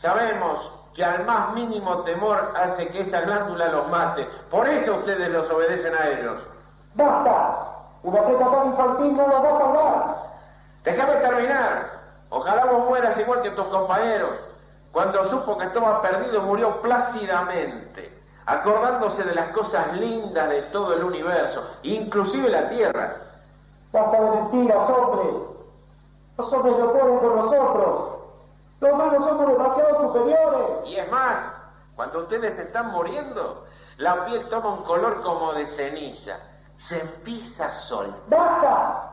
Sabemos 0.00 0.70
que 1.00 1.06
al 1.06 1.24
más 1.24 1.54
mínimo 1.54 2.02
temor 2.02 2.52
hace 2.54 2.88
que 2.88 3.00
esa 3.00 3.22
glándula 3.22 3.68
los 3.68 3.88
mate. 3.88 4.28
Por 4.50 4.68
eso 4.68 4.96
ustedes 4.96 5.30
los 5.30 5.50
obedecen 5.50 5.94
a 5.94 6.08
ellos. 6.08 6.42
¡Basta! 6.94 7.68
Una 8.02 8.20
tan 8.20 8.66
infantil 8.66 9.16
no 9.16 9.26
nos 9.26 9.42
va 9.42 9.48
a 9.48 9.58
salvar. 9.58 10.16
Déjame 10.84 11.14
terminar. 11.14 11.88
Ojalá 12.28 12.66
vos 12.66 12.86
mueras 12.86 13.16
igual 13.16 13.40
que 13.40 13.48
tus 13.48 13.66
compañeros. 13.68 14.30
Cuando 14.92 15.26
supo 15.30 15.56
que 15.56 15.64
estaba 15.64 16.02
perdido 16.02 16.42
murió 16.42 16.82
plácidamente, 16.82 18.12
acordándose 18.44 19.22
de 19.22 19.34
las 19.34 19.48
cosas 19.52 19.94
lindas 19.94 20.50
de 20.50 20.60
todo 20.64 20.92
el 20.96 21.04
universo, 21.04 21.64
inclusive 21.82 22.50
la 22.50 22.68
Tierra. 22.68 23.16
Basta 23.90 24.20
de 24.20 24.30
mentiras, 24.32 24.90
hombre. 24.90 25.30
Los 26.36 26.52
hombres 26.52 26.78
no 26.78 26.92
pueden 26.92 27.18
con 27.20 27.36
nosotros. 27.36 28.19
Los 28.80 28.92
humanos 28.92 29.24
somos 29.24 29.48
demasiado 29.48 30.00
superiores. 30.00 30.88
Y 30.88 30.96
es 30.96 31.10
más, 31.10 31.54
cuando 31.94 32.20
ustedes 32.20 32.58
están 32.58 32.90
muriendo, 32.92 33.66
la 33.98 34.24
piel 34.26 34.48
toma 34.48 34.74
un 34.74 34.84
color 34.84 35.20
como 35.22 35.52
de 35.52 35.66
ceniza. 35.66 36.38
Se 36.78 36.98
empieza 36.98 37.66
a 37.66 37.72
soltar. 37.72 38.20
¡Basta! 38.28 39.10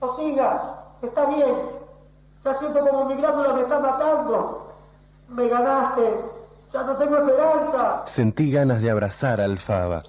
No 0.00 0.16
sigas. 0.16 0.62
Está 1.00 1.24
bien. 1.26 1.54
Ya 2.44 2.54
siento 2.54 2.80
como 2.80 3.06
mi 3.06 3.14
glándula 3.14 3.54
me 3.54 3.62
está 3.62 3.78
matando. 3.78 4.74
Me 5.28 5.48
ganaste. 5.48 6.20
Ya 6.72 6.82
no 6.82 6.96
tengo 6.96 7.16
esperanza. 7.16 8.02
Sentí 8.06 8.50
ganas 8.50 8.82
de 8.82 8.90
abrazar 8.90 9.40
a 9.40 9.44
Alfaba. 9.44 10.02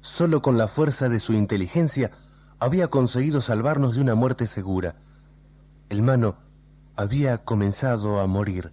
Solo 0.00 0.42
con 0.42 0.56
la 0.56 0.68
fuerza 0.68 1.08
de 1.08 1.18
su 1.18 1.32
inteligencia 1.32 2.12
había 2.60 2.88
conseguido 2.88 3.40
salvarnos 3.40 3.94
de 3.94 4.00
una 4.00 4.14
muerte 4.14 4.46
segura. 4.46 4.94
El 5.88 6.02
mano 6.02 6.36
había 6.98 7.38
comenzado 7.44 8.18
a 8.18 8.26
morir. 8.26 8.72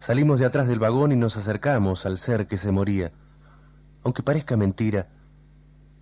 Salimos 0.00 0.40
de 0.40 0.46
atrás 0.46 0.66
del 0.66 0.80
vagón 0.80 1.12
y 1.12 1.16
nos 1.16 1.36
acercamos 1.36 2.06
al 2.06 2.18
ser 2.18 2.48
que 2.48 2.58
se 2.58 2.72
moría. 2.72 3.12
Aunque 4.02 4.24
parezca 4.24 4.56
mentira, 4.56 5.06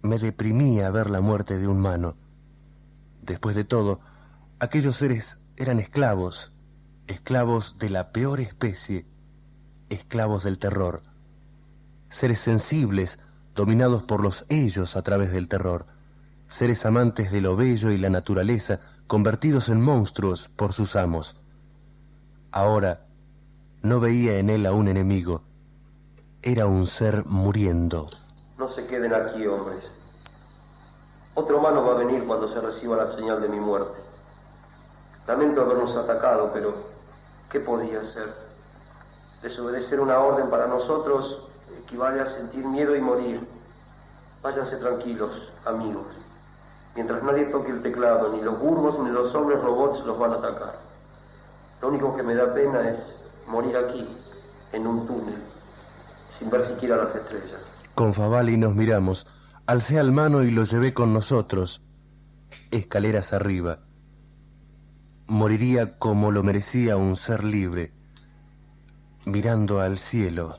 me 0.01 0.19
deprimía 0.19 0.91
ver 0.91 1.11
la 1.11 1.21
muerte 1.21 1.59
de 1.59 1.69
un 1.69 1.81
mano. 1.81 2.17
Después 3.21 3.55
de 3.55 3.65
todo, 3.65 4.01
aquellos 4.59 4.97
seres 4.97 5.39
eran 5.57 5.81
esclavos, 5.81 6.51
esclavos 7.07 7.77
de 7.79 7.91
la 7.91 8.11
peor 8.11 8.41
especie, 8.41 9.05
esclavos 9.91 10.45
del 10.45 10.59
terror, 10.59 11.03
seres 12.09 12.39
sensibles 12.39 13.19
dominados 13.55 14.03
por 14.03 14.23
los 14.23 14.47
ellos 14.49 14.97
a 14.97 15.03
través 15.03 15.31
del 15.31 15.49
terror, 15.49 15.85
seres 16.53 16.85
amantes 16.85 17.33
de 17.33 17.41
lo 17.41 17.57
bello 17.57 17.91
y 17.91 17.97
la 17.97 18.11
naturaleza 18.11 18.79
convertidos 19.07 19.71
en 19.71 19.81
monstruos 19.81 20.51
por 20.55 20.75
sus 20.75 20.97
amos. 20.97 21.35
Ahora 22.51 23.07
no 23.81 24.01
veía 24.01 24.39
en 24.39 24.51
él 24.51 24.67
a 24.67 24.73
un 24.73 24.87
enemigo, 24.87 25.41
era 26.43 26.67
un 26.67 26.87
ser 26.87 27.25
muriendo. 27.25 28.11
No 28.59 28.69
se 28.69 28.87
queden 28.87 29.15
aquí, 29.15 29.47
hombres. 29.47 29.83
Otro 31.35 31.59
humano 31.59 31.87
va 31.87 31.93
a 31.93 32.05
venir 32.05 32.25
cuando 32.25 32.47
se 32.53 32.61
reciba 32.61 32.99
la 32.99 33.07
señal 33.07 33.41
de 33.41 33.49
mi 33.49 33.59
muerte. 33.59 33.99
Lamento 35.27 35.63
habernos 35.63 35.97
atacado, 35.97 36.51
pero 36.53 36.75
¿qué 37.51 37.61
podía 37.61 38.01
hacer? 38.01 38.29
Desobedecer 39.41 40.01
una 40.01 40.19
orden 40.19 40.51
para 40.51 40.67
nosotros 40.67 41.41
equivale 41.83 42.21
a 42.21 42.27
sentir 42.27 42.67
miedo 42.67 42.95
y 42.95 43.01
morir. 43.01 43.41
Váyanse 44.43 44.77
tranquilos, 44.77 45.51
amigos. 45.65 46.22
Mientras 46.95 47.23
nadie 47.23 47.47
toque 47.47 47.71
el 47.71 47.83
teclado, 47.83 48.33
ni 48.33 48.43
los 48.43 48.59
burgos 48.59 48.99
ni 48.99 49.11
los 49.11 49.35
hombres 49.35 49.63
robots 49.63 50.05
los 50.05 50.19
van 50.19 50.33
a 50.33 50.37
atacar. 50.37 50.79
Lo 51.81 51.89
único 51.89 52.15
que 52.15 52.23
me 52.23 52.35
da 52.35 52.53
pena 52.53 52.89
es 52.89 53.17
morir 53.47 53.77
aquí, 53.77 54.07
en 54.73 54.87
un 54.87 55.07
túnel, 55.07 55.43
sin 56.39 56.51
ver 56.51 56.63
siquiera 56.65 56.97
las 56.97 57.15
estrellas. 57.15 57.61
Con 57.95 58.13
Favali 58.15 58.57
nos 58.57 58.75
miramos. 58.75 59.27
Alcé 59.67 59.99
al 59.99 60.13
mano 60.13 60.43
y 60.43 60.51
lo 60.51 60.65
llevé 60.65 60.93
con 60.93 61.13
nosotros, 61.13 61.83
escaleras 62.71 63.33
arriba. 63.33 63.79
Moriría 65.29 65.99
como 65.99 66.31
lo 66.31 66.43
merecía 66.43 66.97
un 66.97 67.17
ser 67.17 67.45
libre, 67.45 67.93
mirando 69.25 69.81
al 69.81 69.99
cielo. 69.99 70.59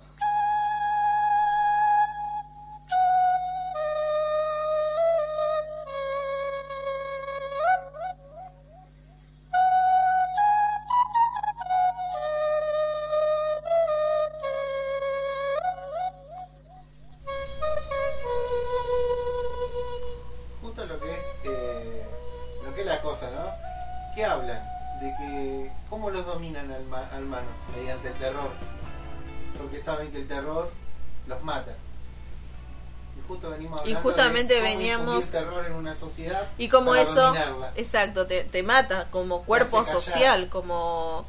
Y 36.64 36.70
como 36.70 36.96
eso, 36.96 37.14
dominarla. 37.28 37.74
exacto, 37.76 38.26
te, 38.28 38.44
te 38.44 38.64
mata 38.64 39.08
como 39.12 39.44
cuerpo 39.44 39.84
social, 39.86 40.50
como 40.50 41.26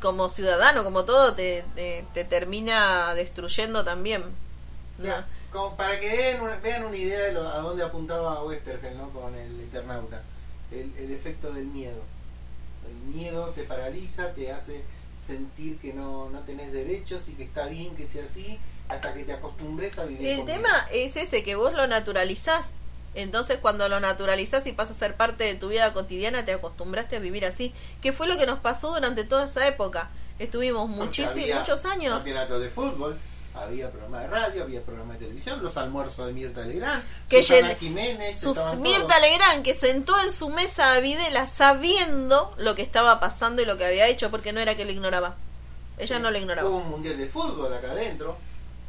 como 0.00 0.28
ciudadano, 0.28 0.84
como 0.84 1.04
todo, 1.06 1.34
te, 1.34 1.64
te, 1.74 2.04
te 2.12 2.24
termina 2.24 3.14
destruyendo 3.14 3.84
también. 3.84 4.22
Como 5.50 5.76
para 5.76 5.98
que 5.98 6.08
vean 6.08 6.40
una, 6.42 6.56
vean 6.56 6.84
una 6.84 6.96
idea 6.96 7.20
de 7.20 7.32
lo- 7.32 7.48
a 7.48 7.58
dónde 7.58 7.84
apuntaba 7.84 8.42
Westergel 8.42 8.98
¿no? 8.98 9.08
con 9.10 9.34
el 9.34 9.60
Eternauta. 9.60 10.20
El, 10.70 10.92
el 10.98 11.12
efecto 11.12 11.52
del 11.52 11.66
miedo. 11.66 12.02
El 12.86 13.14
miedo 13.14 13.46
te 13.54 13.62
paraliza, 13.62 14.34
te 14.34 14.50
hace 14.52 14.82
sentir 15.26 15.78
que 15.78 15.92
no, 15.94 16.28
no 16.30 16.40
tenés 16.40 16.70
derechos 16.72 17.28
y 17.28 17.32
que 17.32 17.44
está 17.44 17.66
bien 17.66 17.94
que 17.96 18.06
sea 18.06 18.24
así 18.30 18.58
hasta 18.88 19.14
que 19.14 19.24
te 19.24 19.32
acostumbres 19.32 19.98
a 19.98 20.04
vivir 20.04 20.26
El 20.28 20.36
con 20.38 20.46
tema 20.46 20.86
es 20.92 21.16
ese, 21.16 21.42
que 21.44 21.54
vos 21.54 21.72
lo 21.72 21.86
naturalizás. 21.86 22.66
Entonces 23.14 23.58
cuando 23.58 23.88
lo 23.88 24.00
naturalizás 24.00 24.66
y 24.66 24.72
pasa 24.72 24.92
a 24.92 24.96
ser 24.96 25.14
parte 25.16 25.44
de 25.44 25.54
tu 25.54 25.68
vida 25.68 25.92
cotidiana, 25.92 26.44
te 26.44 26.52
acostumbraste 26.52 27.16
a 27.16 27.20
vivir 27.20 27.46
así. 27.46 27.72
Que 28.00 28.12
fue 28.12 28.26
lo 28.26 28.36
que 28.36 28.46
nos 28.46 28.58
pasó 28.58 28.92
durante 28.92 29.24
toda 29.24 29.44
esa 29.44 29.66
época. 29.66 30.10
Estuvimos 30.38 30.88
muchísimos, 30.88 31.60
muchos 31.60 31.84
años. 31.84 32.14
Campeonatos 32.16 32.60
de 32.60 32.68
fútbol, 32.68 33.16
había 33.54 33.88
programa 33.90 34.20
de 34.20 34.26
radio, 34.26 34.62
había 34.64 34.82
programa 34.82 35.12
de 35.12 35.20
televisión, 35.20 35.62
los 35.62 35.76
almuerzos 35.76 36.26
de 36.26 36.32
Mirta 36.32 36.64
Legrand, 36.64 37.04
Que 37.28 37.42
Susana 37.42 37.76
Jiménez, 37.76 38.40
Sus, 38.40 38.56
Mirta. 38.78 39.20
Legrand 39.20 39.62
que 39.62 39.74
sentó 39.74 40.18
en 40.20 40.32
su 40.32 40.48
mesa 40.48 40.94
a 40.94 41.00
Videla 41.00 41.46
sabiendo 41.46 42.52
lo 42.58 42.74
que 42.74 42.82
estaba 42.82 43.20
pasando 43.20 43.62
y 43.62 43.64
lo 43.64 43.76
que 43.76 43.84
había 43.84 44.08
hecho 44.08 44.30
porque 44.30 44.52
no 44.52 44.58
era 44.58 44.74
que 44.74 44.84
lo 44.84 44.90
ignoraba. 44.90 45.36
Ella 45.98 46.18
no 46.18 46.32
lo 46.32 46.38
ignoraba. 46.38 46.68
Hubo 46.68 46.78
un 46.78 46.90
mundial 46.90 47.16
de 47.16 47.28
fútbol 47.28 47.72
acá 47.72 47.92
adentro, 47.92 48.36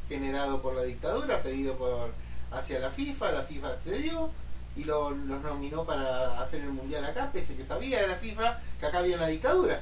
generado 0.10 0.60
por 0.64 0.74
la 0.74 0.82
dictadura, 0.82 1.44
pedido 1.44 1.78
por 1.78 2.10
hacia 2.58 2.80
la 2.80 2.90
FIFA, 2.90 3.32
la 3.32 3.42
FIFA 3.44 3.68
accedió 3.70 4.30
y 4.76 4.84
lo- 4.84 5.12
los 5.12 5.42
nominó 5.42 5.84
para 5.86 6.42
hacer 6.42 6.62
el 6.62 6.70
mundial 6.70 7.06
acá, 7.06 7.30
pese 7.32 7.56
que 7.56 7.66
sabía 7.66 8.02
de 8.02 8.08
la 8.08 8.16
FIFA 8.16 8.60
que 8.80 8.86
acá 8.86 9.00
había 9.00 9.16
una 9.18 9.28
dictadura. 9.28 9.82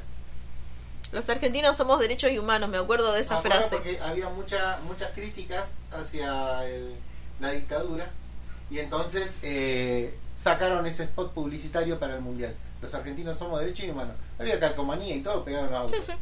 Los 1.12 1.30
argentinos 1.30 1.78
somos 1.78 2.00
derechos 2.00 2.32
y 2.32 2.40
humanos, 2.40 2.70
me 2.70 2.78
acuerdo 2.78 3.12
de 3.14 3.22
esa 3.22 3.36
frase. 3.42 3.70
Porque 3.70 4.00
había 4.02 4.30
mucha, 4.30 4.80
muchas 4.88 5.12
críticas 5.12 5.70
hacia 5.92 6.66
el- 6.68 6.96
la 7.40 7.52
dictadura 7.52 8.10
y 8.72 8.80
entonces 8.80 9.38
eh, 9.44 10.18
sacaron 10.36 10.86
ese 10.88 11.04
spot 11.04 11.34
publicitario 11.34 12.00
para 12.00 12.16
el 12.16 12.22
mundial. 12.22 12.56
Los 12.82 12.94
argentinos 12.96 13.38
somos 13.38 13.60
derechos 13.60 13.86
y 13.86 13.90
humanos. 13.92 14.16
Había 14.40 14.60
calcomanía 14.60 15.16
y 15.16 15.22
todo 15.22 15.44
pegado 15.46 15.66
en 15.66 15.72
los 15.72 15.82
autos. 15.82 16.06
Sí, 16.06 16.12
sí. 16.12 16.18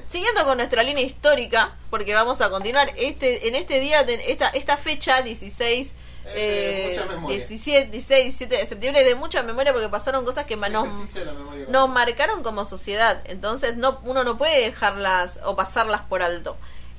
Siguiendo 0.00 0.44
con 0.44 0.58
nuestra 0.58 0.82
línea 0.82 1.04
histórica, 1.04 1.76
porque 1.90 2.14
vamos 2.14 2.40
a 2.40 2.50
continuar 2.50 2.92
este 2.96 3.48
en 3.48 3.54
este 3.54 3.80
día, 3.80 4.04
de, 4.04 4.14
esta, 4.28 4.48
esta 4.50 4.76
fecha, 4.76 5.22
16, 5.22 5.92
de 6.24 6.32
eh, 6.34 6.88
mucha 6.90 7.06
memoria. 7.06 7.36
17, 7.38 7.90
16, 7.90 8.24
17 8.24 8.56
de 8.56 8.66
septiembre, 8.66 9.04
de 9.04 9.14
mucha 9.14 9.42
memoria 9.42 9.72
porque 9.72 9.88
pasaron 9.88 10.24
cosas 10.24 10.46
que 10.46 10.56
nos, 10.56 10.88
nos 11.68 11.88
marcaron 11.88 12.42
como 12.42 12.64
sociedad. 12.64 13.22
Entonces 13.24 13.76
no 13.76 14.00
uno 14.04 14.24
no 14.24 14.38
puede 14.38 14.62
dejarlas 14.62 15.38
o 15.44 15.56
pasarlas 15.56 16.02
por 16.02 16.22
alto. 16.22 16.56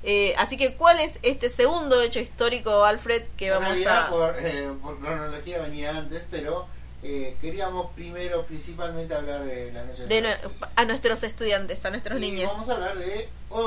Eh, 0.08 0.36
así 0.38 0.56
que, 0.56 0.76
¿cuál 0.76 1.00
es 1.00 1.18
este 1.24 1.50
segundo 1.50 2.00
hecho 2.04 2.20
histórico, 2.20 2.86
Alfred, 2.86 3.24
que 3.38 3.48
En 3.48 3.54
vamos 3.54 3.70
realidad, 3.70 4.06
a... 4.06 4.10
por, 4.10 4.36
eh, 4.40 4.70
por 4.80 5.00
cronología 5.00 5.60
venía 5.64 5.98
antes, 5.98 6.22
pero 6.30 6.68
eh, 7.04 7.36
queríamos 7.42 7.92
primero 7.94 8.46
principalmente 8.46 9.14
hablar 9.14 9.44
de 9.46 9.72
la 9.72 9.84
noche 9.86 10.08
de 10.08 10.24
nue- 10.24 10.38
a 10.76 10.86
nuestros 10.86 11.24
estudiantes, 11.24 11.86
a 11.86 11.90
nuestros 11.92 12.18
Y 12.18 12.22
niños. 12.22 12.52
Vamos 12.54 12.70
a 12.70 12.74
hablar 12.76 12.98
de 12.98 13.30
un, 13.52 13.60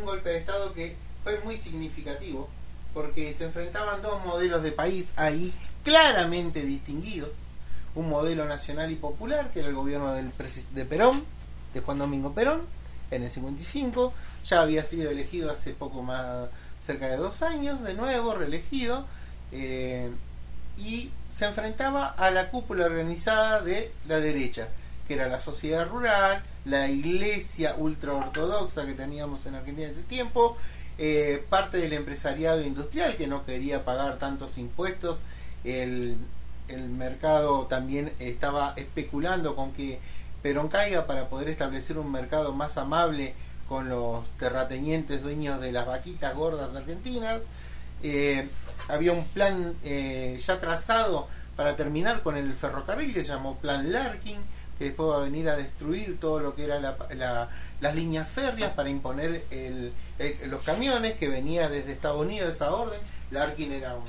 un 0.00 0.04
golpe 0.04 0.28
de 0.30 0.38
Estado 0.38 0.72
que 0.74 0.96
fue 1.24 1.38
muy 1.40 1.56
significativo, 1.58 2.48
porque 2.94 3.32
se 3.32 3.44
enfrentaban 3.44 4.02
dos 4.02 4.24
modelos 4.26 4.62
de 4.62 4.72
país 4.72 5.12
ahí 5.16 5.52
claramente 5.84 6.62
distinguidos. 6.62 7.30
Un 7.94 8.08
modelo 8.08 8.46
nacional 8.46 8.90
y 8.90 8.96
popular, 8.96 9.50
que 9.50 9.60
era 9.60 9.68
el 9.68 9.74
gobierno 9.74 10.12
del 10.14 10.30
de 10.72 10.84
Perón, 10.84 11.24
de 11.74 11.80
Juan 11.80 11.98
Domingo 11.98 12.32
Perón, 12.32 12.62
en 13.10 13.22
el 13.22 13.30
55. 13.30 14.12
Ya 14.46 14.62
había 14.62 14.82
sido 14.82 15.10
elegido 15.10 15.50
hace 15.50 15.72
poco 15.74 16.02
más, 16.02 16.48
cerca 16.84 17.06
de 17.08 17.16
dos 17.16 17.42
años, 17.42 17.82
de 17.82 17.94
nuevo, 17.94 18.34
reelegido. 18.34 19.04
eh, 19.52 20.10
y 20.76 21.10
se 21.30 21.46
enfrentaba 21.46 22.08
a 22.08 22.30
la 22.30 22.50
cúpula 22.50 22.86
organizada 22.86 23.60
de 23.60 23.92
la 24.06 24.20
derecha, 24.20 24.68
que 25.06 25.14
era 25.14 25.28
la 25.28 25.40
sociedad 25.40 25.88
rural, 25.88 26.42
la 26.64 26.88
iglesia 26.88 27.74
ultraortodoxa 27.76 28.86
que 28.86 28.94
teníamos 28.94 29.46
en 29.46 29.54
Argentina 29.54 29.88
en 29.88 29.94
ese 29.94 30.02
tiempo, 30.02 30.56
eh, 30.98 31.44
parte 31.48 31.78
del 31.78 31.92
empresariado 31.94 32.62
industrial 32.62 33.16
que 33.16 33.26
no 33.26 33.44
quería 33.44 33.84
pagar 33.84 34.18
tantos 34.18 34.58
impuestos, 34.58 35.18
el, 35.64 36.16
el 36.68 36.88
mercado 36.88 37.66
también 37.66 38.12
estaba 38.18 38.74
especulando 38.76 39.56
con 39.56 39.72
que 39.72 39.98
Perón 40.42 40.68
caiga 40.68 41.06
para 41.06 41.28
poder 41.28 41.48
establecer 41.48 41.98
un 41.98 42.10
mercado 42.10 42.52
más 42.52 42.76
amable 42.76 43.34
con 43.68 43.88
los 43.88 44.28
terratenientes 44.32 45.22
dueños 45.22 45.60
de 45.60 45.72
las 45.72 45.86
vaquitas 45.86 46.34
gordas 46.34 46.74
argentinas. 46.74 47.40
Eh, 48.02 48.48
había 48.88 49.12
un 49.12 49.24
plan 49.28 49.74
eh, 49.84 50.38
ya 50.44 50.60
trazado 50.60 51.28
para 51.56 51.76
terminar 51.76 52.22
con 52.22 52.36
el 52.36 52.52
ferrocarril 52.54 53.12
que 53.12 53.22
se 53.22 53.28
llamó 53.30 53.56
Plan 53.58 53.92
Larkin, 53.92 54.38
que 54.78 54.84
después 54.86 55.10
va 55.10 55.16
a 55.18 55.20
venir 55.20 55.48
a 55.48 55.56
destruir 55.56 56.18
todo 56.18 56.40
lo 56.40 56.54
que 56.54 56.64
era 56.64 56.80
la- 56.80 56.96
la- 57.14 57.48
las 57.80 57.94
líneas 57.94 58.28
férreas 58.28 58.72
para 58.72 58.88
imponer 58.88 59.44
el- 59.50 59.92
los 60.46 60.62
camiones 60.62 61.14
que 61.14 61.28
venía 61.28 61.68
desde 61.68 61.92
Estados 61.92 62.20
Unidos 62.22 62.50
esa 62.54 62.72
orden. 62.74 63.00
Larkin 63.30 63.72
era 63.72 63.94
un, 63.94 64.02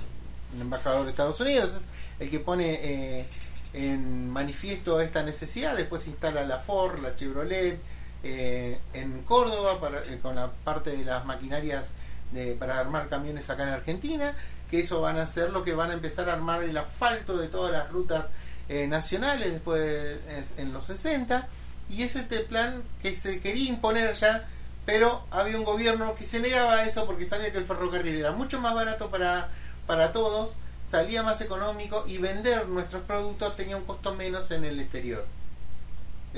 embajador 0.61 1.03
de 1.05 1.09
Estados 1.11 1.39
Unidos, 1.39 1.82
el 2.19 2.30
que 2.30 2.39
pone 2.39 2.80
eh, 3.19 3.26
en 3.74 4.30
manifiesto 4.30 5.01
esta 5.01 5.24
necesidad. 5.24 5.76
Después 5.76 6.03
se 6.03 6.09
instala 6.11 6.43
la 6.45 6.59
Ford, 6.59 6.99
la 7.01 7.15
Chevrolet 7.15 7.80
eh, 8.24 8.78
en 8.93 9.24
Córdoba 9.24 9.80
para, 9.82 9.99
eh, 10.01 10.19
con 10.21 10.36
la 10.36 10.49
parte 10.63 10.91
de 10.91 11.03
las 11.03 11.26
maquinarias 11.26 11.89
de- 12.32 12.53
para 12.53 12.80
armar 12.80 13.09
camiones 13.09 13.49
acá 13.49 13.63
en 13.63 13.69
Argentina, 13.69 14.34
que 14.74 14.80
eso 14.80 15.01
van 15.01 15.17
a 15.19 15.28
ser 15.28 15.51
lo 15.51 15.63
que 15.63 15.76
van 15.76 15.91
a 15.91 15.93
empezar 15.93 16.28
a 16.32 16.34
armar 16.34 16.63
el 16.63 16.76
asfalto 16.76 17.38
de 17.38 17.47
todas 17.47 17.71
las 17.71 17.91
rutas 17.91 18.26
eh, 18.69 18.88
nacionales 18.88 19.51
después 19.51 20.17
es- 20.30 20.53
en 20.57 20.74
los 20.74 20.86
60 20.88 21.47
y 21.91 22.01
es 22.01 22.15
este 22.15 22.39
plan 22.39 22.82
que 23.03 23.13
se 23.13 23.39
quería 23.39 23.69
imponer 23.69 24.11
ya 24.15 24.45
pero 24.84 25.28
había 25.30 25.57
un 25.57 25.63
gobierno 25.63 26.15
que 26.15 26.26
se 26.26 26.39
negaba 26.39 26.78
a 26.78 26.84
eso 26.86 27.05
porque 27.05 27.28
sabía 27.28 27.51
que 27.51 27.59
el 27.59 27.65
ferrocarril 27.65 28.15
era 28.15 28.32
mucho 28.32 28.59
más 28.59 28.74
barato 28.74 29.11
para, 29.11 29.47
para 29.86 30.11
todos 30.11 30.53
salía 30.89 31.21
más 31.21 31.39
económico 31.41 32.03
y 32.07 32.17
vender 32.17 32.67
nuestros 32.67 33.03
productos 33.03 33.55
tenía 33.55 33.78
un 33.78 33.84
costo 33.84 34.15
menos 34.15 34.49
en 34.49 34.63
el 34.65 34.80
exterior. 34.80 35.24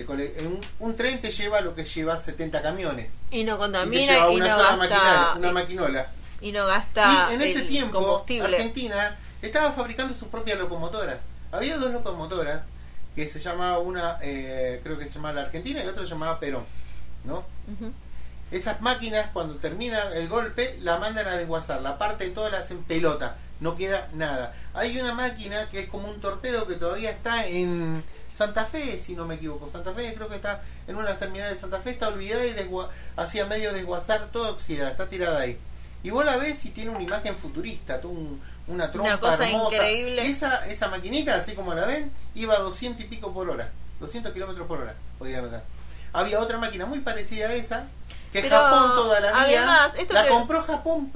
Cole- 0.05 0.33
un, 0.45 0.59
un 0.79 0.95
tren 0.97 1.21
te 1.21 1.31
lleva 1.31 1.61
lo 1.61 1.73
que 1.73 1.85
lleva 1.85 2.19
70 2.19 2.61
camiones. 2.61 3.13
Y 3.31 3.45
no 3.45 3.53
y 3.53 3.55
te 3.55 3.59
contamina 3.59 4.13
lleva 4.13 4.31
y, 4.31 4.35
una 4.35 4.47
no 4.47 4.55
sola 4.57 4.69
gasta 4.87 5.33
una 5.37 5.51
maquinola 5.53 6.07
y 6.41 6.51
no 6.51 6.65
gasta 6.65 7.27
y 7.31 7.33
en 7.35 7.41
ese 7.41 7.59
el 7.61 7.67
tiempo 7.67 7.99
combustible. 7.99 8.55
Argentina 8.57 9.17
estaba 9.41 9.71
fabricando 9.71 10.13
sus 10.13 10.27
propias 10.27 10.57
locomotoras. 10.59 11.23
Había 11.51 11.77
dos 11.77 11.91
locomotoras 11.91 12.65
que 13.15 13.27
se 13.29 13.39
llamaba 13.39 13.79
una, 13.79 14.17
eh, 14.21 14.81
creo 14.83 14.97
que 14.97 15.05
se 15.05 15.15
llamaba 15.15 15.35
la 15.35 15.41
Argentina 15.43 15.83
y 15.83 15.87
otra 15.87 16.03
se 16.03 16.09
llamaba 16.09 16.39
Perón, 16.39 16.65
¿no? 17.23 17.45
Ujú. 17.71 17.91
Esas 18.51 18.81
máquinas 18.81 19.27
cuando 19.33 19.55
termina 19.55 20.13
el 20.13 20.27
golpe 20.29 20.77
la 20.81 20.97
mandan 20.97 21.27
a 21.27 21.35
desguazar, 21.37 21.81
la 21.81 21.97
parte 21.97 22.29
toda 22.29 22.49
la 22.49 22.59
hacen 22.59 22.83
pelota, 22.83 23.37
no 23.59 23.75
queda 23.75 24.07
nada. 24.13 24.53
Hay 24.73 24.99
una 24.99 25.13
máquina 25.13 25.67
que 25.69 25.79
es 25.79 25.89
como 25.89 26.07
un 26.09 26.19
torpedo 26.21 26.67
que 26.67 26.75
todavía 26.75 27.09
está 27.09 27.47
en 27.47 28.03
Santa 28.33 28.65
Fe, 28.65 28.97
si 28.97 29.15
no 29.15 29.25
me 29.25 29.35
equivoco. 29.35 29.69
Santa 29.71 29.93
Fe 29.93 30.13
creo 30.13 30.27
que 30.27 30.35
está 30.35 30.61
en 30.87 30.95
una 30.95 31.05
de 31.05 31.11
las 31.11 31.19
terminales 31.19 31.55
de 31.55 31.61
Santa 31.61 31.79
Fe, 31.79 31.91
está 31.91 32.09
olvidada 32.09 32.45
y 32.45 32.53
desgua- 32.53 32.89
hacía 33.15 33.45
medio 33.45 33.73
desguazar 33.73 34.29
toda 34.31 34.51
oxidada, 34.51 34.91
está 34.91 35.07
tirada 35.09 35.39
ahí. 35.39 35.57
Y 36.05 36.11
vos 36.11 36.23
la 36.23 36.37
ves 36.37 36.63
y 36.65 36.69
tiene 36.69 36.91
una 36.91 37.01
imagen 37.01 37.35
futurista, 37.35 37.99
un- 38.03 38.39
una 38.67 38.91
trompa 38.91 39.19
cosa 39.19 39.49
hermosa. 39.49 39.75
increíble. 39.75 40.21
Esa, 40.21 40.63
esa 40.67 40.87
maquinita, 40.87 41.33
así 41.35 41.55
como 41.55 41.73
la 41.73 41.85
ven, 41.87 42.11
iba 42.35 42.53
a 42.55 42.59
200 42.59 43.01
y 43.03 43.07
pico 43.07 43.33
por 43.33 43.49
hora. 43.49 43.71
200 43.99 44.31
kilómetros 44.31 44.67
por 44.67 44.81
hora, 44.81 44.93
podía 45.17 45.41
meter. 45.41 45.61
Había 46.13 46.39
otra 46.39 46.59
máquina 46.59 46.85
muy 46.85 46.99
parecida 46.99 47.47
a 47.47 47.53
esa, 47.55 47.87
que 48.31 48.41
Pero, 48.41 48.55
Japón 48.55 48.89
toda 48.95 49.19
la 49.19 49.31
vida 49.31 49.41
además, 49.41 49.93
esto 49.97 50.13
la 50.13 50.23
que- 50.23 50.29
compró 50.29 50.61
Japón. 50.63 51.11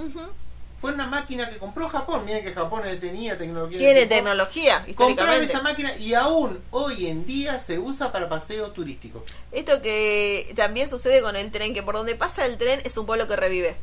Fue 0.81 0.93
una 0.93 1.05
máquina 1.05 1.47
que 1.49 1.57
compró 1.57 1.87
Japón. 1.89 2.23
Miren 2.25 2.43
que 2.43 2.53
Japón 2.53 2.81
tenía 2.99 3.37
tecnología. 3.37 3.77
en 3.77 3.83
Tiene 3.83 4.05
tecnología, 4.07 4.85
Compraron 4.95 5.43
esa 5.43 5.61
máquina 5.61 5.95
y 5.97 6.13
aún 6.15 6.57
hoy 6.71 7.07
en 7.07 7.25
día 7.27 7.59
se 7.59 7.77
usa 7.77 8.11
para 8.13 8.27
paseos 8.29 8.73
turísticos. 8.73 9.21
Esto 9.51 9.81
que 9.83 10.51
también 10.55 10.87
sucede 10.89 11.21
con 11.21 11.35
el 11.35 11.51
tren, 11.51 11.73
que 11.75 11.83
por 11.83 11.93
donde 11.95 12.15
pasa 12.15 12.45
el 12.45 12.57
tren 12.57 12.81
es 12.85 12.97
un 12.97 13.05
pueblo 13.05 13.27
que 13.27 13.35
revive. 13.35 13.75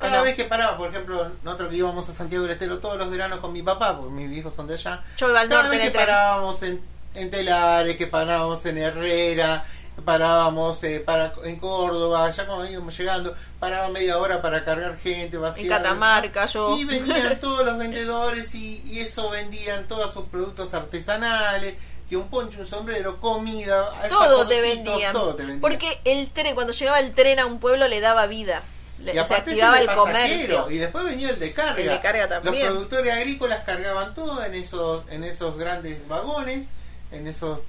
¿O 0.00 0.02
Cada 0.02 0.18
no? 0.18 0.22
vez 0.24 0.34
que 0.34 0.44
paraba, 0.44 0.78
por 0.78 0.88
ejemplo, 0.88 1.30
nosotros 1.42 1.68
que 1.68 1.76
íbamos 1.76 2.08
a 2.08 2.12
Santiago 2.12 2.44
del 2.44 2.52
Estero 2.52 2.78
todos 2.78 2.96
los 2.96 3.10
veranos 3.10 3.40
con 3.40 3.52
mi 3.52 3.60
papá, 3.62 3.98
porque 3.98 4.12
mis 4.14 4.36
hijos 4.38 4.54
son 4.54 4.66
de 4.66 4.74
allá. 4.74 5.02
Yo 5.18 5.28
iba 5.28 5.40
al 5.40 5.48
Cada 5.48 5.62
norte 5.64 5.76
vez 5.76 5.86
en 5.86 5.92
que 5.92 5.98
parábamos 5.98 6.62
en, 6.62 6.82
en 7.14 7.30
Telares, 7.30 7.96
que 7.98 8.06
parábamos 8.06 8.64
en 8.64 8.78
Herrera, 8.78 9.64
parábamos 10.04 10.82
eh, 10.84 11.00
para, 11.00 11.34
en 11.44 11.56
Córdoba, 11.58 12.30
ya 12.30 12.46
cuando 12.46 12.70
íbamos 12.70 12.96
llegando, 12.96 13.34
paraba 13.58 13.88
media 13.90 14.16
hora 14.16 14.40
para 14.40 14.64
cargar 14.64 14.96
gente, 14.98 15.36
vaciar. 15.36 15.64
En 15.66 15.68
Catamarca, 15.70 16.46
yo. 16.46 16.76
Y 16.78 16.84
venían 16.84 17.38
todos 17.40 17.66
los 17.66 17.76
vendedores 17.76 18.54
y, 18.54 18.82
y 18.86 19.00
eso 19.00 19.28
vendían 19.28 19.86
todos 19.86 20.14
sus 20.14 20.24
productos 20.26 20.72
artesanales, 20.72 21.74
que 22.08 22.16
un 22.16 22.28
poncho, 22.28 22.60
un 22.60 22.66
sombrero, 22.66 23.20
comida, 23.20 23.92
todo 24.08 24.46
te 24.46 24.60
vendían. 24.62 25.12
todo 25.12 25.34
te 25.34 25.42
vendían. 25.42 25.60
Porque 25.60 26.00
el 26.04 26.30
tren, 26.30 26.54
cuando 26.54 26.72
llegaba 26.72 26.98
el 27.00 27.12
tren 27.12 27.38
a 27.38 27.46
un 27.46 27.60
pueblo, 27.60 27.86
le 27.86 28.00
daba 28.00 28.26
vida. 28.26 28.62
Y 29.00 29.12
se 29.12 29.20
aparte 29.20 29.50
activaba 29.52 29.76
ese 29.80 29.90
el 29.90 29.96
comercio. 29.96 30.70
Y 30.70 30.76
después 30.78 31.04
venía 31.04 31.30
el 31.30 31.38
de 31.38 31.52
carga. 31.52 31.80
El 31.80 31.88
de 31.88 32.00
carga 32.00 32.28
también. 32.28 32.54
Los 32.54 32.64
productores 32.64 33.12
agrícolas 33.12 33.64
cargaban 33.64 34.14
todo 34.14 34.44
en 34.44 34.54
esos, 34.54 35.04
en 35.10 35.24
esos 35.24 35.56
grandes 35.58 36.06
vagones, 36.08 36.68
en 37.12 37.26
esos, 37.26 37.60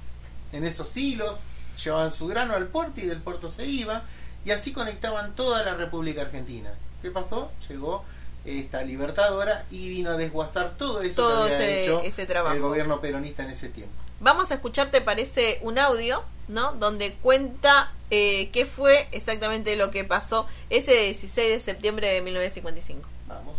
en 0.52 0.64
esos 0.64 0.96
hilos, 0.96 1.38
llevaban 1.82 2.12
su 2.12 2.26
grano 2.26 2.54
al 2.54 2.66
puerto 2.68 3.00
y 3.00 3.06
del 3.06 3.20
puerto 3.22 3.50
se 3.50 3.64
iba, 3.66 4.02
y 4.44 4.50
así 4.50 4.72
conectaban 4.72 5.34
toda 5.34 5.62
la 5.64 5.74
República 5.74 6.22
Argentina. 6.22 6.70
¿Qué 7.00 7.10
pasó? 7.10 7.50
Llegó 7.68 8.04
esta 8.44 8.82
libertadora 8.82 9.64
y 9.70 9.88
vino 9.88 10.10
a 10.10 10.16
desguazar 10.16 10.72
todo 10.76 11.00
eso 11.02 11.22
Todo 11.22 11.46
que 11.46 11.54
había 11.54 11.66
ese- 11.68 11.82
hecho 11.82 12.00
ese 12.02 12.26
trabajo. 12.26 12.54
el 12.54 12.60
gobierno 12.60 13.00
peronista 13.00 13.42
en 13.44 13.50
ese 13.50 13.68
tiempo. 13.68 13.94
Vamos 14.20 14.50
a 14.50 14.54
escuchar, 14.54 14.90
¿te 14.90 15.00
parece? 15.00 15.58
Un 15.62 15.78
audio, 15.78 16.22
¿no? 16.52 16.72
Donde 16.74 17.14
cuenta 17.14 17.92
eh, 18.10 18.50
qué 18.52 18.66
fue 18.66 19.08
exactamente 19.12 19.74
lo 19.76 19.90
que 19.90 20.04
pasó 20.04 20.46
ese 20.70 20.92
16 21.04 21.50
de 21.50 21.60
septiembre 21.60 22.08
de 22.08 22.20
1955. 22.20 23.08
Vamos. 23.28 23.56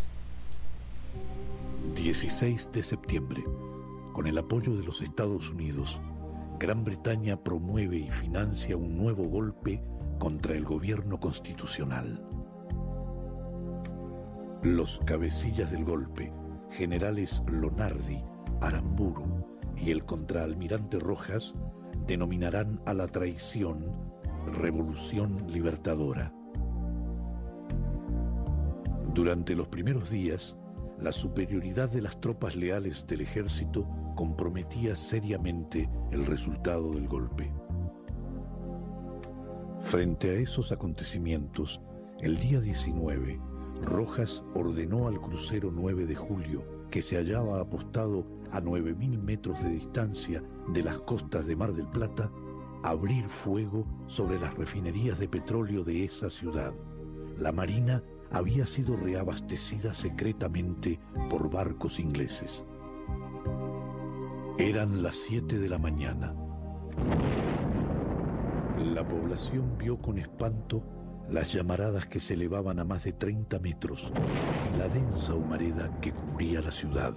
16 1.95 2.69
de 2.71 2.83
septiembre. 2.83 3.43
Con 4.13 4.27
el 4.27 4.37
apoyo 4.37 4.75
de 4.75 4.83
los 4.83 5.01
Estados 5.01 5.49
Unidos, 5.49 5.99
Gran 6.59 6.83
Bretaña 6.83 7.35
promueve 7.35 7.97
y 7.97 8.11
financia 8.11 8.77
un 8.77 8.97
nuevo 8.97 9.23
golpe 9.23 9.81
contra 10.19 10.55
el 10.55 10.63
gobierno 10.63 11.19
constitucional. 11.19 12.23
Los 14.61 14.99
cabecillas 15.05 15.71
del 15.71 15.83
golpe, 15.83 16.31
generales 16.71 17.41
Lonardi, 17.47 18.23
Aramburu 18.61 19.45
y 19.75 19.91
el 19.91 20.05
contraalmirante 20.05 20.99
Rojas, 20.99 21.53
denominarán 22.07 22.81
a 22.85 22.93
la 22.93 23.07
traición 23.07 23.83
Revolución 24.47 25.51
Libertadora. 25.51 26.33
Durante 29.13 29.55
los 29.55 29.67
primeros 29.67 30.09
días, 30.09 30.55
la 30.99 31.11
superioridad 31.11 31.89
de 31.89 32.01
las 32.01 32.19
tropas 32.19 32.55
leales 32.55 33.05
del 33.07 33.21
ejército 33.21 33.87
comprometía 34.15 34.95
seriamente 34.95 35.89
el 36.11 36.25
resultado 36.25 36.91
del 36.91 37.07
golpe. 37.07 37.51
Frente 39.81 40.29
a 40.31 40.33
esos 40.33 40.71
acontecimientos, 40.71 41.81
el 42.21 42.37
día 42.37 42.59
19, 42.59 43.39
Rojas 43.81 44.43
ordenó 44.53 45.07
al 45.07 45.19
crucero 45.19 45.71
9 45.71 46.05
de 46.05 46.15
julio, 46.15 46.63
que 46.89 47.01
se 47.01 47.17
hallaba 47.17 47.59
apostado 47.59 48.25
a 48.53 48.61
9.000 48.61 49.21
metros 49.21 49.61
de 49.63 49.71
distancia 49.71 50.43
de 50.67 50.83
las 50.83 50.99
costas 50.99 51.45
de 51.47 51.55
Mar 51.55 51.73
del 51.73 51.87
Plata, 51.87 52.29
abrir 52.83 53.27
fuego 53.27 53.85
sobre 54.07 54.39
las 54.39 54.53
refinerías 54.55 55.17
de 55.19 55.27
petróleo 55.27 55.83
de 55.83 56.05
esa 56.05 56.29
ciudad. 56.29 56.71
La 57.39 57.51
Marina 57.51 58.03
había 58.31 58.67
sido 58.67 58.95
reabastecida 58.95 59.93
secretamente 59.93 60.99
por 61.29 61.49
barcos 61.49 61.99
ingleses. 61.99 62.63
Eran 64.59 65.01
las 65.01 65.15
7 65.15 65.57
de 65.57 65.69
la 65.69 65.79
mañana. 65.79 66.35
La 68.77 69.07
población 69.07 69.77
vio 69.79 69.97
con 69.99 70.19
espanto 70.19 70.83
las 71.29 71.51
llamaradas 71.51 72.05
que 72.05 72.19
se 72.19 72.35
elevaban 72.35 72.77
a 72.77 72.83
más 72.83 73.03
de 73.03 73.13
30 73.13 73.57
metros 73.59 74.11
y 74.71 74.77
la 74.77 74.87
densa 74.89 75.33
humareda 75.33 75.89
que 76.01 76.11
cubría 76.11 76.61
la 76.61 76.71
ciudad. 76.71 77.15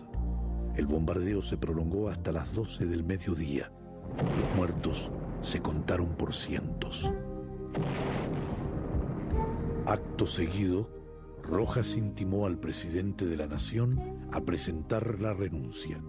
El 0.77 0.87
bombardeo 0.87 1.43
se 1.43 1.57
prolongó 1.57 2.09
hasta 2.09 2.33
las 2.33 2.53
12 2.55 2.87
del 2.87 3.03
mediodía. 3.03 3.73
Los 4.19 4.57
muertos 4.57 5.11
se 5.43 5.61
contaron 5.61 6.15
por 6.17 6.35
cientos. 6.35 7.11
Acto 9.87 10.27
seguido, 10.27 10.91
Rojas 11.43 11.97
intimó 11.97 12.47
al 12.47 12.59
presidente 12.59 13.25
de 13.25 13.37
la 13.37 13.47
Nación 13.47 14.29
a 14.33 14.41
presentar 14.43 15.21
la 15.21 15.33
renuncia. 15.33 16.03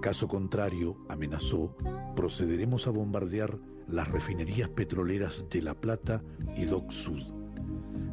Caso 0.00 0.26
contrario, 0.26 0.96
amenazó, 1.08 1.76
procederemos 2.16 2.88
a 2.88 2.90
bombardear 2.90 3.58
las 3.86 4.08
refinerías 4.08 4.68
petroleras 4.70 5.44
de 5.48 5.62
La 5.62 5.74
Plata 5.74 6.24
y 6.56 6.64
Dock 6.64 6.90
Sud. 6.90 7.22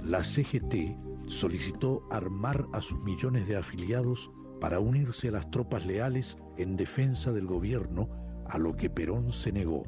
La 0.03 0.23
CGT 0.23 0.97
solicitó 1.29 2.03
armar 2.11 2.67
a 2.73 2.81
sus 2.81 2.99
millones 3.03 3.47
de 3.47 3.55
afiliados 3.55 4.29
para 4.59 4.79
unirse 4.79 5.29
a 5.29 5.31
las 5.31 5.49
tropas 5.51 5.85
leales 5.85 6.37
en 6.57 6.75
defensa 6.75 7.31
del 7.31 7.47
gobierno, 7.47 8.09
a 8.47 8.57
lo 8.57 8.75
que 8.75 8.89
Perón 8.89 9.31
se 9.31 9.51
negó. 9.51 9.83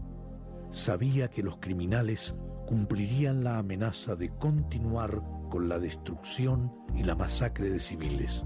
Sabía 0.69 1.30
que 1.30 1.43
los 1.43 1.57
criminales 1.57 2.36
cumplirían 2.67 3.43
la 3.43 3.57
amenaza 3.57 4.15
de 4.15 4.30
continuar 4.30 5.22
con 5.49 5.67
la 5.67 5.80
destrucción 5.80 6.72
y 6.95 7.03
la 7.03 7.15
masacre 7.15 7.69
de 7.69 7.80
civiles. 7.80 8.43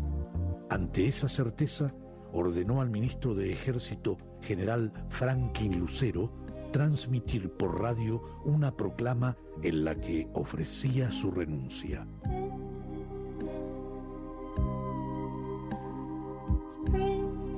Ante 0.69 1.07
esa 1.07 1.30
certeza, 1.30 1.93
ordenó 2.34 2.82
al 2.82 2.89
ministro 2.89 3.36
de 3.36 3.51
Ejército, 3.51 4.17
general 4.41 4.91
Franklin 5.09 5.80
Lucero, 5.80 6.34
transmitir 6.71 7.51
por 7.51 7.80
radio 7.80 8.21
una 8.43 8.76
proclama 8.76 9.38
en 9.61 9.86
la 9.86 9.95
que 9.95 10.28
ofrecía 10.34 11.11
su 11.11 11.32
renuncia. 11.32 12.07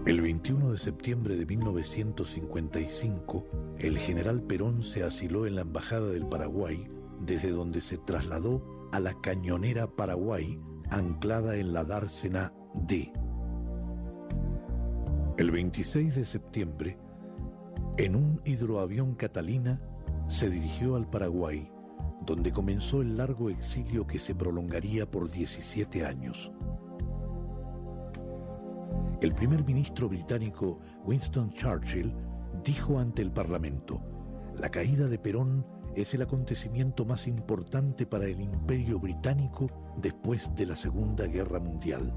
El 0.08 0.22
21 0.22 0.72
de 0.72 0.78
septiembre 0.78 1.36
de 1.36 1.45
1955, 1.45 3.45
el 3.78 3.97
general 3.97 4.41
Perón 4.41 4.82
se 4.82 5.03
asiló 5.03 5.45
en 5.45 5.55
la 5.55 5.64
Embajada 5.64 6.08
del 6.08 6.26
Paraguay, 6.26 6.88
desde 7.20 7.51
donde 7.51 7.82
se 7.82 7.97
trasladó 7.97 8.64
a 8.93 9.01
la 9.01 9.20
cañonera 9.20 9.86
Paraguay, 9.86 10.58
anclada 10.91 11.58
en 11.58 11.74
la 11.74 11.84
dársena 11.84 12.53
D. 12.88 13.12
El 15.38 15.51
26 15.51 16.16
de 16.16 16.24
septiembre, 16.24 16.97
en 17.97 18.16
un 18.16 18.39
hidroavión 18.45 19.14
Catalina, 19.16 19.82
se 20.30 20.49
dirigió 20.49 20.95
al 20.95 21.10
Paraguay, 21.10 21.70
donde 22.26 22.53
comenzó 22.53 23.01
el 23.01 23.18
largo 23.18 23.49
exilio 23.49 24.08
que 24.08 24.20
se 24.20 24.34
prolongaría 24.34 25.12
por 25.12 25.30
17 25.30 26.05
años. 26.05 26.53
El 29.20 29.34
primer 29.34 29.65
ministro 29.65 30.07
británico 30.07 30.78
Winston 31.03 31.51
Churchill 31.51 32.13
dijo 32.63 32.99
ante 32.99 33.24
el 33.24 33.32
Parlamento, 33.32 33.99
la 34.59 34.70
caída 34.70 35.07
de 35.07 35.18
Perón 35.18 35.65
es 35.95 36.13
el 36.13 36.22
acontecimiento 36.22 37.03
más 37.03 37.26
importante 37.26 38.05
para 38.05 38.28
el 38.28 38.39
imperio 38.39 38.99
británico 38.99 39.72
después 39.99 40.53
de 40.53 40.68
la 40.68 40.76
Segunda 40.76 41.26
Guerra 41.26 41.59
Mundial. 41.59 42.13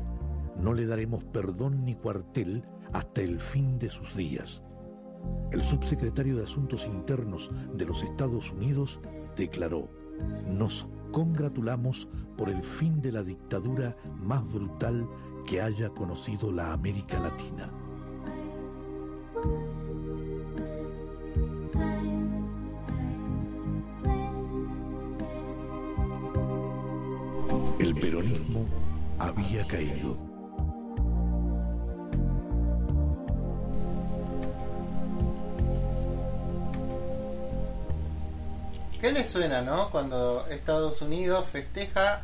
No 0.57 0.75
le 0.75 0.85
daremos 0.85 1.25
perdón 1.25 1.87
ni 1.87 1.95
cuartel 1.95 2.63
hasta 2.93 3.23
el 3.23 3.41
fin 3.41 3.79
de 3.79 3.89
sus 3.89 4.15
días. 4.15 4.63
El 5.53 5.63
subsecretario 5.63 6.37
de 6.37 6.45
Asuntos 6.45 6.85
Internos 6.85 7.51
de 7.73 7.87
los 7.87 8.03
Estados 8.03 8.51
Unidos 8.51 9.01
declaró, 9.37 9.89
nos 10.47 10.87
congratulamos 11.13 12.09
por 12.37 12.51
el 12.51 12.63
fin 12.63 13.01
de 13.01 13.13
la 13.13 13.23
dictadura 13.23 13.97
más 14.19 14.47
brutal 14.53 15.09
que 15.47 15.61
haya 15.61 15.91
conocido 15.91 16.51
la 16.51 16.73
América 16.73 17.19
Latina. 17.19 17.71
El 27.79 27.95
peronismo 27.95 28.67
había 29.19 29.67
caído. 29.67 30.17
¿Qué 39.01 39.13
le 39.13 39.25
suena, 39.25 39.63
no? 39.63 39.91
Cuando 39.91 40.47
Estados 40.49 41.01
Unidos 41.01 41.47
festeja 41.51 42.21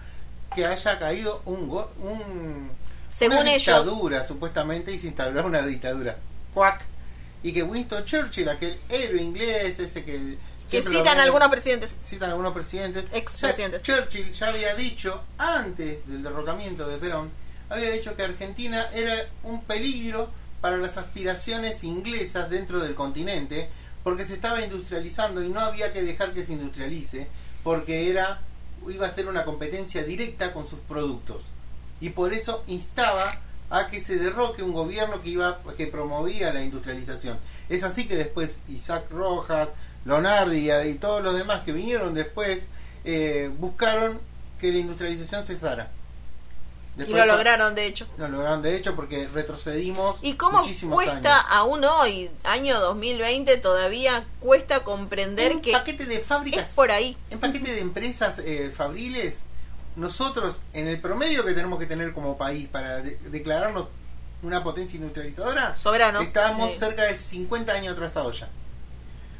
que 0.54 0.66
haya 0.66 0.98
caído 0.98 1.40
un, 1.46 1.68
go- 1.68 1.90
un 2.02 2.70
Según 3.16 3.38
una 3.38 3.50
ellos. 3.50 3.64
dictadura, 3.66 4.26
supuestamente, 4.26 4.92
y 4.92 4.98
se 4.98 5.08
instauró 5.08 5.46
una 5.46 5.62
dictadura. 5.62 6.16
¡Cuac! 6.52 6.82
Y 7.42 7.52
que 7.52 7.62
Winston 7.62 8.04
Churchill, 8.04 8.48
aquel 8.48 8.78
héroe 8.88 9.22
inglés, 9.22 9.78
ese 9.78 10.04
que... 10.04 10.36
Que 10.70 10.82
citan 10.82 11.20
algunos 11.20 11.48
presidentes. 11.48 11.94
Citan 12.02 12.30
algunos 12.30 12.52
presidentes. 12.52 13.04
Expresidentes. 13.12 13.82
Ya- 13.84 13.94
Churchill 14.00 14.32
ya 14.32 14.48
había 14.48 14.74
dicho, 14.74 15.22
antes 15.38 16.06
del 16.08 16.24
derrocamiento 16.24 16.88
de 16.88 16.98
Perón, 16.98 17.30
había 17.68 17.90
dicho 17.90 18.16
que 18.16 18.24
Argentina 18.24 18.84
era 18.92 19.14
un 19.44 19.62
peligro 19.62 20.28
para 20.60 20.76
las 20.76 20.96
aspiraciones 20.96 21.84
inglesas 21.84 22.50
dentro 22.50 22.80
del 22.80 22.96
continente, 22.96 23.68
porque 24.02 24.24
se 24.24 24.34
estaba 24.34 24.60
industrializando 24.60 25.42
y 25.42 25.48
no 25.48 25.60
había 25.60 25.92
que 25.92 26.02
dejar 26.02 26.32
que 26.32 26.44
se 26.44 26.54
industrialice, 26.54 27.28
porque 27.62 28.10
era 28.10 28.40
iba 28.88 29.06
a 29.06 29.10
ser 29.10 29.28
una 29.28 29.44
competencia 29.44 30.02
directa 30.02 30.52
con 30.52 30.68
sus 30.68 30.78
productos. 30.80 31.44
Y 32.00 32.10
por 32.10 32.32
eso 32.32 32.62
instaba 32.66 33.40
a 33.70 33.88
que 33.88 34.00
se 34.00 34.18
derroque 34.18 34.62
un 34.62 34.72
gobierno 34.72 35.20
que 35.22 35.30
iba 35.30 35.58
que 35.76 35.86
promovía 35.86 36.52
la 36.52 36.62
industrialización. 36.62 37.38
Es 37.68 37.82
así 37.82 38.06
que 38.06 38.16
después 38.16 38.60
Isaac 38.68 39.10
Rojas, 39.10 39.70
Leonardi 40.04 40.70
y, 40.70 40.88
y 40.88 40.94
todos 40.94 41.22
los 41.22 41.36
demás 41.36 41.62
que 41.64 41.72
vinieron 41.72 42.14
después 42.14 42.66
eh, 43.04 43.50
buscaron 43.58 44.20
que 44.60 44.72
la 44.72 44.78
industrialización 44.78 45.44
cesara. 45.44 45.90
Y 46.96 47.00
Después, 47.00 47.26
lo 47.26 47.26
lograron, 47.26 47.74
de 47.74 47.86
hecho. 47.86 48.06
Lo 48.16 48.26
lograron 48.28 48.62
de 48.62 48.74
hecho 48.74 48.96
porque 48.96 49.28
retrocedimos 49.28 50.18
¿Y 50.22 50.34
cómo 50.34 50.62
cuesta 50.90 51.40
años. 51.40 51.46
aún 51.50 51.84
hoy, 51.84 52.30
año 52.44 52.80
2020, 52.80 53.58
todavía 53.58 54.24
cuesta 54.40 54.82
comprender 54.82 55.56
Un 55.56 55.60
que 55.60 55.72
paquete 55.72 56.06
de 56.06 56.20
fábricas 56.20 56.70
es 56.70 56.74
por 56.74 56.90
ahí? 56.90 57.16
en 57.30 57.38
paquete 57.38 57.74
de 57.74 57.80
empresas 57.80 58.38
eh, 58.38 58.72
fabriles, 58.74 59.42
nosotros, 59.96 60.60
en 60.72 60.86
el 60.86 61.00
promedio 61.00 61.44
que 61.44 61.52
tenemos 61.54 61.78
que 61.78 61.86
tener 61.86 62.12
como 62.12 62.36
país 62.38 62.68
para 62.68 62.98
de- 62.98 63.16
declararnos 63.30 63.88
una 64.42 64.62
potencia 64.62 64.96
industrializadora, 64.98 65.76
Soberanos. 65.76 66.22
estábamos 66.22 66.72
Sí. 66.74 66.78
cerca 66.78 67.04
de 67.04 67.14
50 67.16 67.72
años 67.72 67.94
atrasados 67.94 68.40
ya. 68.40 68.48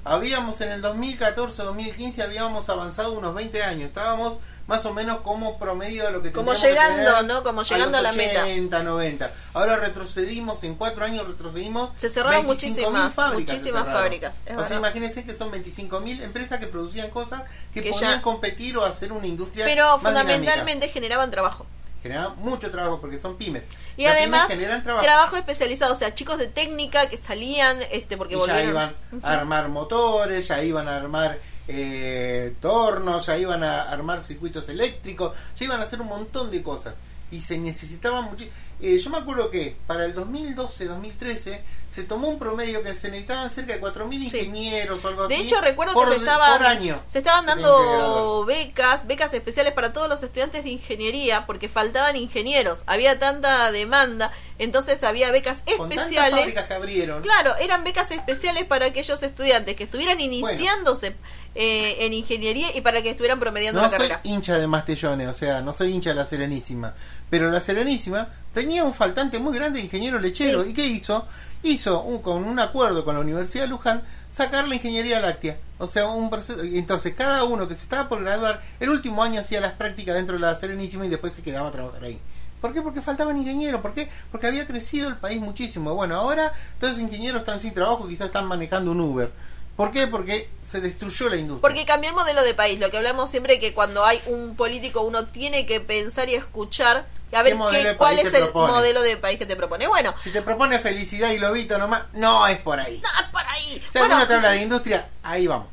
Habíamos 0.07 0.61
en 0.61 0.72
el 0.72 0.82
2014-2015 0.82 2.22
habíamos 2.22 2.68
avanzado 2.68 3.12
unos 3.12 3.34
20 3.34 3.62
años, 3.62 3.86
estábamos 3.88 4.38
más 4.66 4.84
o 4.86 4.92
menos 4.92 5.20
como 5.20 5.59
promedio 5.59 6.04
de 6.07 6.11
lo 6.12 6.22
que 6.22 6.32
Como 6.32 6.52
que 6.52 6.59
llegando, 6.59 6.96
tener 7.16 7.24
¿no? 7.24 7.42
Como 7.42 7.62
llegando 7.62 7.98
a 7.98 8.02
los 8.02 8.16
la 8.16 8.16
meta. 8.22 8.42
80, 8.42 8.82
90. 8.82 9.30
Ahora 9.54 9.76
retrocedimos, 9.76 10.62
en 10.64 10.74
cuatro 10.74 11.04
años 11.04 11.26
retrocedimos. 11.26 11.90
Se 11.98 12.09
cerraron 12.11 12.46
25.000 12.46 12.46
muchísimas- 12.46 13.12
fábricas. 13.14 13.46
se 13.50 13.54
muchísimas 13.54 13.82
cerraron. 13.82 14.02
fábricas, 14.02 14.34
es 14.46 14.57
O 14.57 14.64
sea, 14.66 14.76
imagínense 14.78 15.24
que 15.24 15.34
son 15.34 15.50
25.000 15.52 16.22
empresas 16.22 16.59
que 16.61 16.66
producían 16.66 17.11
cosas 17.11 17.42
que, 17.72 17.82
Que 17.82 17.90
ya- 17.92 17.94
podían 17.98 18.20
competir 18.22 18.76
o 18.76 18.84
hacer 18.84 19.12
una 19.12 19.26
industria 19.26 19.64
Pero 19.66 19.84
más 19.98 20.02
fundamentalmente 20.02 20.88
generaban 20.88 21.30
trabajo. 21.30 21.66
Generaban 22.07 22.38
mucho 22.38 22.70
trabajo 22.70 23.00
porque 23.00 23.18
son 23.18 23.36
pymes. 23.36 23.62
Y 23.96 24.04
Las 24.04 24.12
además, 24.16 24.48
generan 24.48 24.82
trabajo. 24.82 25.04
trabajo. 25.04 25.36
especializado, 25.36 25.92
o 25.94 25.98
sea, 25.98 26.14
chicos 26.14 26.38
de 26.38 26.46
técnica 26.46 27.09
que 27.09 27.16
salían, 27.16 27.78
este, 27.90 28.16
porque 28.16 28.34
y 28.34 28.36
ya 28.38 28.42
volvieron. 28.44 28.70
iban 28.70 28.94
a 29.22 29.32
armar 29.32 29.68
motores, 29.68 30.46
ya 30.48 30.62
iban 30.62 30.86
a 30.88 30.96
armar 30.96 31.38
eh, 31.68 32.54
tornos, 32.61 33.26
ya 33.26 33.36
iban 33.38 33.62
a 33.64 33.82
armar 33.82 34.20
circuitos 34.20 34.68
eléctricos, 34.68 35.36
ya 35.57 35.64
iban 35.64 35.80
a 35.80 35.84
hacer 35.84 36.00
un 36.00 36.09
montón 36.09 36.50
de 36.50 36.62
cosas. 36.62 36.94
Y 37.30 37.40
se 37.40 37.59
necesitaban 37.59 38.24
mucho. 38.24 38.44
Eh, 38.81 38.99
yo 38.99 39.11
me 39.11 39.18
acuerdo 39.18 39.51
que 39.51 39.77
para 39.87 40.05
el 40.05 40.14
2012-2013 40.14 41.61
se 41.91 42.03
tomó 42.05 42.29
un 42.29 42.39
promedio 42.39 42.83
que 42.83 42.93
se 42.93 43.09
necesitaban 43.09 43.51
cerca 43.51 43.72
de 43.72 43.81
4.000 43.81 44.12
ingenieros 44.24 45.03
o 45.03 45.09
algo 45.09 45.29
De 45.29 45.35
así. 45.37 45.45
hecho, 45.45 45.61
recuerdo 45.62 45.95
por, 45.95 46.09
que 46.09 46.14
se 46.16 46.20
estaban, 46.20 46.59
por 46.59 46.66
año. 46.66 47.03
se 47.07 47.18
estaban 47.18 47.47
de 47.47 47.53
dando 47.53 48.45
becas, 48.45 49.07
becas 49.07 49.33
especiales 49.33 49.72
para 49.72 49.95
todos 49.95 50.07
los 50.09 50.22
estudiantes 50.22 50.64
de 50.64 50.70
ingeniería, 50.70 51.47
porque 51.47 51.70
faltaban 51.70 52.14
ingenieros, 52.16 52.83
había 52.87 53.18
tanta 53.18 53.72
demanda, 53.72 54.31
entonces 54.59 55.03
había 55.05 55.31
becas 55.31 55.62
Con 55.79 55.91
especiales. 55.91 56.39
fábricas 56.41 56.66
que 56.66 56.74
abrieron. 56.74 57.22
Claro, 57.22 57.57
eran 57.57 57.83
becas 57.83 58.11
especiales 58.11 58.66
para 58.66 58.87
aquellos 58.87 59.22
estudiantes 59.22 59.74
que 59.74 59.85
estuvieran 59.85 60.20
iniciándose 60.20 61.16
eh, 61.55 61.97
en 62.01 62.12
ingeniería 62.12 62.77
y 62.77 62.83
para 62.83 63.01
que 63.01 63.09
estuvieran 63.11 63.41
promediando 63.41 63.81
No 63.81 63.87
la 63.87 63.91
soy 63.97 64.09
carrera. 64.09 64.20
hincha 64.24 64.59
de 64.59 64.66
Mastellones, 64.66 65.29
o 65.29 65.33
sea, 65.33 65.62
no 65.62 65.72
soy 65.72 65.93
hincha 65.95 66.11
de 66.11 66.16
la 66.16 66.27
Serenísima. 66.27 66.93
Pero 67.31 67.51
la 67.51 67.61
Serenísima 67.61 68.29
tenía 68.57 68.84
un 68.84 68.94
faltante 68.94 69.38
muy 69.38 69.54
grande 69.54 69.80
de 69.80 69.84
ingeniero 69.84 70.18
lechero. 70.18 70.64
Sí. 70.64 70.70
¿Y 70.70 70.72
qué 70.72 70.86
hizo? 70.86 71.26
Hizo 71.62 72.00
un, 72.00 72.22
con 72.22 72.42
un 72.42 72.59
acuerdo 72.59 73.04
con 73.04 73.14
la 73.14 73.20
Universidad 73.20 73.64
de 73.64 73.68
Luján 73.68 74.02
sacar 74.30 74.66
la 74.66 74.76
ingeniería 74.76 75.20
láctea. 75.20 75.59
O 75.76 75.86
sea, 75.86 76.09
un 76.09 76.30
Entonces, 76.72 77.14
cada 77.14 77.44
uno 77.44 77.68
que 77.68 77.74
se 77.74 77.82
estaba 77.82 78.09
por 78.09 78.22
graduar, 78.22 78.62
el 78.80 78.88
último 78.88 79.22
año 79.22 79.42
hacía 79.42 79.61
las 79.61 79.72
prácticas 79.72 80.14
dentro 80.14 80.36
de 80.36 80.40
la 80.40 80.54
Serenísima 80.54 81.04
y 81.04 81.11
después 81.11 81.34
se 81.34 81.42
quedaba 81.42 81.68
a 81.68 81.72
trabajar 81.72 82.02
ahí. 82.04 82.18
¿Por 82.62 82.72
qué? 82.72 82.80
Porque 82.80 83.02
faltaban 83.02 83.36
ingenieros. 83.36 83.82
¿Por 83.82 83.92
qué? 83.92 84.09
Porque 84.32 84.46
había 84.46 84.66
crecido 84.66 85.09
el 85.09 85.16
país 85.16 85.38
muchísimo. 85.38 85.94
Bueno, 85.94 86.14
ahora 86.14 86.50
todos 86.80 86.94
esos 86.94 87.02
ingenieros 87.02 87.42
están 87.42 87.61
sin 87.61 87.74
trabajo, 87.74 88.09
quizás 88.09 88.28
están 88.28 88.46
manejando 88.46 88.92
un 88.92 89.02
Uber. 89.02 89.30
¿Por 89.77 89.91
qué? 89.91 90.07
Porque 90.07 90.49
se 90.62 90.81
destruyó 90.81 91.29
la 91.29 91.37
industria. 91.37 91.61
Porque 91.61 91.85
cambió 91.85 92.11
el 92.11 92.16
modelo 92.16 92.43
de 92.43 92.55
país, 92.55 92.79
lo 92.81 92.91
que 92.91 92.97
hablamos 92.97 93.31
siempre 93.31 93.61
que 93.61 93.74
cuando 93.74 94.05
hay 94.05 94.22
un 94.27 94.57
político 94.57 95.03
uno 95.03 95.27
tiene 95.27 95.66
que 95.66 95.81
pensar 95.81 96.29
y 96.29 96.35
escuchar 96.35 97.05
a 97.33 97.43
ver 97.43 97.55
¿Qué 97.70 97.83
qué- 97.83 97.97
cuál 97.97 98.18
es 98.18 98.33
el 98.33 98.45
propone? 98.45 98.72
modelo 98.72 99.03
de 99.03 99.16
país 99.18 99.39
que 99.39 99.45
te 99.45 99.57
propone. 99.57 99.87
Bueno, 99.89 100.14
Si 100.18 100.31
te 100.31 100.41
propone 100.41 100.79
felicidad 100.79 101.31
y 101.33 101.39
lobito 101.39 101.77
nomás, 101.77 102.05
no 102.14 102.47
es 102.47 102.57
por 102.59 102.81
ahí. 102.81 103.03
no, 103.03 103.33
por 103.33 103.43
ahí. 103.47 103.83
Si 103.93 103.99
Bueno, 103.99 104.14
alguno 104.14 104.27
te 104.29 104.35
habla 104.35 104.51
de 104.51 104.62
industria, 104.62 105.09
ahí 105.22 105.47
vamos. 105.47 105.66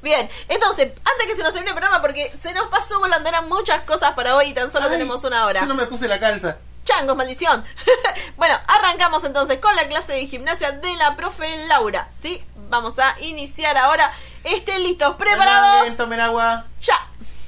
bien, 0.00 0.30
entonces, 0.48 0.92
antes 1.04 1.26
que 1.26 1.34
se 1.36 1.42
nos 1.42 1.52
termine 1.52 1.70
el 1.72 1.76
programa, 1.76 2.00
porque 2.00 2.32
se 2.42 2.54
nos 2.54 2.68
pasó 2.68 2.98
volando, 3.00 3.28
eran 3.28 3.48
muchas 3.50 3.82
cosas 3.82 4.14
para 4.14 4.36
hoy 4.36 4.46
y 4.50 4.54
tan 4.54 4.72
solo 4.72 4.86
Ay, 4.86 4.92
tenemos 4.92 5.22
una 5.24 5.44
hora. 5.44 5.60
Yo 5.60 5.66
no 5.66 5.74
me 5.74 5.84
puse 5.86 6.08
la 6.08 6.18
calza. 6.18 6.56
Changos, 6.84 7.14
maldición. 7.16 7.62
bueno, 8.36 8.58
arrancamos 8.66 9.22
entonces 9.24 9.58
con 9.58 9.74
la 9.76 9.86
clase 9.86 10.12
de 10.14 10.26
gimnasia 10.26 10.72
de 10.72 10.94
la 10.96 11.14
profe 11.16 11.66
Laura. 11.66 12.08
¿Sí? 12.22 12.42
Vamos 12.70 13.00
a 13.00 13.20
iniciar 13.20 13.76
ahora. 13.76 14.12
Estén 14.44 14.84
listos, 14.84 15.16
preparados. 15.16 15.82
Bien, 15.82 15.96
tomen 15.96 16.20
agua. 16.20 16.68
Ya. 16.80 16.94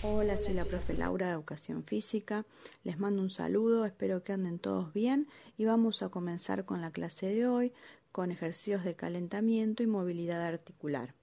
Hola, 0.03 0.37
soy 0.37 0.53
la 0.53 0.64
profe 0.64 0.95
Laura 0.95 1.27
de 1.27 1.33
Educación 1.35 1.85
Física. 1.85 2.45
Les 2.83 2.99
mando 2.99 3.23
un 3.23 3.31
saludo, 3.31 3.85
espero 3.85 4.25
que 4.25 4.33
anden 4.33 4.59
todos 4.59 4.93
bien 4.93 5.29
y 5.57 5.64
vamos 5.64 6.03
a 6.03 6.09
comenzar 6.09 6.64
con 6.64 6.81
la 6.81 6.91
clase 6.91 7.27
de 7.27 7.47
hoy 7.47 7.73
con 8.11 8.33
ejercicios 8.33 8.83
de 8.83 8.97
calentamiento 8.97 9.85
y 9.85 9.87
movilidad 9.87 10.45
articular. 10.45 11.14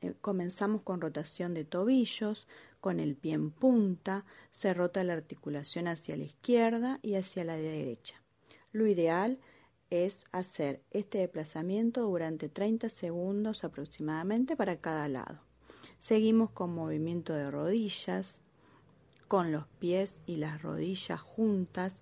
eh, 0.00 0.14
comenzamos 0.20 0.82
con 0.82 1.00
rotación 1.00 1.54
de 1.54 1.64
tobillos, 1.64 2.46
con 2.80 3.00
el 3.00 3.16
pie 3.16 3.34
en 3.34 3.50
punta, 3.50 4.24
se 4.52 4.74
rota 4.74 5.02
la 5.02 5.14
articulación 5.14 5.88
hacia 5.88 6.16
la 6.16 6.24
izquierda 6.24 7.00
y 7.02 7.16
hacia 7.16 7.44
la 7.44 7.56
derecha. 7.56 8.22
Lo 8.70 8.86
ideal 8.86 9.32
es 9.32 9.48
hacer 10.32 10.82
este 10.90 11.18
desplazamiento 11.18 12.02
durante 12.02 12.48
30 12.48 12.88
segundos 12.88 13.62
aproximadamente 13.62 14.56
para 14.56 14.80
cada 14.80 15.06
lado. 15.06 15.40
Seguimos 15.98 16.50
con 16.50 16.74
movimiento 16.74 17.34
de 17.34 17.50
rodillas, 17.50 18.40
con 19.28 19.52
los 19.52 19.66
pies 19.78 20.20
y 20.24 20.36
las 20.36 20.62
rodillas 20.62 21.20
juntas, 21.20 22.00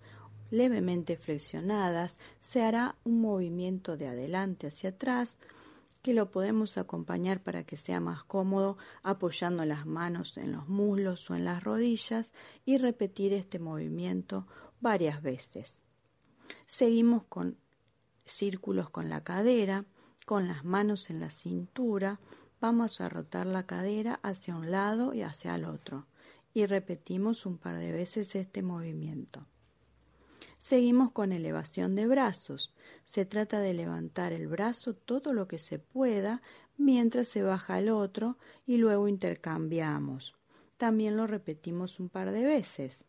levemente 0.52 1.16
flexionadas, 1.16 2.18
se 2.38 2.62
hará 2.62 2.94
un 3.04 3.20
movimiento 3.20 3.96
de 3.96 4.06
adelante 4.06 4.68
hacia 4.68 4.90
atrás, 4.90 5.36
que 6.00 6.14
lo 6.14 6.30
podemos 6.30 6.78
acompañar 6.78 7.42
para 7.42 7.64
que 7.64 7.76
sea 7.76 7.98
más 7.98 8.22
cómodo 8.22 8.78
apoyando 9.02 9.64
las 9.64 9.84
manos 9.84 10.36
en 10.38 10.52
los 10.52 10.68
muslos 10.68 11.28
o 11.28 11.34
en 11.34 11.44
las 11.44 11.64
rodillas 11.64 12.32
y 12.64 12.78
repetir 12.78 13.32
este 13.32 13.58
movimiento 13.58 14.46
varias 14.80 15.22
veces. 15.22 15.82
Seguimos 16.66 17.24
con 17.24 17.58
círculos 18.32 18.90
con 18.90 19.08
la 19.08 19.22
cadera, 19.22 19.84
con 20.26 20.48
las 20.48 20.64
manos 20.64 21.10
en 21.10 21.20
la 21.20 21.30
cintura, 21.30 22.20
vamos 22.60 23.00
a 23.00 23.08
rotar 23.08 23.46
la 23.46 23.66
cadera 23.66 24.20
hacia 24.22 24.56
un 24.56 24.70
lado 24.70 25.14
y 25.14 25.22
hacia 25.22 25.54
el 25.54 25.64
otro 25.64 26.06
y 26.52 26.66
repetimos 26.66 27.46
un 27.46 27.58
par 27.58 27.78
de 27.78 27.92
veces 27.92 28.34
este 28.34 28.62
movimiento. 28.62 29.46
Seguimos 30.58 31.12
con 31.12 31.32
elevación 31.32 31.94
de 31.94 32.06
brazos. 32.06 32.74
Se 33.04 33.24
trata 33.24 33.60
de 33.60 33.72
levantar 33.72 34.32
el 34.32 34.46
brazo 34.46 34.94
todo 34.94 35.32
lo 35.32 35.48
que 35.48 35.58
se 35.58 35.78
pueda 35.78 36.42
mientras 36.76 37.28
se 37.28 37.42
baja 37.42 37.78
el 37.78 37.88
otro 37.88 38.36
y 38.66 38.76
luego 38.76 39.08
intercambiamos. 39.08 40.34
También 40.76 41.16
lo 41.16 41.26
repetimos 41.26 41.98
un 41.98 42.08
par 42.08 42.30
de 42.30 42.42
veces. 42.42 43.04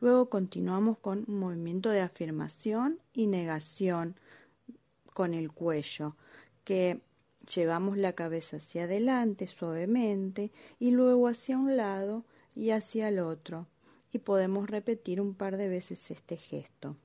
Luego 0.00 0.28
continuamos 0.30 0.98
con 0.98 1.24
un 1.28 1.38
movimiento 1.38 1.90
de 1.90 2.00
afirmación 2.00 2.98
y 3.12 3.26
negación 3.26 4.16
con 5.12 5.34
el 5.34 5.52
cuello, 5.52 6.16
que 6.64 7.00
llevamos 7.54 7.98
la 7.98 8.14
cabeza 8.14 8.58
hacia 8.58 8.84
adelante 8.84 9.46
suavemente 9.46 10.52
y 10.78 10.90
luego 10.90 11.28
hacia 11.28 11.58
un 11.58 11.76
lado 11.76 12.24
y 12.54 12.70
hacia 12.70 13.08
el 13.08 13.18
otro 13.18 13.66
y 14.12 14.18
podemos 14.18 14.68
repetir 14.68 15.20
un 15.20 15.34
par 15.34 15.56
de 15.56 15.68
veces 15.68 16.10
este 16.10 16.36
gesto. 16.36 16.96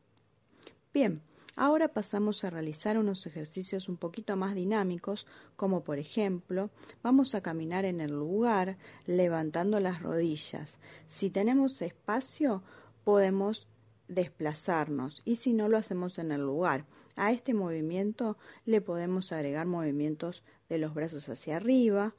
Bien, 0.93 1.21
ahora 1.55 1.89
pasamos 1.89 2.43
a 2.43 2.49
realizar 2.49 2.97
unos 2.97 3.25
ejercicios 3.25 3.89
un 3.89 3.97
poquito 3.97 4.35
más 4.35 4.55
dinámicos, 4.55 5.27
como 5.55 5.83
por 5.83 5.99
ejemplo, 5.99 6.69
vamos 7.03 7.35
a 7.35 7.41
caminar 7.41 7.85
en 7.85 8.01
el 8.01 8.11
lugar 8.11 8.77
levantando 9.05 9.79
las 9.79 10.01
rodillas. 10.01 10.77
Si 11.07 11.29
tenemos 11.29 11.81
espacio, 11.81 12.63
podemos 13.05 13.69
desplazarnos 14.09 15.21
y 15.23 15.37
si 15.37 15.53
no 15.53 15.69
lo 15.69 15.77
hacemos 15.77 16.19
en 16.19 16.31
el 16.31 16.41
lugar. 16.41 16.85
A 17.15 17.31
este 17.31 17.53
movimiento 17.53 18.37
le 18.65 18.81
podemos 18.81 19.31
agregar 19.31 19.65
movimientos 19.65 20.43
de 20.67 20.79
los 20.79 20.93
brazos 20.93 21.29
hacia 21.29 21.55
arriba, 21.55 22.13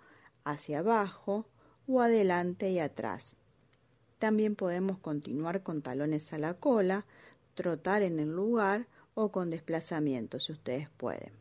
hacia 0.45 0.79
abajo 0.79 1.47
o 1.87 2.01
adelante 2.01 2.71
y 2.71 2.79
atrás. 2.79 3.37
También 4.19 4.57
podemos 4.57 4.99
continuar 4.99 5.63
con 5.63 5.83
talones 5.83 6.33
a 6.33 6.39
la 6.39 6.55
cola, 6.55 7.05
trotar 7.55 8.03
en 8.03 8.19
el 8.19 8.35
lugar 8.35 8.87
o 9.15 9.31
con 9.31 9.51
desplazamiento 9.51 10.41
si 10.41 10.53
ustedes 10.53 10.89
pueden. 10.97 11.33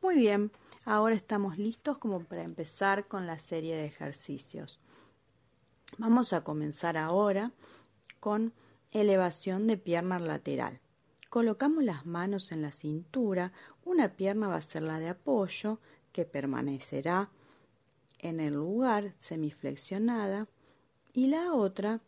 Muy 0.00 0.16
bien, 0.16 0.52
ahora 0.84 1.16
estamos 1.16 1.58
listos 1.58 1.98
como 1.98 2.20
para 2.20 2.44
empezar 2.44 3.08
con 3.08 3.26
la 3.26 3.40
serie 3.40 3.74
de 3.74 3.86
ejercicios. 3.86 4.78
Vamos 5.98 6.32
a 6.32 6.44
comenzar 6.44 6.96
ahora 6.96 7.52
con 8.20 8.52
elevación 8.92 9.66
de 9.66 9.76
pierna 9.76 10.18
lateral. 10.18 10.80
Colocamos 11.28 11.84
las 11.84 12.06
manos 12.06 12.52
en 12.52 12.62
la 12.62 12.72
cintura, 12.72 13.52
una 13.84 14.16
pierna 14.16 14.48
va 14.48 14.56
a 14.56 14.62
ser 14.62 14.82
la 14.82 14.98
de 14.98 15.08
apoyo 15.08 15.80
que 16.12 16.24
permanecerá 16.24 17.30
en 18.18 18.40
el 18.40 18.54
lugar 18.54 19.14
semiflexionada 19.18 20.48
y 21.12 21.26
la 21.26 21.52
otra 21.52 22.00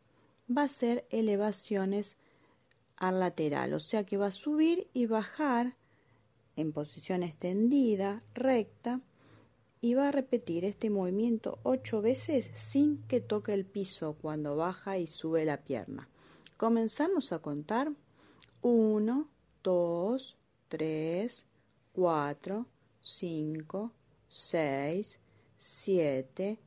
va 0.51 0.63
a 0.63 0.69
ser 0.69 1.07
elevaciones 1.11 2.17
al 2.97 3.21
lateral, 3.21 3.75
o 3.75 3.81
sea 3.81 4.05
que 4.05 4.17
va 4.17 4.27
a 4.27 4.33
subir 4.33 4.89
y 4.93 5.07
bajar 5.07 5.77
en 6.57 6.73
posición 6.73 7.23
extendida, 7.23 8.23
recta, 8.35 9.01
y 9.81 9.95
va 9.95 10.09
a 10.09 10.13
repetir 10.13 10.65
este 10.65 10.91
movimiento 10.91 11.61
ocho 11.63 12.03
veces 12.03 12.51
sin 12.55 12.99
que 13.07 13.21
toque 13.21 13.53
el 13.53 13.65
piso 13.65 14.17
cuando 14.21 14.57
baja 14.57 14.99
y 14.99 15.07
sube 15.07 15.45
la 15.45 15.59
pierna. 15.59 16.09
Comenzamos 16.59 17.31
a 17.31 17.39
contar 17.39 17.93
1, 18.63 19.29
2, 19.63 20.37
3, 20.67 21.47
4, 21.93 22.67
5, 23.01 23.93
6, 24.27 25.21
7, 25.57 26.59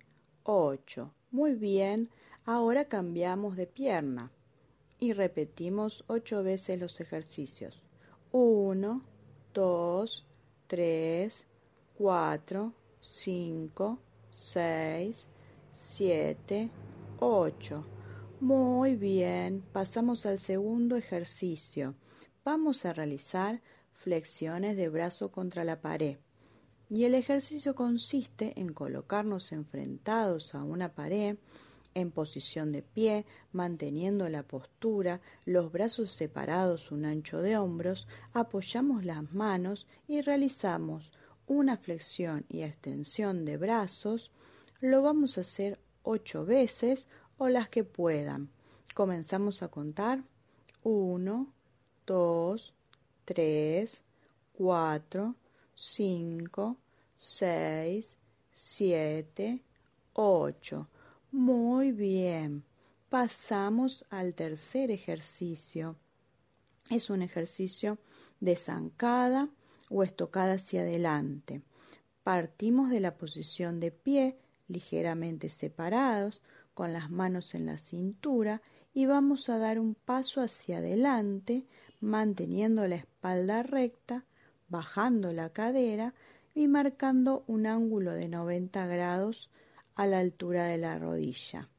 8. 0.43 1.13
Muy 1.31 1.55
bien. 1.55 2.09
Ahora 2.45 2.85
cambiamos 2.85 3.57
de 3.57 3.67
pierna 3.67 4.31
y 4.97 5.11
repetimos 5.11 6.05
ocho 6.07 6.41
veces 6.41 6.79
los 6.79 7.01
ejercicios. 7.01 7.83
1, 8.31 9.03
2, 9.53 10.25
3, 10.67 11.43
4, 11.97 12.73
5, 13.01 13.99
6, 14.29 15.27
7, 15.73 16.69
8. 17.19 17.85
Muy 18.41 18.95
bien, 18.95 19.63
pasamos 19.71 20.25
al 20.25 20.39
segundo 20.39 20.95
ejercicio. 20.95 21.93
Vamos 22.43 22.85
a 22.85 22.91
realizar 22.91 23.61
flexiones 23.93 24.75
de 24.75 24.89
brazo 24.89 25.31
contra 25.31 25.63
la 25.63 25.79
pared. 25.79 26.17
Y 26.89 27.03
el 27.03 27.13
ejercicio 27.13 27.75
consiste 27.75 28.59
en 28.59 28.73
colocarnos 28.73 29.51
enfrentados 29.51 30.55
a 30.55 30.63
una 30.63 30.95
pared 30.95 31.37
en 31.93 32.09
posición 32.09 32.71
de 32.71 32.81
pie, 32.81 33.27
manteniendo 33.51 34.27
la 34.27 34.41
postura, 34.41 35.21
los 35.45 35.71
brazos 35.71 36.09
separados 36.09 36.91
un 36.91 37.05
ancho 37.05 37.43
de 37.43 37.57
hombros, 37.57 38.07
apoyamos 38.33 39.05
las 39.05 39.31
manos 39.31 39.85
y 40.07 40.21
realizamos 40.21 41.11
una 41.45 41.77
flexión 41.77 42.47
y 42.49 42.63
extensión 42.63 43.45
de 43.45 43.57
brazos. 43.57 44.31
Lo 44.79 45.03
vamos 45.03 45.37
a 45.37 45.41
hacer 45.41 45.79
ocho 46.03 46.43
veces 46.43 47.07
o 47.41 47.49
las 47.49 47.69
que 47.69 47.83
puedan. 47.83 48.51
Comenzamos 48.93 49.63
a 49.63 49.67
contar. 49.69 50.23
Uno, 50.83 51.51
dos, 52.05 52.75
tres, 53.25 54.03
cuatro, 54.53 55.33
cinco, 55.73 56.77
seis, 57.15 58.19
siete, 58.51 59.63
ocho. 60.13 60.87
Muy 61.31 61.91
bien. 61.91 62.63
Pasamos 63.09 64.05
al 64.11 64.35
tercer 64.35 64.91
ejercicio. 64.91 65.95
Es 66.91 67.09
un 67.09 67.23
ejercicio 67.23 67.97
de 68.39 68.55
zancada 68.55 69.49
o 69.89 70.03
estocada 70.03 70.53
hacia 70.53 70.81
adelante. 70.81 71.63
Partimos 72.21 72.91
de 72.91 72.99
la 72.99 73.17
posición 73.17 73.79
de 73.79 73.89
pie, 73.89 74.37
ligeramente 74.67 75.49
separados, 75.49 76.43
con 76.82 76.93
las 76.93 77.11
manos 77.11 77.53
en 77.53 77.67
la 77.67 77.77
cintura 77.77 78.63
y 78.91 79.05
vamos 79.05 79.49
a 79.49 79.59
dar 79.59 79.79
un 79.79 79.93
paso 79.93 80.41
hacia 80.41 80.79
adelante, 80.79 81.67
manteniendo 81.99 82.88
la 82.88 82.95
espalda 82.95 83.61
recta, 83.61 84.25
bajando 84.67 85.32
la 85.32 85.51
cadera 85.51 86.15
y 86.55 86.67
marcando 86.67 87.43
un 87.45 87.67
ángulo 87.67 88.13
de 88.13 88.27
90 88.29 88.88
grados 88.88 89.51
a 89.93 90.07
la 90.07 90.17
altura 90.17 90.65
de 90.65 90.79
la 90.79 90.97
rodilla. 90.97 91.69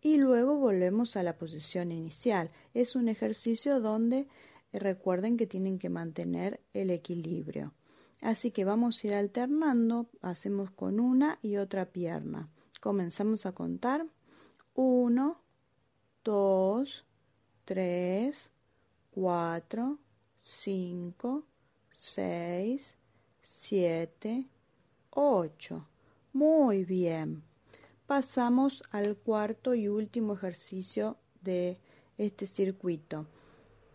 Y 0.00 0.16
luego 0.16 0.56
volvemos 0.56 1.14
a 1.16 1.22
la 1.22 1.38
posición 1.38 1.92
inicial. 1.92 2.50
Es 2.74 2.96
un 2.96 3.08
ejercicio 3.08 3.78
donde 3.78 4.26
eh, 4.72 4.78
recuerden 4.80 5.36
que 5.36 5.46
tienen 5.46 5.78
que 5.78 5.88
mantener 5.88 6.58
el 6.74 6.90
equilibrio. 6.90 7.74
Así 8.20 8.50
que 8.50 8.64
vamos 8.64 9.04
a 9.04 9.06
ir 9.06 9.14
alternando, 9.14 10.08
hacemos 10.20 10.72
con 10.72 10.98
una 10.98 11.38
y 11.42 11.58
otra 11.58 11.92
pierna. 11.92 12.48
Comenzamos 12.80 13.46
a 13.46 13.52
contar. 13.52 14.04
1, 14.74 15.38
2, 16.24 17.04
3, 17.66 18.50
4, 19.10 19.98
5, 20.40 21.44
6, 21.90 22.96
7, 23.42 24.46
8. 25.10 25.88
Muy 26.32 26.84
bien. 26.86 27.42
Pasamos 28.06 28.82
al 28.90 29.16
cuarto 29.16 29.74
y 29.74 29.88
último 29.88 30.32
ejercicio 30.32 31.18
de 31.42 31.78
este 32.16 32.46
circuito. 32.46 33.26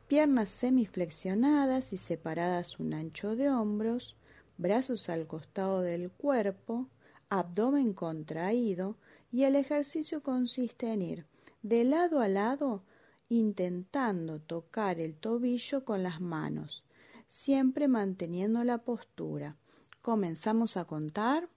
Piernas 0.08 0.50
semiflexionadas 0.50 1.92
y 1.92 1.98
separadas 1.98 2.80
un 2.80 2.94
ancho 2.94 3.36
de 3.36 3.50
hombros. 3.50 4.16
brazos 4.58 5.10
al 5.10 5.26
costado 5.26 5.82
del 5.82 6.12
cuerpo, 6.12 6.88
abdomen 7.30 7.94
contraído 7.94 8.96
y 9.32 9.44
el 9.44 9.56
ejercicio 9.56 10.24
consiste 10.24 10.92
en 10.92 11.02
ir 11.02 11.26
de 11.62 11.84
lado 11.84 12.22
a 12.22 12.28
lado 12.28 12.84
intentando 13.30 14.40
tocar 14.40 15.00
el 15.00 15.16
tobillo 15.16 15.84
con 15.84 16.02
las 16.04 16.22
manos, 16.22 16.84
siempre 17.28 17.88
manteniendo 17.88 18.64
la 18.64 18.80
postura. 18.80 19.58
Comenzamos 20.02 20.78
a 20.78 20.86
contar. 20.86 21.50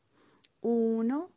Uno, 0.63 1.31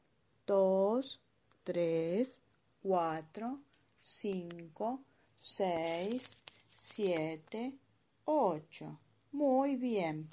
dos, 0.48 1.22
tres, 1.64 2.42
cuatro, 2.82 3.62
cinco, 4.00 5.04
seis, 5.36 6.38
siete, 6.74 7.78
ocho. 8.26 9.00
Muy 9.32 9.76
bien. 9.76 10.30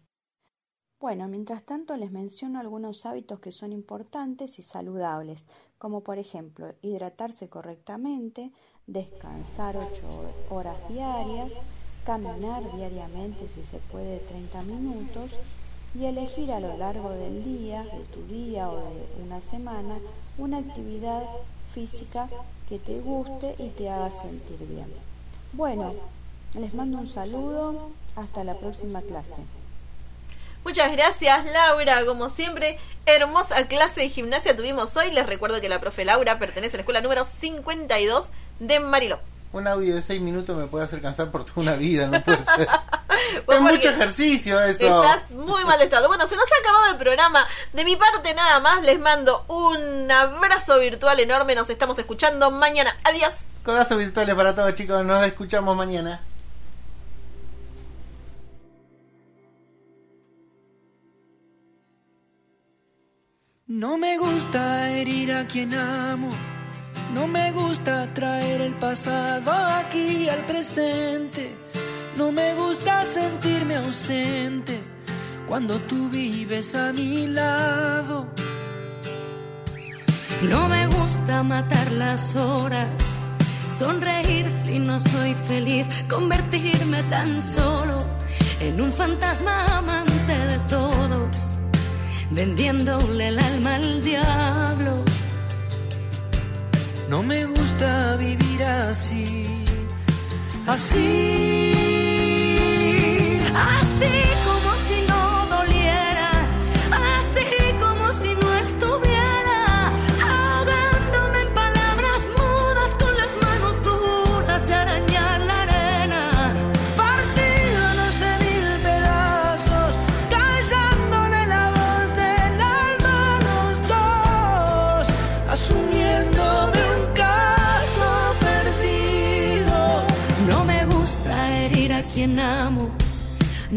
Bueno, 0.99 1.29
mientras 1.29 1.65
tanto 1.65 1.97
les 1.97 2.11
menciono 2.11 2.59
algunos 2.59 3.07
hábitos 3.07 3.41
que 3.41 3.53
son 3.53 3.73
importantes 3.73 4.59
y 4.59 4.63
saludables, 4.63 5.47
como 5.81 6.03
por 6.03 6.19
ejemplo 6.19 6.75
hidratarse 6.83 7.49
correctamente, 7.49 8.53
descansar 8.87 9.79
8 9.79 9.89
horas 10.51 10.77
diarias, 10.91 11.55
caminar 12.05 12.63
diariamente 12.77 13.49
si 13.49 13.65
se 13.65 13.79
puede 13.91 14.19
30 14.19 14.63
minutos 14.63 15.31
y 15.95 16.05
elegir 16.05 16.53
a 16.53 16.61
lo 16.61 16.77
largo 16.77 17.09
del 17.11 17.43
día, 17.43 17.83
de 17.83 18.05
tu 18.13 18.23
día 18.27 18.69
o 18.69 18.77
de 18.77 19.25
una 19.25 19.41
semana, 19.41 19.99
una 20.37 20.59
actividad 20.59 21.25
física 21.73 22.29
que 22.69 22.79
te 22.79 23.01
guste 23.01 23.57
y 23.59 23.71
te 23.71 23.89
haga 23.89 24.13
sentir 24.13 24.59
bien. 24.59 24.93
Bueno, 25.55 25.95
les 26.59 26.75
mando 26.75 26.99
un 26.99 27.09
saludo, 27.09 27.91
hasta 28.17 28.45
la 28.45 28.55
próxima 28.55 29.01
clase. 29.01 29.43
Muchas 30.63 30.93
gracias 30.93 31.47
Laura, 31.51 32.05
como 32.05 32.29
siempre, 32.29 32.79
hermosa 33.15 33.67
clase 33.67 34.03
de 34.03 34.09
gimnasia 34.09 34.57
tuvimos 34.57 34.97
hoy. 34.97 35.11
Les 35.11 35.27
recuerdo 35.27 35.61
que 35.61 35.69
la 35.69 35.81
profe 35.81 36.05
Laura 36.05 36.39
pertenece 36.39 36.77
a 36.77 36.79
la 36.79 36.83
escuela 36.83 37.01
número 37.01 37.25
52 37.25 38.29
de 38.61 38.81
Mariló. 38.81 39.21
Un 39.53 39.67
audio 39.67 39.97
de 39.97 40.03
6 40.03 40.21
minutos 40.21 40.57
me 40.57 40.67
puede 40.67 40.85
hacer 40.85 41.03
cansar 41.03 41.33
por 41.33 41.45
toda 41.45 41.63
una 41.63 41.75
vida, 41.75 42.07
no 42.07 42.23
puede 42.23 42.45
ser. 42.45 42.69
es 43.49 43.61
mucho 43.61 43.89
ejercicio 43.89 44.61
eso. 44.61 45.03
Estás 45.03 45.31
muy 45.31 45.65
mal 45.65 45.81
estado. 45.83 46.07
Bueno, 46.07 46.27
se 46.29 46.37
nos 46.37 46.45
ha 46.45 46.61
acabado 46.61 46.93
el 46.93 46.99
programa. 46.99 47.45
De 47.73 47.85
mi 47.85 47.97
parte 47.97 48.33
nada 48.35 48.61
más, 48.61 48.83
les 48.83 49.01
mando 49.01 49.45
un 49.49 50.11
abrazo 50.11 50.79
virtual 50.79 51.19
enorme. 51.19 51.57
Nos 51.57 51.69
estamos 51.69 51.99
escuchando 51.99 52.51
mañana. 52.53 52.95
Adiós. 53.03 53.33
Codazos 53.65 53.99
virtuales 53.99 54.35
para 54.37 54.55
todos 54.55 54.75
chicos, 54.75 55.05
nos 55.05 55.27
escuchamos 55.27 55.77
mañana. 55.77 56.21
No 63.71 63.97
me 63.97 64.19
gusta 64.19 64.91
herir 64.91 65.31
a 65.31 65.47
quien 65.47 65.73
amo, 65.73 66.31
no 67.15 67.29
me 67.29 67.53
gusta 67.53 68.09
traer 68.13 68.63
el 68.63 68.73
pasado 68.73 69.53
aquí 69.53 70.29
al 70.29 70.41
presente, 70.41 71.55
no 72.17 72.33
me 72.33 72.53
gusta 72.55 73.05
sentirme 73.05 73.77
ausente 73.77 74.81
cuando 75.47 75.79
tú 75.83 76.11
vives 76.11 76.75
a 76.75 76.93
mi 76.93 77.29
lado. 77.29 78.27
No 80.43 80.69
me 80.69 80.89
gusta 80.89 81.45
matar 81.45 81.93
las 81.93 82.35
horas, 82.35 82.91
sonreír 83.69 84.51
si 84.51 84.81
no 84.81 84.99
soy 84.99 85.37
feliz, 85.47 85.87
convertirme 86.09 87.05
tan 87.05 87.41
solo 87.41 87.99
en 88.59 88.81
un 88.81 88.93
fantasma 88.93 89.65
amante 89.79 90.37
de 90.37 90.59
todos 90.69 90.90
vendiéndole 92.31 93.29
el 93.29 93.39
alma 93.39 93.75
al 93.77 94.03
diablo. 94.03 95.05
No 97.09 97.23
me 97.23 97.45
gusta 97.47 98.17
vivir 98.17 98.63
así, 98.63 99.47
así, 100.67 101.73
así 103.55 104.30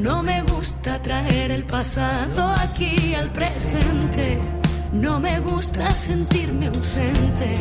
No 0.03 0.21
me 0.21 0.41
gusta 0.41 1.01
traer 1.01 1.49
el 1.51 1.63
pasado 1.63 2.53
aquí 2.59 3.15
al 3.15 3.31
presente. 3.31 4.37
No 4.91 5.17
me 5.17 5.39
gusta 5.39 5.89
sentirme 5.91 6.67
ausente 6.67 7.53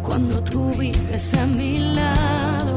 cuando 0.00 0.40
tú 0.44 0.72
vives 0.78 1.34
a 1.34 1.46
mi 1.46 1.76
lado. 1.98 2.76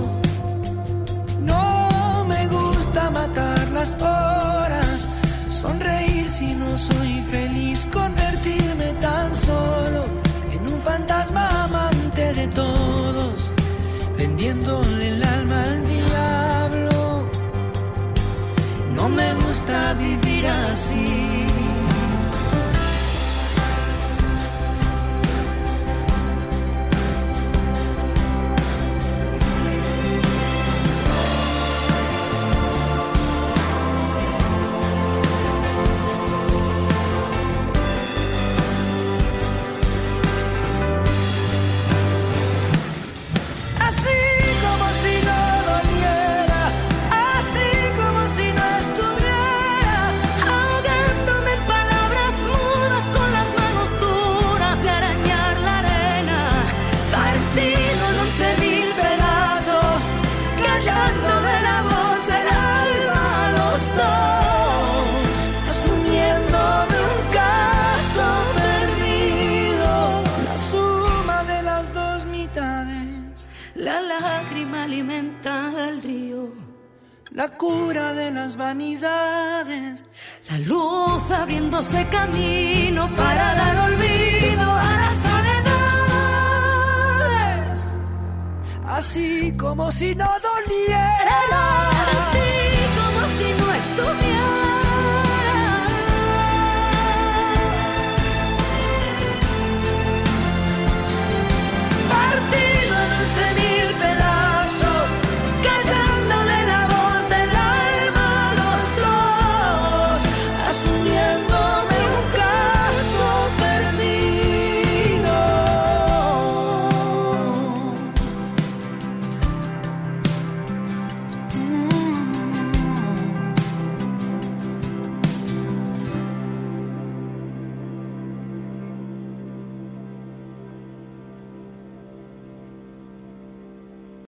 No 1.42 2.26
me 2.28 2.48
gusta 2.48 3.12
matar 3.12 3.68
las 3.70 3.94
horas, 4.02 5.08
sonreír 5.48 6.28
si 6.28 6.56
no 6.56 6.76
soy 6.76 7.22
feliz, 7.30 7.88
convertirme 7.94 8.27